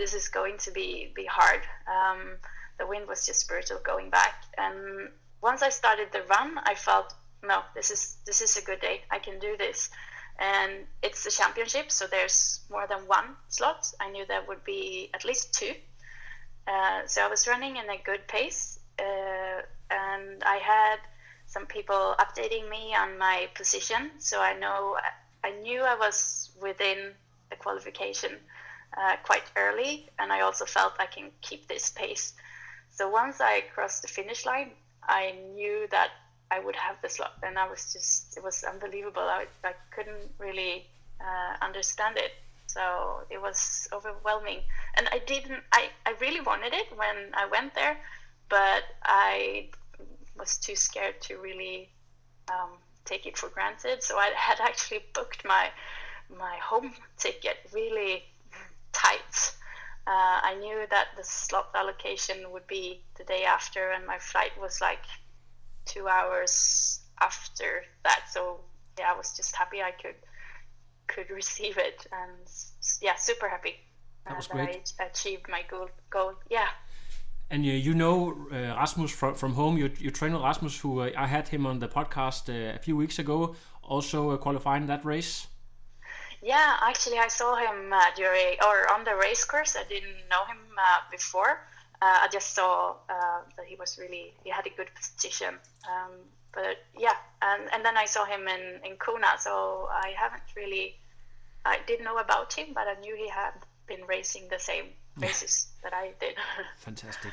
this 0.00 0.14
is 0.14 0.28
going 0.28 0.56
to 0.58 0.70
be 0.70 1.12
be 1.14 1.26
hard. 1.26 1.62
Um, 1.96 2.20
the 2.78 2.86
wind 2.86 3.06
was 3.06 3.26
just 3.26 3.46
brutal 3.48 3.78
going 3.84 4.10
back, 4.10 4.34
and 4.56 5.10
once 5.42 5.62
I 5.62 5.70
started 5.70 6.08
the 6.12 6.22
run, 6.34 6.58
I 6.64 6.74
felt 6.74 7.14
no, 7.42 7.58
this 7.74 7.90
is 7.90 8.16
this 8.26 8.40
is 8.40 8.56
a 8.56 8.64
good 8.64 8.80
day. 8.80 9.02
I 9.10 9.18
can 9.18 9.38
do 9.38 9.56
this. 9.56 9.90
And 10.38 10.86
it's 11.02 11.26
a 11.26 11.30
championship, 11.30 11.92
so 11.92 12.06
there's 12.06 12.60
more 12.70 12.86
than 12.86 13.00
one 13.06 13.36
slot. 13.48 13.92
I 14.00 14.10
knew 14.10 14.24
there 14.24 14.42
would 14.48 14.64
be 14.64 15.10
at 15.12 15.22
least 15.22 15.52
two 15.52 15.74
uh, 16.66 17.06
so 17.06 17.24
I 17.24 17.28
was 17.28 17.48
running 17.48 17.76
in 17.76 17.88
a 17.90 17.98
good 18.04 18.26
pace, 18.28 18.78
uh, 18.98 19.62
and 19.90 20.42
I 20.44 20.56
had 20.56 20.98
some 21.46 21.66
people 21.66 22.14
updating 22.18 22.68
me 22.68 22.94
on 22.94 23.18
my 23.18 23.48
position. 23.54 24.10
So 24.18 24.40
I 24.40 24.56
know 24.58 24.96
I 25.42 25.50
knew 25.62 25.80
I 25.82 25.96
was 25.96 26.50
within 26.60 27.12
the 27.50 27.56
qualification 27.56 28.36
uh, 28.96 29.16
quite 29.22 29.44
early, 29.56 30.08
and 30.18 30.32
I 30.32 30.40
also 30.40 30.64
felt 30.64 30.94
I 30.98 31.06
can 31.06 31.30
keep 31.40 31.68
this 31.68 31.90
pace. 31.90 32.34
So 32.90 33.08
once 33.08 33.40
I 33.40 33.62
crossed 33.74 34.02
the 34.02 34.08
finish 34.08 34.44
line, 34.44 34.72
I 35.04 35.34
knew 35.54 35.86
that 35.90 36.10
I 36.50 36.58
would 36.58 36.76
have 36.76 36.96
the 37.02 37.08
slot, 37.08 37.34
and 37.42 37.58
I 37.58 37.68
was 37.68 37.92
just 37.92 38.36
it 38.36 38.42
was 38.42 38.64
unbelievable. 38.64 39.22
I, 39.22 39.46
I 39.64 39.74
couldn't 39.90 40.30
really 40.38 40.86
uh, 41.20 41.64
understand 41.64 42.18
it. 42.18 42.32
So 42.66 43.22
it 43.30 43.40
was 43.40 43.88
overwhelming. 43.92 44.60
And 44.96 45.08
I 45.10 45.18
didn't, 45.18 45.62
I, 45.72 45.88
I 46.06 46.14
really 46.20 46.40
wanted 46.40 46.72
it 46.72 46.86
when 46.96 47.30
I 47.34 47.46
went 47.46 47.74
there, 47.74 47.96
but 48.48 48.84
I 49.02 49.70
was 50.38 50.56
too 50.56 50.76
scared 50.76 51.20
to 51.22 51.38
really 51.38 51.90
um, 52.48 52.70
take 53.04 53.26
it 53.26 53.36
for 53.36 53.48
granted. 53.48 54.02
So 54.02 54.18
I 54.18 54.30
had 54.36 54.60
actually 54.60 55.04
booked 55.14 55.44
my 55.44 55.68
my 56.38 56.56
home 56.62 56.94
ticket 57.18 57.56
really 57.72 58.22
tight. 58.92 59.52
Uh, 60.06 60.40
I 60.42 60.56
knew 60.58 60.86
that 60.90 61.08
the 61.16 61.24
slot 61.24 61.68
allocation 61.74 62.50
would 62.52 62.66
be 62.66 63.02
the 63.16 63.24
day 63.24 63.44
after, 63.44 63.90
and 63.90 64.06
my 64.06 64.18
flight 64.18 64.52
was 64.60 64.80
like 64.80 65.04
two 65.84 66.08
hours 66.08 67.00
after 67.20 67.84
that. 68.04 68.24
So 68.30 68.60
yeah, 68.98 69.12
I 69.12 69.16
was 69.16 69.36
just 69.36 69.54
happy 69.54 69.82
I 69.82 69.92
could 69.92 70.16
could 71.06 71.30
receive 71.34 71.78
it, 71.78 72.06
and 72.12 72.48
yeah, 73.00 73.14
super 73.16 73.48
happy. 73.48 73.76
That 74.26 74.36
was 74.36 74.48
great. 74.48 74.92
I 75.00 75.04
achieved 75.04 75.46
my 75.48 75.62
goal. 75.68 75.88
Goal, 76.10 76.34
yeah. 76.50 76.68
And 77.50 77.64
you, 77.64 77.72
you 77.72 77.94
know 77.94 78.46
uh, 78.52 78.76
Rasmus 78.76 79.10
from, 79.10 79.34
from 79.34 79.54
home. 79.54 79.76
You, 79.76 79.90
you 79.98 80.10
train 80.10 80.32
with 80.32 80.42
Rasmus, 80.42 80.78
who 80.78 81.00
uh, 81.00 81.10
I 81.16 81.26
had 81.26 81.48
him 81.48 81.66
on 81.66 81.80
the 81.80 81.88
podcast 81.88 82.48
uh, 82.48 82.76
a 82.76 82.78
few 82.78 82.96
weeks 82.96 83.18
ago, 83.18 83.56
also 83.82 84.30
uh, 84.30 84.36
qualifying 84.36 84.86
that 84.86 85.04
race. 85.04 85.48
Yeah, 86.42 86.76
actually, 86.80 87.18
I 87.18 87.28
saw 87.28 87.56
him 87.56 87.92
uh, 87.92 88.04
during 88.16 88.56
or 88.66 88.90
on 88.92 89.04
the 89.04 89.14
race 89.14 89.44
course. 89.44 89.76
I 89.76 89.84
didn't 89.84 90.28
know 90.30 90.44
him 90.46 90.58
uh, 90.78 91.00
before. 91.10 91.66
I 92.02 92.28
just 92.32 92.54
saw 92.54 92.96
that 93.08 93.66
he 93.66 93.76
was 93.76 93.98
really 93.98 94.32
he 94.42 94.48
had 94.48 94.66
a 94.66 94.70
good 94.70 94.88
position. 94.94 95.56
Um, 95.84 96.12
but 96.52 96.78
yeah, 96.98 97.16
and 97.42 97.68
and 97.72 97.84
then 97.84 97.96
I 97.98 98.06
saw 98.06 98.24
him 98.24 98.48
in 98.48 98.80
in 98.84 98.96
Kona. 98.96 99.36
So 99.38 99.88
I 99.92 100.14
haven't 100.16 100.48
really 100.56 100.96
I 101.64 101.78
didn't 101.86 102.04
know 102.04 102.18
about 102.18 102.52
him, 102.52 102.68
but 102.74 102.86
I 102.86 102.98
knew 103.00 103.14
he 103.16 103.28
had 103.28 103.52
been 103.86 104.06
racing 104.06 104.48
the 104.50 104.58
same 104.58 104.86
races 105.18 105.68
that 105.82 105.92
I 105.92 106.12
did. 106.20 106.36
Fantastic. 106.78 107.32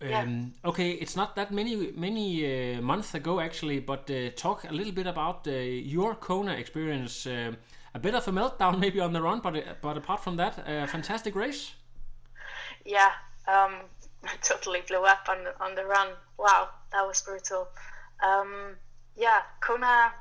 Yeah. 0.00 0.22
Um, 0.22 0.52
okay, 0.64 0.90
it's 0.90 1.16
not 1.16 1.36
that 1.36 1.52
many 1.52 1.92
many 1.92 2.44
uh, 2.44 2.82
months 2.82 3.14
ago 3.14 3.40
actually, 3.40 3.80
but 3.80 4.10
uh, 4.10 4.30
talk 4.34 4.64
a 4.64 4.72
little 4.72 4.92
bit 4.92 5.06
about 5.06 5.46
uh, 5.46 5.50
your 5.50 6.14
Kona 6.14 6.52
experience. 6.54 7.26
Uh, 7.94 7.98
a 7.98 7.98
bit 7.98 8.14
of 8.14 8.26
a 8.28 8.32
meltdown 8.32 8.78
maybe 8.78 9.00
on 9.00 9.12
the 9.12 9.22
run, 9.22 9.40
but 9.40 9.56
uh, 9.56 9.74
but 9.80 9.96
apart 9.96 10.22
from 10.22 10.36
that, 10.36 10.58
a 10.66 10.86
fantastic 10.86 11.34
race. 11.34 11.74
Yeah, 12.84 13.12
um, 13.46 13.74
totally 14.42 14.82
blew 14.86 15.04
up 15.04 15.28
on 15.28 15.44
the, 15.44 15.64
on 15.64 15.74
the 15.74 15.84
run. 15.84 16.08
Wow, 16.38 16.68
that 16.92 17.06
was 17.06 17.22
brutal. 17.22 17.68
Um, 18.22 18.76
yeah, 19.16 19.42
Kona 19.60 20.12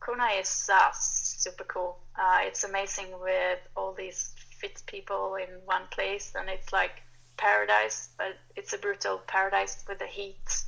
Kona 0.00 0.26
is 0.38 0.68
uh, 0.72 0.90
super 0.92 1.64
cool. 1.64 1.98
it's 2.46 2.64
amazing 2.64 3.06
with 3.20 3.60
all 3.76 3.92
these 3.92 4.34
fit 4.58 4.82
people 4.86 5.36
in 5.36 5.48
one 5.64 5.82
place, 5.90 6.34
and 6.38 6.48
it's 6.48 6.72
like 6.72 7.02
paradise, 7.36 8.10
but 8.18 8.36
it's 8.56 8.72
a 8.72 8.78
brutal 8.78 9.18
paradise 9.26 9.84
with 9.88 9.98
the 9.98 10.06
heat, 10.06 10.64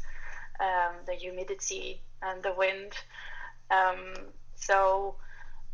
um, 0.60 0.94
the 1.06 1.14
humidity, 1.14 2.00
and 2.22 2.42
the 2.42 2.52
wind. 2.52 2.92
Um, 3.70 4.14
so 4.54 5.16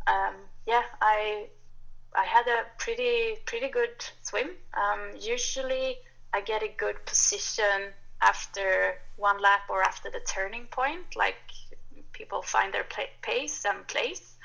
um, 0.07 0.35
yeah, 0.65 0.83
I 1.01 1.47
I 2.13 2.25
had 2.25 2.47
a 2.47 2.65
pretty 2.77 3.37
pretty 3.45 3.69
good 3.69 4.03
swim. 4.21 4.51
Um, 4.73 5.11
usually, 5.19 5.97
I 6.33 6.41
get 6.41 6.63
a 6.63 6.71
good 6.77 7.05
position 7.05 7.93
after 8.21 8.95
one 9.17 9.41
lap 9.41 9.61
or 9.69 9.81
after 9.83 10.09
the 10.09 10.19
turning 10.21 10.65
point, 10.67 11.15
like 11.15 11.37
people 12.13 12.41
find 12.41 12.73
their 12.73 12.85
pace 13.21 13.65
and 13.65 13.87
place. 13.87 14.37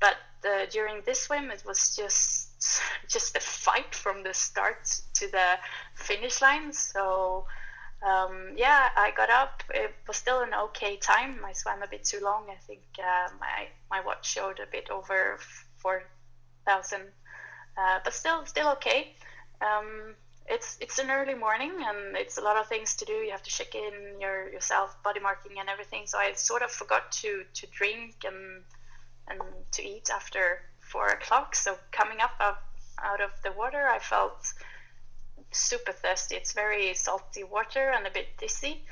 But 0.00 0.16
uh, 0.44 0.66
during 0.70 1.02
this 1.06 1.22
swim, 1.22 1.50
it 1.50 1.62
was 1.66 1.96
just 1.96 2.82
just 3.08 3.36
a 3.36 3.40
fight 3.40 3.94
from 3.94 4.22
the 4.22 4.34
start 4.34 4.84
to 5.14 5.30
the 5.30 5.58
finish 5.94 6.42
line. 6.42 6.72
So 6.72 7.46
um, 8.04 8.52
yeah, 8.56 8.88
I 8.96 9.12
got 9.16 9.30
up. 9.30 9.62
It 9.74 9.94
was 10.06 10.16
still 10.16 10.40
an 10.40 10.54
okay 10.54 10.96
time. 10.96 11.40
I 11.44 11.52
swam 11.52 11.82
a 11.82 11.88
bit 11.88 12.04
too 12.04 12.20
long. 12.22 12.46
I 12.50 12.56
think 12.66 12.82
uh, 12.98 13.28
my 13.40 13.68
my 13.90 14.04
watch 14.04 14.28
showed 14.28 14.60
a 14.60 14.70
bit 14.70 14.90
over 14.90 15.38
four 15.78 16.02
thousand, 16.66 17.02
uh, 17.76 18.00
but 18.04 18.12
still 18.12 18.44
still 18.46 18.68
okay. 18.72 19.14
Um, 19.60 20.14
it's 20.48 20.76
it's 20.80 20.98
an 20.98 21.10
early 21.10 21.34
morning 21.34 21.72
and 21.80 22.16
it's 22.16 22.38
a 22.38 22.40
lot 22.40 22.56
of 22.56 22.68
things 22.68 22.94
to 22.96 23.04
do. 23.04 23.12
You 23.12 23.30
have 23.30 23.42
to 23.42 23.50
check 23.50 23.74
in 23.74 24.20
your 24.20 24.50
yourself, 24.50 25.02
body 25.02 25.20
marking 25.20 25.58
and 25.58 25.68
everything. 25.68 26.02
So 26.06 26.18
I 26.18 26.32
sort 26.34 26.62
of 26.62 26.70
forgot 26.70 27.10
to 27.22 27.44
to 27.54 27.66
drink 27.68 28.24
and 28.24 28.62
and 29.28 29.40
to 29.72 29.82
eat 29.82 30.10
after 30.10 30.60
four 30.80 31.08
o'clock. 31.08 31.56
So 31.56 31.76
coming 31.90 32.20
up 32.20 32.32
out, 32.40 32.58
out 33.02 33.20
of 33.20 33.30
the 33.42 33.52
water, 33.52 33.88
I 33.88 33.98
felt 33.98 34.52
super 35.56 35.92
thirsty. 35.92 36.36
It's 36.36 36.52
very 36.52 36.94
salty 36.94 37.44
water 37.44 37.90
and 37.90 38.06
a 38.06 38.10
bit 38.10 38.36
dizzy. 38.38 38.84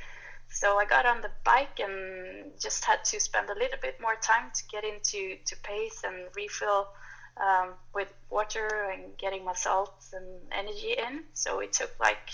So 0.48 0.78
I 0.78 0.84
got 0.84 1.06
on 1.06 1.20
the 1.20 1.30
bike 1.44 1.80
and 1.80 2.52
just 2.60 2.84
had 2.84 3.04
to 3.06 3.20
spend 3.20 3.50
a 3.50 3.54
little 3.54 3.78
bit 3.80 4.00
more 4.00 4.16
time 4.16 4.50
to 4.54 4.62
get 4.70 4.84
into 4.84 5.36
to 5.46 5.56
pace 5.62 6.02
and 6.04 6.28
refill 6.34 6.88
um, 7.36 7.70
with 7.94 8.12
water 8.30 8.90
and 8.92 9.16
getting 9.18 9.44
my 9.44 9.54
salts 9.54 10.12
and 10.12 10.24
energy 10.52 10.94
in. 10.96 11.24
So 11.32 11.60
it 11.60 11.72
took 11.72 11.92
like 11.98 12.30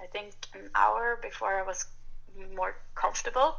I 0.00 0.06
think 0.06 0.34
an 0.54 0.70
hour 0.74 1.18
before 1.22 1.60
I 1.60 1.62
was 1.62 1.86
more 2.56 2.76
comfortable. 2.94 3.56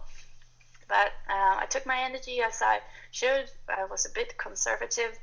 But 0.88 1.14
uh, 1.30 1.56
I 1.60 1.68
took 1.70 1.86
my 1.86 2.00
energy 2.00 2.42
as 2.42 2.62
I 2.62 2.80
should. 3.12 3.50
I 3.70 3.86
was 3.86 4.06
a 4.06 4.10
bit 4.10 4.38
conservative 4.38 5.18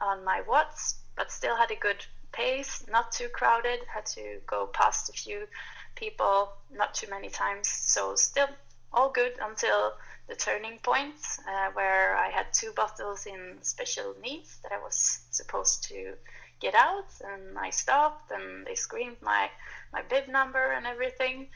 on 0.00 0.24
my 0.24 0.40
watts, 0.48 0.96
but 1.16 1.30
still 1.30 1.56
had 1.56 1.70
a 1.70 1.76
good 1.76 2.04
pace, 2.32 2.84
not 2.90 3.12
too 3.12 3.28
crowded. 3.28 3.80
Had 3.92 4.06
to 4.06 4.40
go 4.46 4.66
past 4.66 5.08
a 5.08 5.12
few 5.12 5.46
people, 5.94 6.52
not 6.74 6.94
too 6.94 7.08
many 7.10 7.28
times. 7.28 7.68
So 7.68 8.14
still 8.14 8.48
all 8.92 9.10
good 9.10 9.32
until 9.40 9.92
the 10.28 10.34
turning 10.34 10.78
point 10.78 11.14
uh, 11.48 11.70
where 11.72 12.16
I 12.16 12.28
had 12.30 12.46
two 12.52 12.72
bottles 12.72 13.26
in 13.26 13.58
special 13.62 14.14
needs 14.22 14.58
that 14.62 14.72
I 14.72 14.78
was 14.78 15.20
supposed 15.30 15.84
to 15.88 16.14
get 16.60 16.74
out, 16.74 17.08
and 17.24 17.58
I 17.58 17.70
stopped, 17.70 18.30
and 18.30 18.66
they 18.66 18.76
screamed 18.76 19.20
my 19.20 19.50
my 19.92 20.02
bib 20.02 20.28
number 20.28 20.72
and 20.72 20.86
everything, 20.86 21.48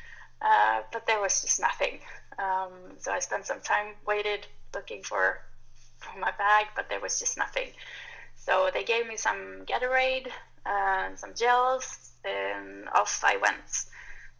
uh, 0.42 0.82
but 0.92 1.06
there 1.06 1.20
was 1.20 1.40
just 1.40 1.60
nothing. 1.60 2.00
Um, 2.38 2.72
so 2.98 3.12
I 3.12 3.20
spent 3.20 3.46
some 3.46 3.60
time 3.60 3.94
waited 4.06 4.46
looking 4.74 5.02
for 5.02 5.40
for 5.98 6.18
my 6.18 6.32
bag, 6.32 6.66
but 6.74 6.88
there 6.88 7.00
was 7.00 7.18
just 7.18 7.38
nothing. 7.38 7.68
So 8.34 8.70
they 8.72 8.84
gave 8.84 9.06
me 9.06 9.16
some 9.16 9.64
Gatorade 9.64 10.28
and 10.66 11.18
some 11.18 11.34
gels, 11.34 12.10
and 12.24 12.88
off 12.94 13.22
I 13.24 13.36
went. 13.36 13.86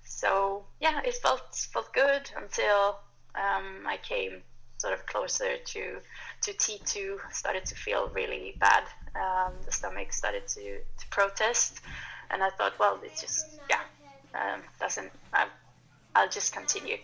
So 0.04 0.64
yeah, 0.80 1.00
it 1.04 1.14
felt 1.14 1.54
felt 1.72 1.92
good 1.92 2.30
until 2.36 2.98
um, 3.34 3.86
I 3.86 3.98
came 4.02 4.42
sort 4.78 4.92
of 4.92 5.06
closer 5.06 5.56
to 5.56 6.00
to 6.42 6.52
T2. 6.52 7.18
Started 7.32 7.64
to 7.66 7.74
feel 7.74 8.08
really 8.14 8.56
bad. 8.60 8.84
Um, 9.14 9.52
the 9.64 9.72
stomach 9.72 10.12
started 10.12 10.46
to, 10.48 10.78
to 10.78 11.06
protest, 11.10 11.80
and 12.30 12.42
I 12.42 12.50
thought, 12.50 12.78
well, 12.78 13.00
it 13.02 13.16
just 13.18 13.60
yeah 13.70 13.82
um, 14.34 14.62
doesn't. 14.80 15.10
I, 15.32 15.46
I'll 16.14 16.28
just 16.28 16.52
continue, 16.52 16.96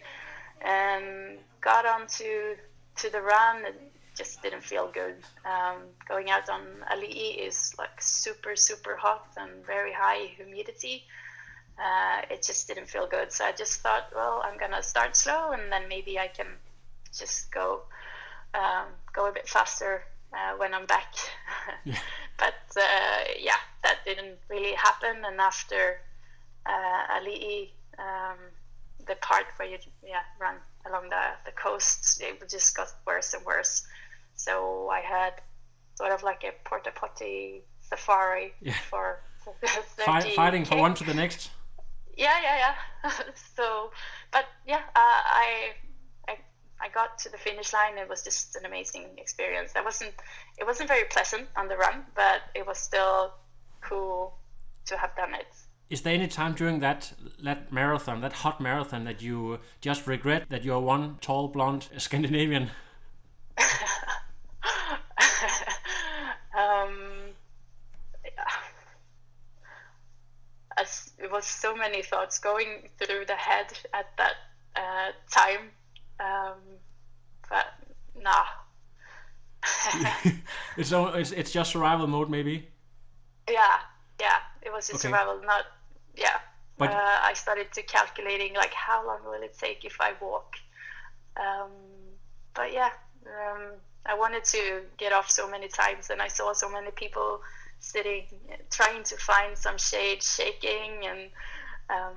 and 0.61 1.39
got 1.61 1.87
onto 1.87 2.25
to 2.25 2.57
to 2.97 3.11
the 3.11 3.20
run. 3.20 3.64
And, 3.66 3.77
just 4.16 4.42
didn't 4.42 4.62
feel 4.62 4.90
good. 4.92 5.16
Um, 5.44 5.82
going 6.08 6.30
out 6.30 6.48
on 6.48 6.62
Ali'i 6.90 7.46
is 7.46 7.74
like 7.78 8.00
super, 8.00 8.56
super 8.56 8.96
hot 8.96 9.26
and 9.36 9.64
very 9.66 9.92
high 9.92 10.26
humidity. 10.36 11.04
Uh, 11.78 12.22
it 12.30 12.42
just 12.42 12.68
didn't 12.68 12.88
feel 12.88 13.06
good. 13.06 13.32
So 13.32 13.44
I 13.44 13.52
just 13.52 13.80
thought, 13.80 14.12
well, 14.14 14.42
I'm 14.44 14.58
gonna 14.58 14.82
start 14.82 15.16
slow 15.16 15.52
and 15.52 15.72
then 15.72 15.88
maybe 15.88 16.18
I 16.18 16.28
can 16.28 16.46
just 17.12 17.50
go 17.50 17.82
um, 18.54 18.86
go 19.12 19.28
a 19.28 19.32
bit 19.32 19.48
faster 19.48 20.02
uh, 20.32 20.56
when 20.56 20.74
I'm 20.74 20.86
back. 20.86 21.14
yeah. 21.84 21.98
But 22.38 22.54
uh, 22.76 23.24
yeah, 23.38 23.60
that 23.82 23.98
didn't 24.04 24.38
really 24.48 24.74
happen. 24.74 25.24
And 25.24 25.40
after 25.40 26.00
uh, 26.66 27.18
Ali'i, 27.18 27.70
um, 27.98 28.38
the 29.06 29.14
part 29.16 29.46
where 29.56 29.68
you 29.68 29.78
yeah 30.02 30.22
run 30.40 30.56
along 30.86 31.08
the, 31.10 31.22
the 31.44 31.52
coast, 31.52 32.22
it 32.22 32.48
just 32.48 32.76
got 32.76 32.88
worse 33.06 33.34
and 33.34 33.44
worse. 33.44 33.86
So 34.45 34.88
I 34.90 35.01
had 35.01 35.34
sort 35.95 36.11
of 36.11 36.22
like 36.24 36.43
a 36.43 36.53
porta 36.68 36.90
potty 36.90 37.62
safari 37.80 38.53
yeah. 38.61 38.74
for, 38.90 39.20
Fight, 40.05 40.34
fighting 40.34 40.64
from 40.64 40.78
one 40.78 40.95
to 40.95 41.05
the 41.05 41.14
next. 41.14 41.51
Yeah, 42.16 42.38
yeah, 42.43 42.74
yeah. 43.05 43.11
so, 43.57 43.90
but 44.32 44.45
yeah, 44.66 44.82
uh, 44.95 45.20
I, 45.45 45.72
I 46.28 46.36
I 46.80 46.88
got 46.88 47.18
to 47.18 47.28
the 47.28 47.38
finish 47.38 47.72
line. 47.72 47.99
It 47.99 48.09
was 48.09 48.22
just 48.22 48.57
an 48.57 48.64
amazing 48.66 49.07
experience. 49.18 49.72
That 49.72 49.84
wasn't 49.84 50.14
it 50.59 50.66
wasn't 50.66 50.88
very 50.88 51.05
pleasant 51.05 51.49
on 51.57 51.68
the 51.68 51.76
run, 51.76 52.05
but 52.14 52.43
it 52.55 52.66
was 52.66 52.78
still 52.78 53.32
cool 53.80 54.34
to 54.86 54.97
have 54.97 55.14
done 55.16 55.34
it. 55.34 55.47
Is 55.90 56.03
there 56.03 56.14
any 56.14 56.28
time 56.28 56.55
during 56.55 56.80
that 56.80 57.12
that 57.43 57.72
marathon, 57.72 58.20
that 58.20 58.32
hot 58.32 58.61
marathon, 58.61 59.05
that 59.05 59.20
you 59.22 59.59
just 59.80 60.07
regret 60.07 60.47
that 60.51 60.64
you're 60.64 60.80
one 60.80 61.18
tall 61.20 61.49
blonde 61.49 61.88
Scandinavian? 61.99 62.70
um, 66.59 67.32
as 70.76 71.12
it 71.23 71.31
was 71.31 71.45
so 71.47 71.75
many 71.77 72.03
thoughts 72.03 72.39
going 72.39 72.89
through 72.99 73.25
the 73.27 73.37
head 73.37 73.66
at 73.95 74.07
that 74.18 74.35
uh, 74.77 75.11
time, 75.31 75.70
um, 76.20 76.59
but 77.49 77.66
nah, 78.20 78.45
it's, 80.77 80.93
o- 80.93 81.14
it's 81.14 81.31
it's 81.33 81.53
just 81.53 81.73
survival 81.73 82.07
mode, 82.07 82.31
maybe. 82.31 82.68
Yeah, 83.49 83.79
yeah. 84.20 84.39
It 84.62 84.73
was 84.73 84.89
a 84.91 84.93
Okay. 84.95 85.03
survival, 85.03 85.41
not 85.45 85.64
yeah. 86.16 86.39
But- 86.79 86.91
uh, 86.93 87.18
I 87.23 87.33
started 87.35 87.73
to 87.73 87.83
calculating 87.83 88.55
like 88.55 88.73
how 88.75 89.07
long 89.07 89.20
will 89.25 89.43
it 89.43 89.57
take 89.59 89.85
if 89.85 90.01
I 90.01 90.12
walk. 90.20 90.55
Um, 91.37 91.70
but 92.55 92.73
yeah, 92.73 92.91
um, 93.27 93.62
I 94.07 94.14
wanted 94.14 94.45
to 94.45 94.83
get 94.99 95.12
off 95.12 95.31
so 95.31 95.49
many 95.51 95.68
times, 95.68 96.11
and 96.11 96.20
I 96.20 96.29
saw 96.29 96.53
so 96.53 96.68
many 96.70 96.91
people 96.91 97.41
sitting, 97.83 98.24
trying 98.70 99.03
to 99.05 99.16
find 99.16 99.59
some 99.59 99.76
shade, 99.76 100.22
shaking, 100.22 101.05
and 101.05 101.30
um, 101.91 102.16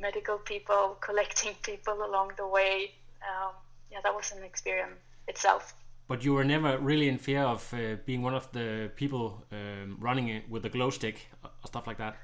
medical 0.00 0.36
people 0.36 0.96
collecting 1.00 1.54
people 1.62 2.04
along 2.04 2.32
the 2.36 2.46
way. 2.46 2.90
Um, 3.22 3.52
yeah, 3.90 4.00
that 4.02 4.14
was 4.14 4.32
an 4.32 4.42
experience 4.42 4.98
itself. 5.28 5.74
But 6.06 6.22
you 6.22 6.34
were 6.34 6.44
never 6.44 6.76
really 6.78 7.08
in 7.08 7.16
fear 7.16 7.42
of 7.42 7.72
uh, 7.72 7.96
being 8.04 8.20
one 8.20 8.34
of 8.34 8.52
the 8.52 8.90
people 8.94 9.42
um, 9.50 9.96
running 9.98 10.28
it 10.28 10.50
with 10.50 10.66
a 10.66 10.68
glow 10.68 10.90
stick 10.90 11.28
or 11.42 11.50
stuff 11.66 11.86
like 11.86 11.96
that. 11.96 12.16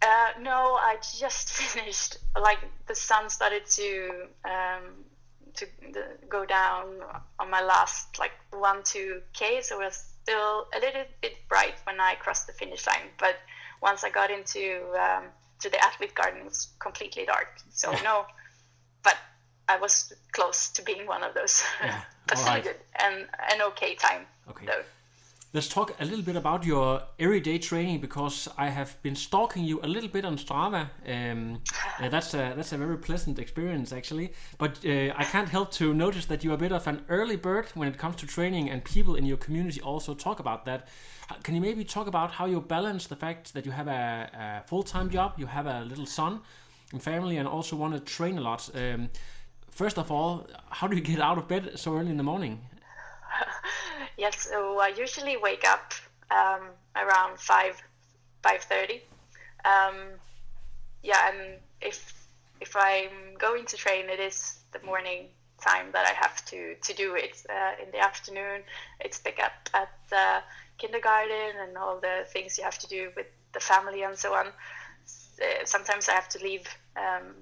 Uh, 0.00 0.40
no, 0.40 0.76
I 0.80 0.96
just 1.18 1.50
finished. 1.62 2.18
Like 2.40 2.60
the 2.86 2.94
sun 2.94 3.28
started 3.28 3.66
to 3.66 4.28
um, 4.44 5.04
to 5.54 5.66
go 6.28 6.46
down 6.46 7.00
on 7.38 7.50
my 7.50 7.62
last 7.62 8.18
like 8.18 8.32
one 8.52 8.82
two 8.84 9.20
k, 9.34 9.60
so 9.60 9.80
it 9.80 9.84
was 9.84 10.15
still 10.26 10.66
a 10.74 10.80
little 10.80 11.04
bit 11.20 11.36
bright 11.48 11.74
when 11.84 12.00
I 12.00 12.16
crossed 12.16 12.48
the 12.48 12.52
finish 12.52 12.84
line. 12.86 13.08
But 13.18 13.36
once 13.80 14.02
I 14.02 14.10
got 14.10 14.30
into 14.30 14.82
um, 14.98 15.24
to 15.60 15.70
the 15.70 15.82
athlete 15.84 16.14
garden, 16.14 16.40
it 16.40 16.44
was 16.44 16.68
completely 16.80 17.24
dark. 17.24 17.48
So 17.70 17.92
no, 18.02 18.26
but 19.04 19.16
I 19.68 19.76
was 19.78 20.12
close 20.32 20.70
to 20.70 20.82
being 20.82 21.06
one 21.06 21.22
of 21.22 21.32
those. 21.34 21.62
Yeah, 21.80 22.02
but 22.26 22.38
still 22.38 22.60
good 22.60 22.76
and 22.96 23.26
an 23.52 23.62
okay 23.70 23.94
time. 23.94 24.22
Okay. 24.50 24.66
Though. 24.66 24.82
Let's 25.56 25.68
talk 25.68 25.94
a 25.98 26.04
little 26.04 26.22
bit 26.22 26.36
about 26.36 26.66
your 26.66 27.00
everyday 27.18 27.56
training 27.56 28.02
because 28.02 28.46
I 28.58 28.68
have 28.68 29.02
been 29.02 29.16
stalking 29.16 29.64
you 29.64 29.80
a 29.82 29.88
little 29.88 30.10
bit 30.10 30.26
on 30.26 30.36
Strava. 30.36 30.90
Um, 31.08 31.62
uh, 31.98 32.10
that's 32.10 32.34
a 32.34 32.52
that's 32.54 32.72
a 32.72 32.76
very 32.76 32.98
pleasant 32.98 33.38
experience 33.38 33.90
actually. 33.90 34.34
But 34.58 34.84
uh, 34.84 35.14
I 35.16 35.24
can't 35.24 35.48
help 35.48 35.70
to 35.78 35.94
notice 35.94 36.26
that 36.26 36.44
you're 36.44 36.52
a 36.52 36.58
bit 36.58 36.72
of 36.72 36.86
an 36.86 37.00
early 37.08 37.36
bird 37.36 37.68
when 37.74 37.88
it 37.88 37.96
comes 37.96 38.16
to 38.16 38.26
training, 38.26 38.68
and 38.68 38.84
people 38.84 39.14
in 39.14 39.24
your 39.24 39.38
community 39.38 39.80
also 39.80 40.12
talk 40.12 40.40
about 40.40 40.66
that. 40.66 40.88
Can 41.42 41.54
you 41.54 41.62
maybe 41.62 41.84
talk 41.84 42.06
about 42.06 42.32
how 42.32 42.44
you 42.44 42.60
balance 42.60 43.06
the 43.06 43.16
fact 43.16 43.54
that 43.54 43.64
you 43.64 43.72
have 43.72 43.88
a, 43.88 44.28
a 44.62 44.68
full 44.68 44.82
time 44.82 45.08
job, 45.08 45.38
you 45.38 45.46
have 45.46 45.64
a 45.64 45.80
little 45.86 46.04
son 46.04 46.42
and 46.92 47.02
family, 47.02 47.38
and 47.38 47.48
also 47.48 47.76
want 47.76 47.94
to 47.94 48.00
train 48.00 48.36
a 48.36 48.42
lot? 48.42 48.68
Um, 48.74 49.08
first 49.70 49.96
of 49.96 50.12
all, 50.12 50.46
how 50.68 50.86
do 50.86 50.96
you 50.96 51.02
get 51.02 51.18
out 51.18 51.38
of 51.38 51.48
bed 51.48 51.78
so 51.78 51.96
early 51.96 52.10
in 52.10 52.18
the 52.18 52.22
morning? 52.32 52.60
Yes, 54.16 54.48
so 54.48 54.78
I 54.78 54.88
usually 54.88 55.36
wake 55.36 55.64
up 55.64 55.92
um, 56.30 56.70
around 56.96 57.38
five 57.38 57.82
five 58.42 58.62
thirty. 58.62 59.02
Um, 59.64 59.96
yeah, 61.02 61.30
and 61.30 61.58
if 61.80 62.14
if 62.60 62.74
I'm 62.76 63.36
going 63.38 63.66
to 63.66 63.76
train, 63.76 64.08
it 64.08 64.20
is 64.20 64.60
the 64.72 64.80
morning 64.84 65.28
time 65.60 65.92
that 65.92 66.06
I 66.06 66.12
have 66.12 66.44
to 66.46 66.74
to 66.76 66.94
do 66.94 67.14
it. 67.14 67.42
Uh, 67.48 67.72
in 67.82 67.90
the 67.92 68.00
afternoon, 68.00 68.62
it's 69.00 69.18
pick 69.18 69.38
up 69.42 69.52
at 69.74 69.90
the 70.10 70.42
kindergarten 70.78 71.52
and 71.62 71.76
all 71.78 72.00
the 72.00 72.24
things 72.28 72.58
you 72.58 72.64
have 72.64 72.78
to 72.78 72.86
do 72.88 73.10
with 73.16 73.26
the 73.52 73.60
family 73.60 74.02
and 74.02 74.16
so 74.18 74.34
on. 74.34 74.48
Uh, 74.48 75.64
Sometimes 75.64 76.08
I 76.08 76.12
have 76.12 76.28
to 76.30 76.38
leave 76.42 76.66
um, 76.96 77.34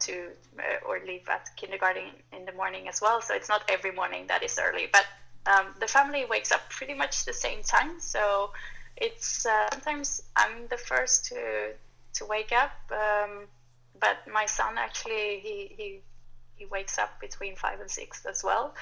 to 0.00 0.28
uh, 0.58 0.86
or 0.88 1.00
leave 1.06 1.28
at 1.28 1.48
kindergarten 1.56 2.04
in 2.32 2.44
the 2.44 2.52
morning 2.52 2.88
as 2.88 3.00
well. 3.00 3.20
So 3.20 3.34
it's 3.34 3.48
not 3.48 3.64
every 3.68 3.92
morning 3.92 4.26
that 4.28 4.42
is 4.42 4.58
early, 4.62 4.88
but 4.92 5.06
um, 5.46 5.66
the 5.80 5.86
family 5.86 6.24
wakes 6.24 6.52
up 6.52 6.68
pretty 6.70 6.94
much 6.94 7.24
the 7.24 7.32
same 7.32 7.62
time. 7.62 8.00
So 8.00 8.50
it's 8.96 9.46
uh, 9.46 9.68
sometimes 9.72 10.22
I'm 10.36 10.68
the 10.68 10.76
first 10.76 11.26
to 11.26 11.72
to 12.14 12.26
wake 12.26 12.52
up, 12.52 12.72
um, 12.90 13.46
but 13.98 14.18
my 14.30 14.46
son 14.46 14.74
actually 14.76 15.40
he, 15.40 15.74
he 15.76 16.00
he 16.56 16.66
wakes 16.66 16.98
up 16.98 17.20
between 17.20 17.56
five 17.56 17.80
and 17.80 17.90
six 17.90 18.24
as 18.26 18.44
well. 18.44 18.74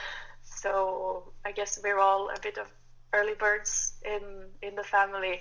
So 0.43 1.33
I 1.45 1.53
guess 1.53 1.81
we're 1.83 1.99
all 1.99 2.31
a 2.31 2.41
bit 2.41 2.59
of 2.59 2.67
early 3.13 3.35
birds 3.35 3.95
in 4.05 4.23
in 4.63 4.75
the 4.75 4.85
family. 4.85 5.41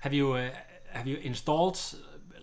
Have 0.00 0.14
you 0.14 0.32
uh, 0.32 0.50
have 0.92 1.06
you 1.06 1.16
installed 1.16 1.78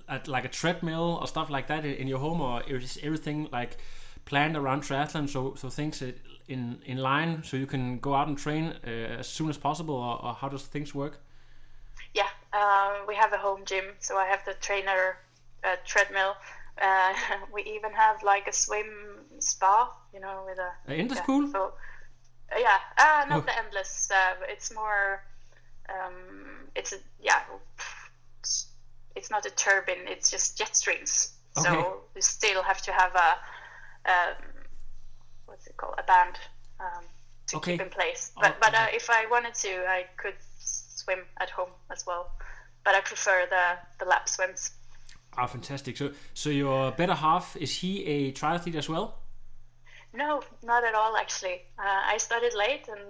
uh, 0.07 0.13
at 0.13 0.27
like 0.27 0.45
a 0.45 0.49
treadmill 0.49 1.17
or 1.21 1.27
stuff 1.27 1.49
like 1.49 1.67
that 1.67 1.85
in 1.85 2.07
your 2.07 2.19
home, 2.19 2.41
or 2.41 2.61
is 2.67 2.99
everything 3.01 3.47
like 3.51 3.77
planned 4.25 4.57
around 4.57 4.83
triathlon? 4.83 5.29
So 5.29 5.55
so 5.55 5.69
things 5.69 6.01
uh, 6.01 6.11
in 6.47 6.81
in 6.85 6.97
line, 6.97 7.43
so 7.43 7.57
you 7.57 7.67
can 7.67 7.99
go 7.99 8.13
out 8.13 8.27
and 8.27 8.37
train 8.37 8.73
uh, 8.87 9.19
as 9.19 9.27
soon 9.27 9.49
as 9.49 9.57
possible, 9.57 9.95
or, 9.95 10.23
or 10.25 10.33
how 10.33 10.49
does 10.49 10.63
things 10.67 10.93
work? 10.95 11.19
Yeah, 12.13 12.29
uh, 12.53 13.03
we 13.07 13.15
have 13.15 13.33
a 13.33 13.37
home 13.37 13.65
gym, 13.65 13.85
so 13.99 14.17
I 14.17 14.25
have 14.27 14.43
the 14.45 14.53
trainer 14.53 15.17
uh, 15.63 15.75
treadmill. 15.85 16.35
Uh, 16.81 17.13
we 17.53 17.63
even 17.63 17.91
have 17.93 18.23
like 18.23 18.47
a 18.47 18.53
swim 18.53 19.25
spa, 19.39 19.91
you 20.13 20.19
know, 20.19 20.43
with 20.45 20.59
a 20.59 20.71
Uh, 20.87 20.93
in 20.93 21.07
the 21.07 21.15
yeah, 21.15 21.21
school? 21.23 21.47
So, 21.51 21.73
uh, 22.51 22.59
yeah, 22.59 22.79
uh, 22.97 23.25
not 23.29 23.41
Oh. 23.41 23.45
the 23.45 23.57
endless. 23.57 24.09
Uh, 24.11 24.35
it's 24.47 24.73
more. 24.73 25.23
Um, 25.89 26.69
it's 26.75 26.93
a 26.93 26.97
yeah. 27.21 27.41
It's, 28.39 28.67
it's 29.15 29.29
not 29.31 29.45
a 29.45 29.49
turbine. 29.51 30.07
It's 30.07 30.31
just 30.31 30.57
jet 30.57 30.75
streams. 30.75 31.33
Okay. 31.57 31.69
So 31.69 32.03
you 32.15 32.21
still 32.21 32.63
have 32.63 32.81
to 32.83 32.91
have 32.91 33.15
a 33.15 33.39
um, 34.11 34.35
what's 35.45 35.67
it 35.67 35.77
called? 35.77 35.95
A 35.97 36.03
band 36.03 36.35
um, 36.79 37.03
to 37.47 37.57
Okay. 37.57 37.73
keep 37.73 37.81
in 37.81 37.89
place. 37.89 38.31
Oh, 38.37 38.41
But 38.41 38.59
but 38.59 38.73
uh, 38.73 38.87
if 38.93 39.09
I 39.09 39.25
wanted 39.29 39.53
to, 39.55 39.69
I 39.87 40.05
could 40.17 40.35
swim 40.59 41.19
at 41.39 41.49
home 41.49 41.71
as 41.91 42.05
well. 42.05 42.31
But 42.83 42.95
I 42.95 43.01
prefer 43.01 43.45
the 43.49 43.77
the 43.99 44.05
lap 44.09 44.27
swims. 44.29 44.71
Ah, 45.37 45.47
fantastic. 45.47 45.97
So 45.97 46.11
so 46.33 46.49
your 46.49 46.91
better 46.91 47.15
half 47.15 47.55
is 47.57 47.71
he 47.81 48.05
a 48.05 48.31
triathlete 48.31 48.75
as 48.75 48.87
well? 48.89 49.19
No, 50.13 50.41
not 50.63 50.83
at 50.85 50.95
all. 50.95 51.17
Actually, 51.17 51.61
uh, 51.77 52.01
I 52.13 52.17
started 52.17 52.53
late, 52.53 52.87
and 52.87 53.01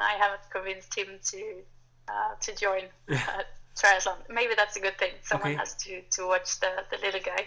I 0.00 0.12
haven't 0.12 0.48
convinced 0.50 0.94
him 0.96 1.18
to 1.30 1.62
uh, 2.08 2.34
to 2.40 2.54
join 2.54 2.84
uh, 3.10 3.42
triathlon. 3.76 4.16
Maybe 4.28 4.54
that's 4.54 4.76
a 4.76 4.80
good 4.80 4.96
thing. 4.98 5.12
Someone 5.22 5.50
Okay. 5.50 5.58
has 5.58 5.74
to 5.84 6.02
to 6.12 6.26
watch 6.26 6.60
the 6.60 6.84
the 6.90 6.98
little 6.98 7.20
guy. 7.20 7.46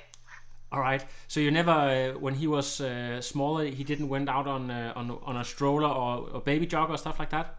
All 0.76 0.82
right. 0.82 1.06
So 1.30 1.40
you 1.40 1.52
never, 1.52 1.72
uh, 1.72 2.20
when 2.20 2.34
he 2.34 2.48
was 2.48 2.82
uh, 2.82 3.22
smaller, 3.22 3.64
he 3.64 3.86
didn't 3.86 4.10
went 4.10 4.28
out 4.28 4.46
on 4.46 4.70
uh, 4.70 4.92
on 4.98 5.10
on 5.24 5.38
a 5.38 5.44
stroller 5.46 5.88
or, 5.88 6.30
or 6.34 6.42
baby 6.42 6.66
jog 6.66 6.90
or 6.90 6.98
stuff 6.98 7.18
like 7.18 7.30
that. 7.30 7.56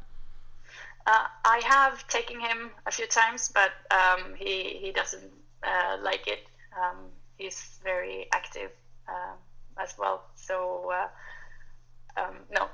Uh, 1.06 1.24
I 1.44 1.62
have 1.64 2.06
taken 2.08 2.38
him 2.38 2.70
a 2.84 2.90
few 2.90 3.06
times, 3.06 3.50
but 3.54 3.72
um, 3.90 4.34
he 4.36 4.78
he 4.82 4.92
doesn't 4.92 5.32
uh, 5.62 5.96
like 6.02 6.28
it. 6.28 6.46
Um, 6.76 6.98
he's 7.38 7.78
very 7.82 8.26
active 8.34 8.70
um, 9.08 9.38
as 9.82 9.94
well, 9.98 10.26
so 10.34 10.92
uh, 10.92 12.20
um, 12.20 12.36
no. 12.52 12.68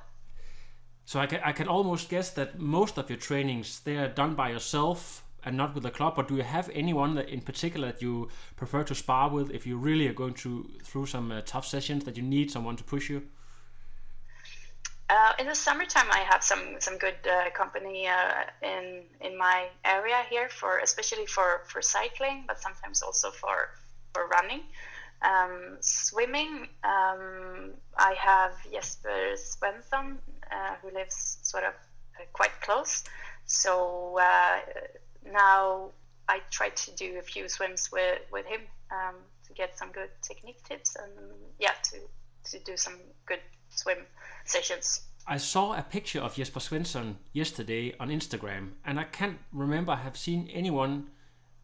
So 1.05 1.21
I 1.21 1.27
can 1.27 1.41
I 1.45 1.53
can 1.53 1.69
almost 1.69 2.09
guess 2.09 2.31
that 2.31 2.59
most 2.59 2.99
of 2.99 3.09
your 3.09 3.19
trainings 3.19 3.81
they 3.81 3.97
are 3.97 4.09
done 4.09 4.35
by 4.35 4.51
yourself 4.51 5.22
and 5.45 5.57
not 5.57 5.75
with 5.75 5.83
the 5.83 5.91
club. 5.91 6.15
But 6.17 6.29
do 6.29 6.37
you 6.37 6.43
have 6.43 6.71
anyone 6.73 7.15
that 7.15 7.29
in 7.29 7.41
particular 7.41 7.89
that 7.93 8.03
you 8.03 8.29
prefer 8.57 8.85
to 8.85 8.95
spar 8.95 9.29
with 9.29 9.51
if 9.51 9.67
you 9.67 9.77
really 9.77 10.07
are 10.09 10.13
going 10.13 10.35
through 10.35 11.07
some 11.07 11.33
uh, 11.33 11.41
tough 11.45 11.67
sessions 11.67 12.05
that 12.05 12.17
you 12.17 12.23
need 12.23 12.51
someone 12.51 12.77
to 12.77 12.85
push 12.85 13.11
you? 13.11 13.23
Uh, 15.11 15.33
in 15.39 15.47
the 15.47 15.55
summertime, 15.55 16.07
I 16.11 16.21
have 16.21 16.43
some 16.43 16.77
some 16.79 16.97
good 16.97 17.21
uh, 17.31 17.51
company 17.51 18.09
uh, 18.09 18.45
in 18.63 19.03
in 19.21 19.37
my 19.37 19.67
area 19.85 20.25
here 20.31 20.49
for 20.49 20.79
especially 20.79 21.27
for 21.27 21.63
for 21.67 21.83
cycling, 21.83 22.45
but 22.47 22.61
sometimes 22.61 23.03
also 23.03 23.31
for 23.31 23.71
for 24.15 24.27
running. 24.29 24.63
Um, 25.23 25.77
swimming, 25.81 26.69
um, 26.83 27.75
I 27.97 28.15
have 28.19 28.53
Jesper 28.73 29.35
Svensson, 29.37 30.17
uh, 30.51 30.75
who 30.81 30.91
lives 30.91 31.39
sort 31.43 31.65
of 31.65 31.75
uh, 32.19 32.25
quite 32.33 32.61
close. 32.61 33.05
So 33.45 34.19
uh, 34.19 34.59
now 35.31 35.91
I 36.29 36.41
try 36.51 36.71
to 36.71 36.91
do 36.93 37.19
a 37.19 37.23
few 37.23 37.49
swims 37.49 37.91
with 37.93 38.21
with 38.31 38.47
him 38.47 38.61
um, 38.91 39.17
to 39.47 39.53
get 39.55 39.79
some 39.79 39.91
good 39.93 40.11
technique 40.23 40.63
tips 40.65 40.97
and 40.97 41.13
yeah, 41.59 41.73
to 41.91 41.99
to 42.51 42.65
do 42.65 42.77
some 42.77 42.95
good 43.27 43.41
swim 43.71 43.99
sessions. 44.45 45.03
I 45.27 45.37
saw 45.37 45.75
a 45.75 45.83
picture 45.83 46.21
of 46.21 46.35
Jesper 46.35 46.59
Svensson 46.61 47.17
yesterday 47.33 47.95
on 48.01 48.09
Instagram, 48.09 48.73
and 48.85 48.99
I 48.99 49.05
can't 49.05 49.39
remember 49.53 49.95
have 49.95 50.17
seen 50.17 50.49
anyone 50.53 51.11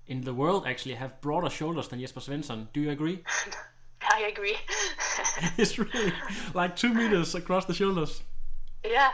in 0.06 0.22
the 0.22 0.32
world 0.32 0.64
actually 0.66 0.94
have 0.94 1.20
broader 1.20 1.50
shoulders 1.50 1.88
than 1.88 2.00
Jesper 2.00 2.20
Svensson. 2.20 2.68
Do 2.72 2.80
you 2.80 2.90
agree? 2.90 3.24
I 4.00 4.30
agree. 4.32 4.56
it's 5.59 5.78
really 5.78 6.12
like 6.54 6.76
two 6.76 6.94
meters 6.94 7.34
across 7.34 7.64
the 7.64 7.74
shoulders. 7.74 8.22
yeah, 8.84 9.11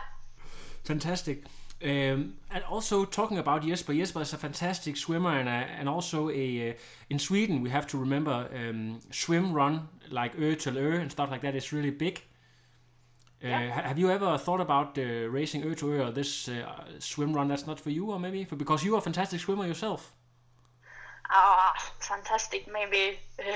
Fantastic. 0.85 1.45
Um, 1.85 2.37
and 2.51 2.65
also 2.71 3.05
talking 3.05 3.37
about 3.37 3.63
Jesper, 3.63 3.93
Jesper 3.93 4.23
is 4.23 4.33
a 4.33 4.39
fantastic 4.39 4.97
swimmer, 4.97 5.39
and 5.39 5.49
a, 5.49 5.53
and 5.53 5.87
also 5.87 6.31
a 6.31 6.71
uh, 6.71 6.75
in 7.11 7.19
Sweden 7.19 7.61
we 7.61 7.69
have 7.69 7.87
to 7.89 7.99
remember 7.99 8.49
um, 8.55 9.01
swim 9.11 9.53
run 9.53 9.89
like 10.11 10.35
Ö 10.37 10.59
till 10.59 10.79
Ö 10.79 11.01
and 11.01 11.13
stuff 11.13 11.31
like 11.31 11.43
that 11.43 11.55
is 11.55 11.73
really 11.75 11.91
big. 11.91 12.23
Uh, 13.43 13.49
Have 13.49 13.99
you 13.99 14.11
ever 14.11 14.39
thought 14.39 14.63
about 14.63 14.97
uh, 14.97 15.29
racing 15.29 15.63
Ø 15.63 15.77
to 15.77 15.93
Ø 15.93 16.07
or 16.07 16.11
this 16.11 16.49
uh, 16.49 16.85
swim 16.99 17.35
run 17.35 17.49
that's 17.49 17.67
not 17.67 17.79
for 17.79 17.91
you, 17.91 18.11
or 18.11 18.19
maybe 18.19 18.45
for, 18.45 18.57
because 18.57 18.83
you're 18.83 18.97
a 18.97 19.03
fantastic 19.03 19.41
swimmer 19.41 19.67
yourself? 19.67 20.15
Ah, 21.31 21.75
fantastic. 22.01 22.67
Maybe. 22.73 23.19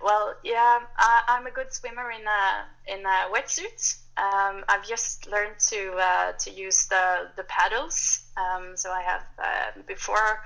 well, 0.00 0.34
yeah, 0.44 0.80
I, 0.96 1.22
I'm 1.28 1.46
a 1.46 1.50
good 1.50 1.72
swimmer 1.72 2.10
in 2.10 2.26
a 2.26 2.64
in 2.86 3.04
a 3.04 3.28
wetsuit. 3.34 3.98
Um, 4.18 4.64
I've 4.68 4.86
just 4.86 5.30
learned 5.30 5.58
to 5.70 5.92
uh, 5.96 6.32
to 6.32 6.50
use 6.50 6.86
the 6.88 7.28
the 7.36 7.44
paddles. 7.44 8.22
Um, 8.36 8.76
so 8.76 8.90
I 8.90 9.02
have 9.02 9.22
uh, 9.38 9.82
before. 9.86 10.40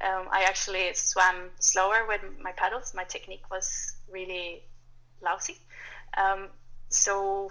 Um, 0.00 0.28
I 0.30 0.42
actually 0.42 0.94
swam 0.94 1.50
slower 1.58 2.06
with 2.06 2.20
my 2.40 2.52
paddles. 2.52 2.92
My 2.94 3.04
technique 3.04 3.50
was 3.50 3.96
really 4.10 4.62
lousy. 5.22 5.56
Um, 6.16 6.48
so 6.88 7.50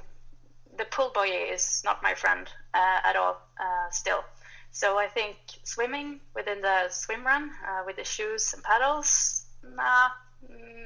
the 0.77 0.85
pull 0.85 1.11
buoy 1.13 1.29
is 1.29 1.81
not 1.83 2.03
my 2.03 2.13
friend 2.13 2.47
uh, 2.73 2.99
at 3.03 3.15
all 3.15 3.41
uh, 3.59 3.89
still. 3.91 4.23
So 4.71 4.97
I 4.97 5.07
think 5.07 5.37
swimming 5.63 6.19
within 6.35 6.61
the 6.61 6.89
swim 6.89 7.25
run 7.25 7.51
uh, 7.67 7.83
with 7.85 7.95
the 7.95 8.03
shoes 8.03 8.53
and 8.53 8.63
paddles, 8.63 9.45
nah, 9.63 10.09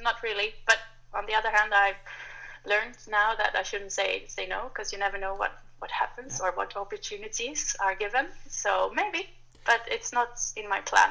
not 0.02 0.22
really. 0.24 0.54
But 0.66 0.78
on 1.14 1.26
the 1.26 1.34
other 1.34 1.50
hand, 1.50 1.74
I've 1.74 1.96
learned 2.66 2.98
now 3.10 3.34
that 3.36 3.56
I 3.56 3.64
shouldn't 3.64 3.92
say 3.92 4.26
say 4.28 4.48
no 4.48 4.70
because 4.70 4.92
you 4.92 5.00
never 5.00 5.18
know 5.18 5.36
what 5.36 5.52
what 5.80 5.92
happens 5.92 6.40
or 6.40 6.52
what 6.52 6.76
opportunities 6.78 7.76
are 7.80 7.96
given. 7.96 8.28
So 8.48 8.92
maybe, 8.96 9.30
but 9.66 9.82
it's 9.88 10.14
not 10.14 10.40
in 10.56 10.70
my 10.70 10.82
plan 10.82 11.10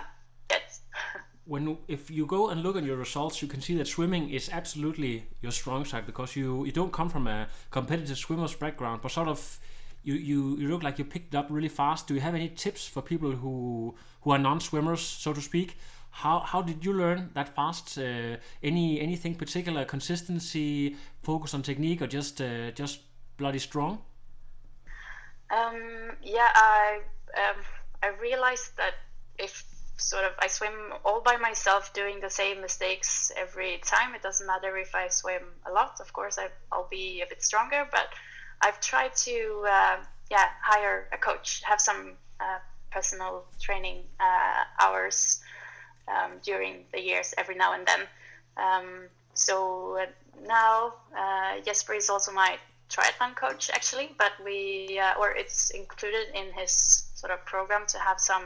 yet. 0.50 0.78
when 1.46 1.78
if 1.88 2.10
you 2.10 2.26
go 2.26 2.50
and 2.50 2.62
look 2.62 2.76
at 2.76 2.84
your 2.84 2.96
results, 2.96 3.42
you 3.42 3.48
can 3.48 3.60
see 3.60 3.74
that 3.76 3.88
swimming 3.88 4.30
is 4.30 4.48
absolutely 4.52 5.26
your 5.42 5.52
strong 5.52 5.84
side 5.84 6.06
because 6.06 6.36
you 6.36 6.64
you 6.64 6.72
don't 6.72 6.92
come 6.92 7.08
from 7.08 7.26
a 7.26 7.48
competitive 7.70 8.18
swimmer's 8.18 8.54
background, 8.54 9.00
but 9.02 9.10
sort 9.10 9.28
of 9.28 9.58
you, 10.02 10.14
you, 10.14 10.56
you 10.56 10.68
look 10.68 10.82
like 10.82 10.98
you 10.98 11.04
picked 11.04 11.34
up 11.34 11.48
really 11.50 11.68
fast. 11.68 12.06
Do 12.06 12.14
you 12.14 12.20
have 12.20 12.34
any 12.34 12.48
tips 12.48 12.86
for 12.86 13.02
people 13.02 13.32
who 13.32 13.94
who 14.22 14.30
are 14.30 14.38
non-swimmers, 14.38 15.00
so 15.00 15.32
to 15.32 15.40
speak? 15.40 15.76
How 16.10 16.40
how 16.40 16.62
did 16.62 16.84
you 16.84 16.92
learn 16.92 17.30
that 17.34 17.54
fast? 17.54 17.98
Uh, 17.98 18.36
any 18.62 19.00
anything 19.00 19.34
particular? 19.34 19.84
Consistency, 19.84 20.96
focus 21.22 21.54
on 21.54 21.62
technique, 21.62 22.02
or 22.02 22.06
just 22.06 22.40
uh, 22.40 22.70
just 22.72 23.00
bloody 23.36 23.58
strong? 23.58 23.98
Um, 25.50 26.12
yeah, 26.22 26.48
I 26.54 27.00
um, 27.36 27.64
I 28.02 28.08
realized 28.20 28.76
that 28.76 28.94
if 29.38 29.64
sort 29.96 30.24
of 30.24 30.32
I 30.38 30.48
swim 30.48 30.92
all 31.04 31.20
by 31.20 31.36
myself, 31.36 31.92
doing 31.92 32.20
the 32.20 32.30
same 32.30 32.60
mistakes 32.60 33.32
every 33.36 33.80
time, 33.84 34.14
it 34.14 34.22
doesn't 34.22 34.46
matter 34.46 34.76
if 34.76 34.94
I 34.94 35.08
swim 35.08 35.42
a 35.66 35.72
lot. 35.72 36.00
Of 36.00 36.12
course, 36.12 36.38
I, 36.38 36.48
I'll 36.72 36.88
be 36.90 37.22
a 37.22 37.26
bit 37.26 37.42
stronger, 37.42 37.86
but 37.90 38.08
I've 38.60 38.80
tried 38.80 39.14
to 39.26 39.64
uh, 39.66 39.96
yeah 40.30 40.48
hire 40.62 41.08
a 41.12 41.18
coach, 41.18 41.62
have 41.64 41.80
some 41.80 42.12
uh, 42.40 42.58
personal 42.90 43.44
training 43.60 44.04
uh, 44.18 44.64
hours 44.84 45.40
um, 46.10 46.32
during 46.42 46.84
the 46.92 47.00
years 47.00 47.34
every 47.38 47.54
now 47.54 47.72
and 47.72 47.86
then. 47.86 48.00
Um, 48.56 49.08
so 49.34 49.98
uh, 49.98 50.06
now 50.46 50.94
uh, 51.16 51.60
Jesper 51.64 51.94
is 51.94 52.10
also 52.10 52.32
my 52.32 52.58
triathlon 52.88 53.36
coach 53.36 53.70
actually, 53.72 54.10
but 54.18 54.32
we 54.44 54.98
uh, 54.98 55.18
or 55.18 55.30
it's 55.30 55.70
included 55.70 56.28
in 56.34 56.52
his 56.52 56.72
sort 57.14 57.32
of 57.32 57.44
program 57.46 57.86
to 57.88 57.98
have 57.98 58.20
some 58.20 58.44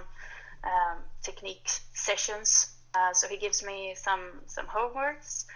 um, 0.64 0.98
technique 1.22 1.68
sessions. 1.94 2.70
so 3.12 3.26
he 3.28 3.36
gives 3.36 3.64
me 3.64 3.94
some 3.96 4.40
some 4.46 4.66
homeworks 4.66 5.46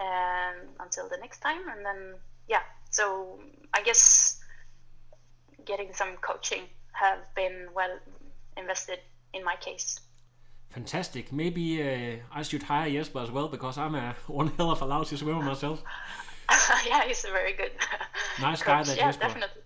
um, 0.00 0.56
until 0.80 1.08
the 1.08 1.16
next 1.18 1.40
time, 1.40 1.62
and 1.68 1.84
then 1.86 2.14
yeah, 2.48 2.62
so 2.90 3.38
I 3.72 3.82
guess 3.82 4.40
getting 5.64 5.92
some 5.94 6.16
coaching 6.20 6.62
have 6.92 7.18
been 7.34 7.68
well 7.74 7.98
invested 8.56 9.00
in 9.32 9.44
my 9.44 9.56
case. 9.56 10.00
Fantastic. 10.74 11.32
Maybe 11.32 11.80
uh, 11.82 12.16
I 12.32 12.42
should 12.42 12.64
hire 12.64 12.90
Jesper 12.90 13.20
as 13.20 13.30
well 13.30 13.46
because 13.46 13.78
I'm 13.78 13.94
a 13.94 14.16
one 14.26 14.48
hell 14.56 14.72
of 14.72 14.82
a 14.82 14.84
lousy 14.84 15.16
swimmer 15.16 15.42
myself. 15.42 15.82
yeah, 16.86 17.04
he's 17.06 17.24
a 17.24 17.30
very 17.30 17.52
good 17.52 17.70
nice 18.40 18.62
guy. 18.62 18.82
That 18.82 18.96
yeah, 18.96 19.06
Jesper. 19.06 19.22
definitely. 19.22 19.62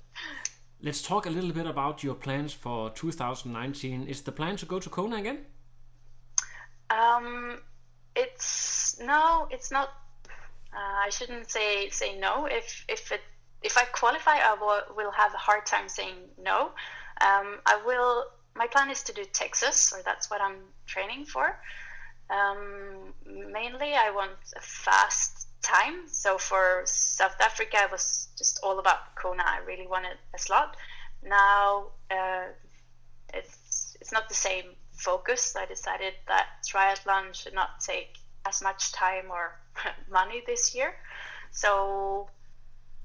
Let's 0.83 1.03
talk 1.03 1.27
a 1.27 1.31
little 1.31 1.53
bit 1.53 1.67
about 1.67 2.05
your 2.05 2.15
plans 2.15 2.53
for 2.53 2.91
2019. 2.91 4.07
Is 4.07 4.21
the 4.23 4.33
plan 4.33 4.57
to 4.57 4.67
go 4.67 4.79
to 4.79 4.89
Kona 4.91 5.17
again? 5.17 5.39
Um, 6.91 7.59
it's 8.15 9.01
no, 9.01 9.49
it's 9.51 9.73
not 9.73 9.89
uh, 10.75 11.07
I 11.07 11.09
shouldn't 11.11 11.51
say 11.51 11.89
say 11.89 12.19
no. 12.19 12.47
If 12.47 12.85
if 12.89 13.11
it 13.13 13.23
if 13.63 13.77
I 13.79 13.85
qualify, 13.87 14.37
I 14.37 14.55
will, 14.61 14.95
will 14.95 15.11
have 15.13 15.35
a 15.35 15.39
hard 15.39 15.67
time 15.67 15.89
saying 15.89 16.17
no. 16.41 16.71
Um, 17.21 17.59
I 17.67 17.81
will. 17.85 18.27
My 18.59 18.67
plan 18.67 18.91
is 18.91 19.05
to 19.05 19.13
do 19.13 19.25
Texas, 19.25 19.93
or 19.95 20.03
that's 20.05 20.29
what 20.31 20.41
I'm 20.41 20.59
training 20.87 21.27
for. 21.27 21.57
Um, 22.29 23.15
mainly, 23.25 23.95
I 23.95 24.11
want 24.11 24.33
a 24.57 24.61
fast 24.61 25.47
time. 25.63 26.09
So 26.09 26.39
for 26.39 26.83
South 26.85 27.41
Africa, 27.41 27.77
I 27.81 27.87
was 27.87 28.29
just 28.37 28.59
all 28.65 28.81
about 28.81 29.15
Kona. 29.15 29.45
I 29.47 29.61
really 29.65 29.87
wanted 29.87 30.19
a 30.35 30.39
slot. 30.39 30.77
Now 31.23 31.87
uh, 32.11 32.47
it's 33.33 33.97
it's 34.01 34.13
not 34.13 34.29
the 34.29 34.35
same 34.35 34.65
focus. 34.93 35.55
I 35.57 35.67
decided 35.67 36.15
that 36.27 36.47
triathlon 36.67 37.35
should 37.35 37.55
not 37.55 37.81
take 37.81 38.19
as 38.45 38.61
much 38.63 38.93
time 38.93 39.31
or 39.31 39.53
money 40.11 40.43
this 40.47 40.75
year. 40.75 40.95
So 41.53 42.29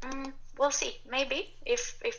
mm, 0.01 0.33
we'll 0.57 0.71
see. 0.71 0.99
Maybe 1.09 1.55
if 1.65 1.99
if 2.03 2.17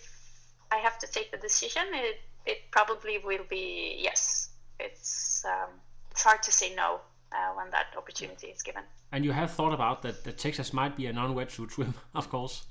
I 0.70 0.76
have 0.78 0.98
to 1.00 1.06
take 1.06 1.30
the 1.30 1.38
decision, 1.38 1.82
it 1.92 2.20
it 2.46 2.70
probably 2.70 3.18
will 3.18 3.44
be 3.48 3.96
yes. 4.00 4.50
It's 4.78 5.44
um, 5.44 5.70
it's 6.10 6.22
hard 6.22 6.42
to 6.42 6.52
say 6.52 6.74
no 6.74 7.00
uh, 7.32 7.52
when 7.54 7.70
that 7.70 7.86
opportunity 7.96 8.48
is 8.48 8.62
given. 8.62 8.82
And 9.12 9.24
you 9.24 9.32
have 9.32 9.50
thought 9.50 9.72
about 9.72 10.02
that, 10.02 10.24
that 10.24 10.38
Texas 10.38 10.72
might 10.72 10.96
be 10.96 11.06
a 11.06 11.12
non-wetsuit 11.12 11.72
swim, 11.74 11.94
of 12.14 12.28
course. 12.28 12.64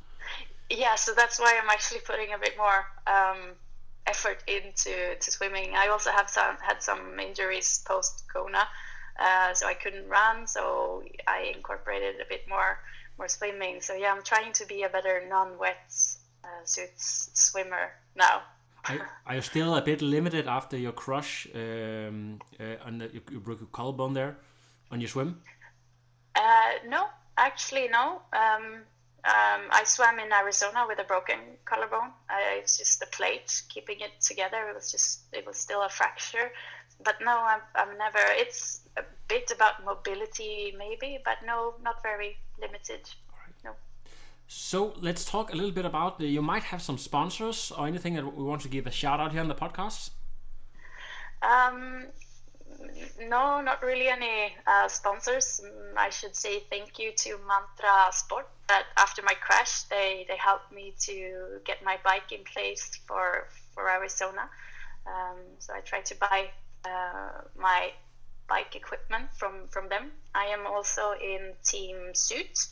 Yeah, 0.69 0.95
so 0.95 1.13
that's 1.13 1.39
why 1.39 1.59
I'm 1.61 1.69
actually 1.69 2.01
putting 2.01 2.33
a 2.33 2.37
bit 2.37 2.57
more 2.57 2.85
um, 3.05 3.55
effort 4.07 4.43
into 4.47 5.15
to 5.19 5.31
swimming. 5.31 5.73
I 5.75 5.87
also 5.89 6.09
have 6.11 6.29
some 6.29 6.57
had 6.61 6.81
some 6.81 7.19
injuries 7.19 7.83
post 7.85 8.23
Kona, 8.33 8.67
uh, 9.19 9.53
so 9.53 9.67
I 9.67 9.73
couldn't 9.73 10.07
run. 10.07 10.47
So 10.47 11.03
I 11.27 11.51
incorporated 11.55 12.15
a 12.21 12.25
bit 12.27 12.47
more 12.47 12.79
more 13.17 13.27
swimming. 13.27 13.81
So 13.81 13.93
yeah, 13.93 14.11
I'm 14.13 14.23
trying 14.23 14.53
to 14.53 14.65
be 14.65 14.83
a 14.83 14.89
better 14.89 15.23
non-wet 15.29 15.93
uh, 16.43 16.65
suits 16.65 17.29
swimmer 17.33 17.91
now. 18.15 18.41
Are, 19.25 19.35
you 19.35 19.41
still 19.41 19.75
a 19.75 19.81
bit 19.81 20.01
limited 20.01 20.47
after 20.47 20.77
your 20.77 20.91
crush 20.91 21.47
um, 21.55 22.39
uh, 22.59 22.85
on 22.85 22.97
the, 22.99 23.09
you, 23.13 23.39
broke 23.39 23.59
your 23.59 23.69
collarbone 23.71 24.13
there 24.13 24.37
on 24.91 24.99
your 24.99 25.09
swim? 25.09 25.41
Uh, 26.35 26.73
no, 26.87 27.05
actually 27.37 27.87
no. 27.87 28.21
Um, 28.33 28.83
um, 29.25 29.61
I 29.71 29.83
swam 29.85 30.19
in 30.19 30.33
Arizona 30.33 30.85
with 30.87 30.99
a 30.99 31.05
broken 31.05 31.39
collarbone. 31.63 32.11
it's 32.57 32.77
just 32.77 32.99
the 32.99 33.05
plate 33.07 33.63
keeping 33.69 34.01
it 34.01 34.11
together. 34.19 34.67
It 34.69 34.75
was 34.75 34.91
just 34.91 35.21
it 35.31 35.45
was 35.45 35.57
still 35.57 35.81
a 35.83 35.89
fracture 35.89 36.51
but 37.03 37.15
no, 37.21 37.37
I'm, 37.37 37.61
I'm 37.75 37.97
never. 37.97 38.19
It's 38.19 38.81
a 38.97 39.03
bit 39.27 39.51
about 39.51 39.85
mobility, 39.85 40.73
maybe, 40.77 41.19
but 41.23 41.37
no, 41.45 41.75
not 41.81 42.01
very 42.03 42.37
limited. 42.59 43.09
So 44.47 44.93
let's 45.01 45.25
talk 45.25 45.51
a 45.51 45.55
little 45.55 45.71
bit 45.71 45.85
about. 45.85 46.19
The, 46.19 46.27
you 46.27 46.41
might 46.41 46.63
have 46.63 46.81
some 46.81 46.97
sponsors 46.97 47.71
or 47.71 47.87
anything 47.87 48.13
that 48.15 48.35
we 48.35 48.43
want 48.43 48.61
to 48.61 48.67
give 48.67 48.87
a 48.87 48.91
shout 48.91 49.19
out 49.19 49.31
here 49.31 49.41
on 49.41 49.47
the 49.47 49.55
podcast. 49.55 50.11
Um, 51.41 52.07
no, 53.19 53.61
not 53.61 53.81
really 53.81 54.07
any 54.07 54.55
uh, 54.67 54.87
sponsors. 54.87 55.61
Mm, 55.63 55.97
I 55.97 56.09
should 56.09 56.35
say 56.35 56.59
thank 56.69 56.99
you 56.99 57.11
to 57.17 57.37
Mantra 57.47 58.11
Sport. 58.11 58.47
That 58.67 58.85
after 58.97 59.21
my 59.21 59.33
crash, 59.33 59.83
they 59.83 60.25
they 60.27 60.37
helped 60.37 60.71
me 60.71 60.93
to 61.01 61.59
get 61.65 61.83
my 61.83 61.97
bike 62.03 62.31
in 62.31 62.43
place 62.43 62.91
for 63.07 63.47
for 63.73 63.89
Arizona. 63.89 64.49
Um, 65.05 65.37
so 65.59 65.73
I 65.73 65.81
tried 65.81 66.05
to 66.05 66.15
buy 66.15 66.49
uh, 66.85 67.41
my 67.57 67.91
bike 68.47 68.75
equipment 68.75 69.29
from 69.33 69.67
from 69.67 69.89
them. 69.89 70.11
I 70.33 70.45
am 70.45 70.65
also 70.65 71.13
in 71.13 71.53
Team 71.63 71.95
Zoot. 72.13 72.69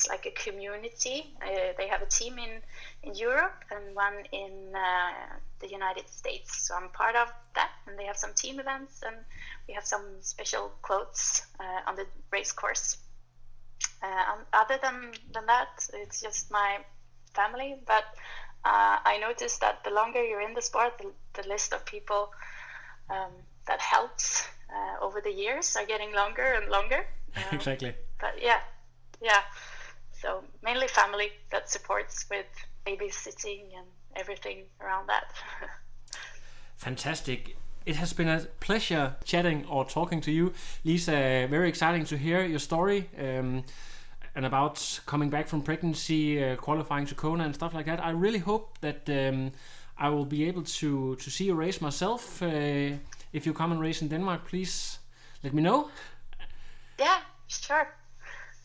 It's 0.00 0.08
like 0.08 0.24
a 0.24 0.30
community. 0.30 1.26
Uh, 1.42 1.74
they 1.76 1.86
have 1.86 2.00
a 2.00 2.06
team 2.06 2.38
in 2.38 2.62
in 3.02 3.14
Europe 3.14 3.64
and 3.70 3.94
one 3.94 4.24
in 4.32 4.74
uh, 4.74 5.12
the 5.58 5.68
United 5.68 6.08
States. 6.08 6.66
So 6.66 6.74
I'm 6.74 6.88
part 6.88 7.16
of 7.16 7.28
that, 7.54 7.70
and 7.86 7.98
they 7.98 8.06
have 8.06 8.16
some 8.16 8.32
team 8.32 8.60
events 8.60 9.02
and 9.06 9.14
we 9.68 9.74
have 9.74 9.84
some 9.84 10.04
special 10.22 10.72
quotes 10.80 11.42
uh, 11.60 11.80
on 11.86 11.96
the 11.96 12.06
race 12.32 12.50
course. 12.50 12.96
Uh, 14.02 14.36
other 14.54 14.78
than 14.82 15.12
than 15.34 15.44
that, 15.44 15.86
it's 15.92 16.22
just 16.22 16.50
my 16.50 16.78
family. 17.34 17.76
But 17.86 18.04
uh, 18.64 18.96
I 19.04 19.18
noticed 19.20 19.60
that 19.60 19.84
the 19.84 19.90
longer 19.90 20.24
you're 20.24 20.40
in 20.48 20.54
the 20.54 20.62
sport, 20.62 20.96
the, 20.96 21.12
the 21.42 21.46
list 21.46 21.74
of 21.74 21.84
people 21.84 22.32
um, 23.10 23.32
that 23.66 23.80
helps 23.80 24.48
uh, 24.72 25.04
over 25.04 25.20
the 25.20 25.32
years 25.32 25.76
are 25.76 25.84
getting 25.84 26.14
longer 26.14 26.56
and 26.56 26.70
longer. 26.70 27.04
Um, 27.36 27.44
exactly. 27.52 27.94
But 28.18 28.42
yeah, 28.42 28.60
yeah. 29.22 29.42
So 30.20 30.44
mainly 30.62 30.88
family 30.88 31.30
that 31.50 31.70
supports 31.70 32.26
with 32.30 32.46
babysitting 32.86 33.62
and 33.76 33.86
everything 34.16 34.64
around 34.80 35.08
that. 35.08 35.32
Fantastic. 36.76 37.56
It 37.86 37.96
has 37.96 38.12
been 38.12 38.28
a 38.28 38.40
pleasure 38.60 39.16
chatting 39.24 39.64
or 39.66 39.84
talking 39.86 40.20
to 40.22 40.30
you, 40.30 40.52
Lisa. 40.84 41.46
Very 41.48 41.68
exciting 41.68 42.04
to 42.06 42.18
hear 42.18 42.44
your 42.44 42.58
story 42.58 43.08
um, 43.18 43.64
and 44.34 44.44
about 44.44 45.00
coming 45.06 45.30
back 45.30 45.48
from 45.48 45.62
pregnancy, 45.62 46.44
uh, 46.44 46.56
qualifying 46.56 47.06
to 47.06 47.14
Kona 47.14 47.44
and 47.44 47.54
stuff 47.54 47.72
like 47.72 47.86
that. 47.86 48.04
I 48.04 48.10
really 48.10 48.38
hope 48.38 48.78
that 48.80 49.08
um, 49.08 49.52
I 49.96 50.10
will 50.10 50.26
be 50.26 50.44
able 50.48 50.62
to 50.62 51.16
to 51.16 51.30
see 51.30 51.44
you 51.44 51.54
race 51.54 51.80
myself. 51.80 52.42
Uh, 52.42 52.98
if 53.32 53.46
you 53.46 53.54
come 53.54 53.72
and 53.72 53.80
race 53.80 54.02
in 54.02 54.08
Denmark, 54.08 54.46
please 54.48 54.98
let 55.42 55.54
me 55.54 55.62
know. 55.62 55.88
Yeah, 56.98 57.20
sure. 57.48 57.99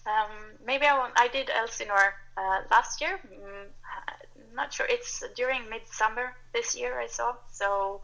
Um, 0.06 0.32
maybe 0.66 0.86
I 0.86 0.98
won't. 0.98 1.14
I 1.16 1.28
did 1.28 1.50
Elsinore 1.50 2.14
uh, 2.38 2.62
last 2.70 3.02
year. 3.02 3.20
Mm, 3.26 3.68
not 4.56 4.74
sure. 4.74 4.86
It's 4.90 5.24
during 5.36 5.70
midsummer 5.70 6.34
this 6.54 6.76
year. 6.76 7.00
I 7.00 7.08
saw 7.08 7.36
so. 7.52 8.02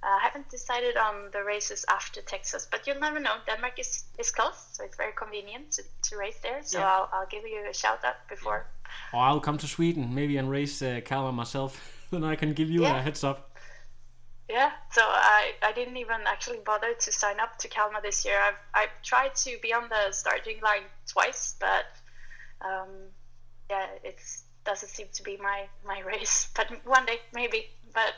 Uh, 0.00 0.06
I 0.06 0.20
haven't 0.22 0.48
decided 0.48 0.96
on 0.96 1.30
the 1.32 1.42
races 1.42 1.84
after 1.88 2.22
Texas, 2.22 2.68
but 2.70 2.86
you'll 2.86 3.00
never 3.00 3.18
know. 3.18 3.34
Denmark 3.46 3.80
is, 3.80 4.04
is 4.16 4.30
close, 4.30 4.68
so 4.70 4.84
it's 4.84 4.96
very 4.96 5.12
convenient 5.12 5.72
to, 5.72 5.82
to 6.02 6.16
race 6.16 6.38
there. 6.40 6.60
So 6.62 6.78
Yeah. 6.78 6.86
I'll, 6.86 7.08
I'll 7.12 7.26
give 7.26 7.42
you 7.42 7.66
a 7.68 7.74
shout 7.74 8.04
out 8.04 8.14
before. 8.28 8.66
Or 9.12 9.22
I'll 9.22 9.40
come 9.40 9.58
to 9.58 9.66
Sweden 9.66 10.14
maybe 10.14 10.36
and 10.36 10.48
race 10.48 10.80
uh, 10.82 11.00
Kalmar 11.04 11.32
myself. 11.32 11.98
then 12.12 12.22
I 12.22 12.36
can 12.36 12.52
give 12.52 12.70
you 12.70 12.84
a 12.84 13.02
heads 13.02 13.24
up. 13.24 13.47
Yeah, 14.48 14.70
so 14.92 15.02
I, 15.04 15.52
I 15.62 15.72
didn't 15.72 15.98
even 15.98 16.22
actually 16.26 16.60
bother 16.64 16.94
to 16.94 17.12
sign 17.12 17.38
up 17.38 17.58
to 17.58 17.68
Kalmar 17.68 18.00
this 18.00 18.24
year. 18.24 18.40
I've, 18.40 18.54
I've 18.74 19.02
tried 19.02 19.34
to 19.36 19.58
be 19.62 19.74
on 19.74 19.90
the 19.90 20.10
starting 20.12 20.60
line 20.62 20.84
twice, 21.06 21.54
but 21.60 21.84
um, 22.62 22.88
yeah, 23.68 23.86
it 24.02 24.18
doesn't 24.64 24.88
seem 24.88 25.08
to 25.12 25.22
be 25.22 25.36
my, 25.36 25.64
my 25.86 26.00
race. 26.06 26.48
But 26.56 26.68
one 26.86 27.04
day, 27.04 27.18
maybe, 27.34 27.66
but 27.92 28.14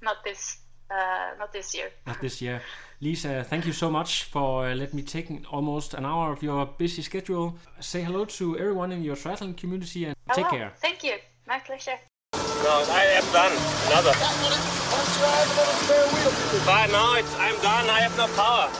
not 0.00 0.22
this 0.22 0.58
uh, 0.90 1.30
not 1.38 1.52
this 1.52 1.74
year. 1.74 1.90
Not 2.06 2.20
this 2.20 2.40
year. 2.40 2.60
Lisa, 3.00 3.44
thank 3.44 3.66
you 3.66 3.72
so 3.72 3.90
much 3.90 4.24
for 4.24 4.66
uh, 4.66 4.74
letting 4.74 4.96
me 4.96 5.02
take 5.02 5.28
almost 5.52 5.94
an 5.94 6.04
hour 6.04 6.32
of 6.32 6.42
your 6.42 6.66
busy 6.66 7.02
schedule. 7.02 7.56
Say 7.80 8.02
hello 8.02 8.24
to 8.24 8.58
everyone 8.58 8.92
in 8.92 9.02
your 9.02 9.16
triathlon 9.16 9.56
community 9.56 10.04
and 10.04 10.14
take 10.32 10.46
Hello. 10.46 10.58
care. 10.58 10.72
Thank 10.76 11.02
you. 11.02 11.16
My 11.46 11.58
pleasure. 11.58 11.98
No, 12.62 12.84
I 12.88 13.04
am 13.18 13.26
done. 13.32 13.52
Another. 13.88 14.14
But 16.64 16.86
no, 16.90 17.14
it's, 17.18 17.34
I'm 17.36 17.56
done. 17.60 17.90
I 17.90 18.00
have 18.00 18.16
no 18.16 18.26
power. 18.36 18.70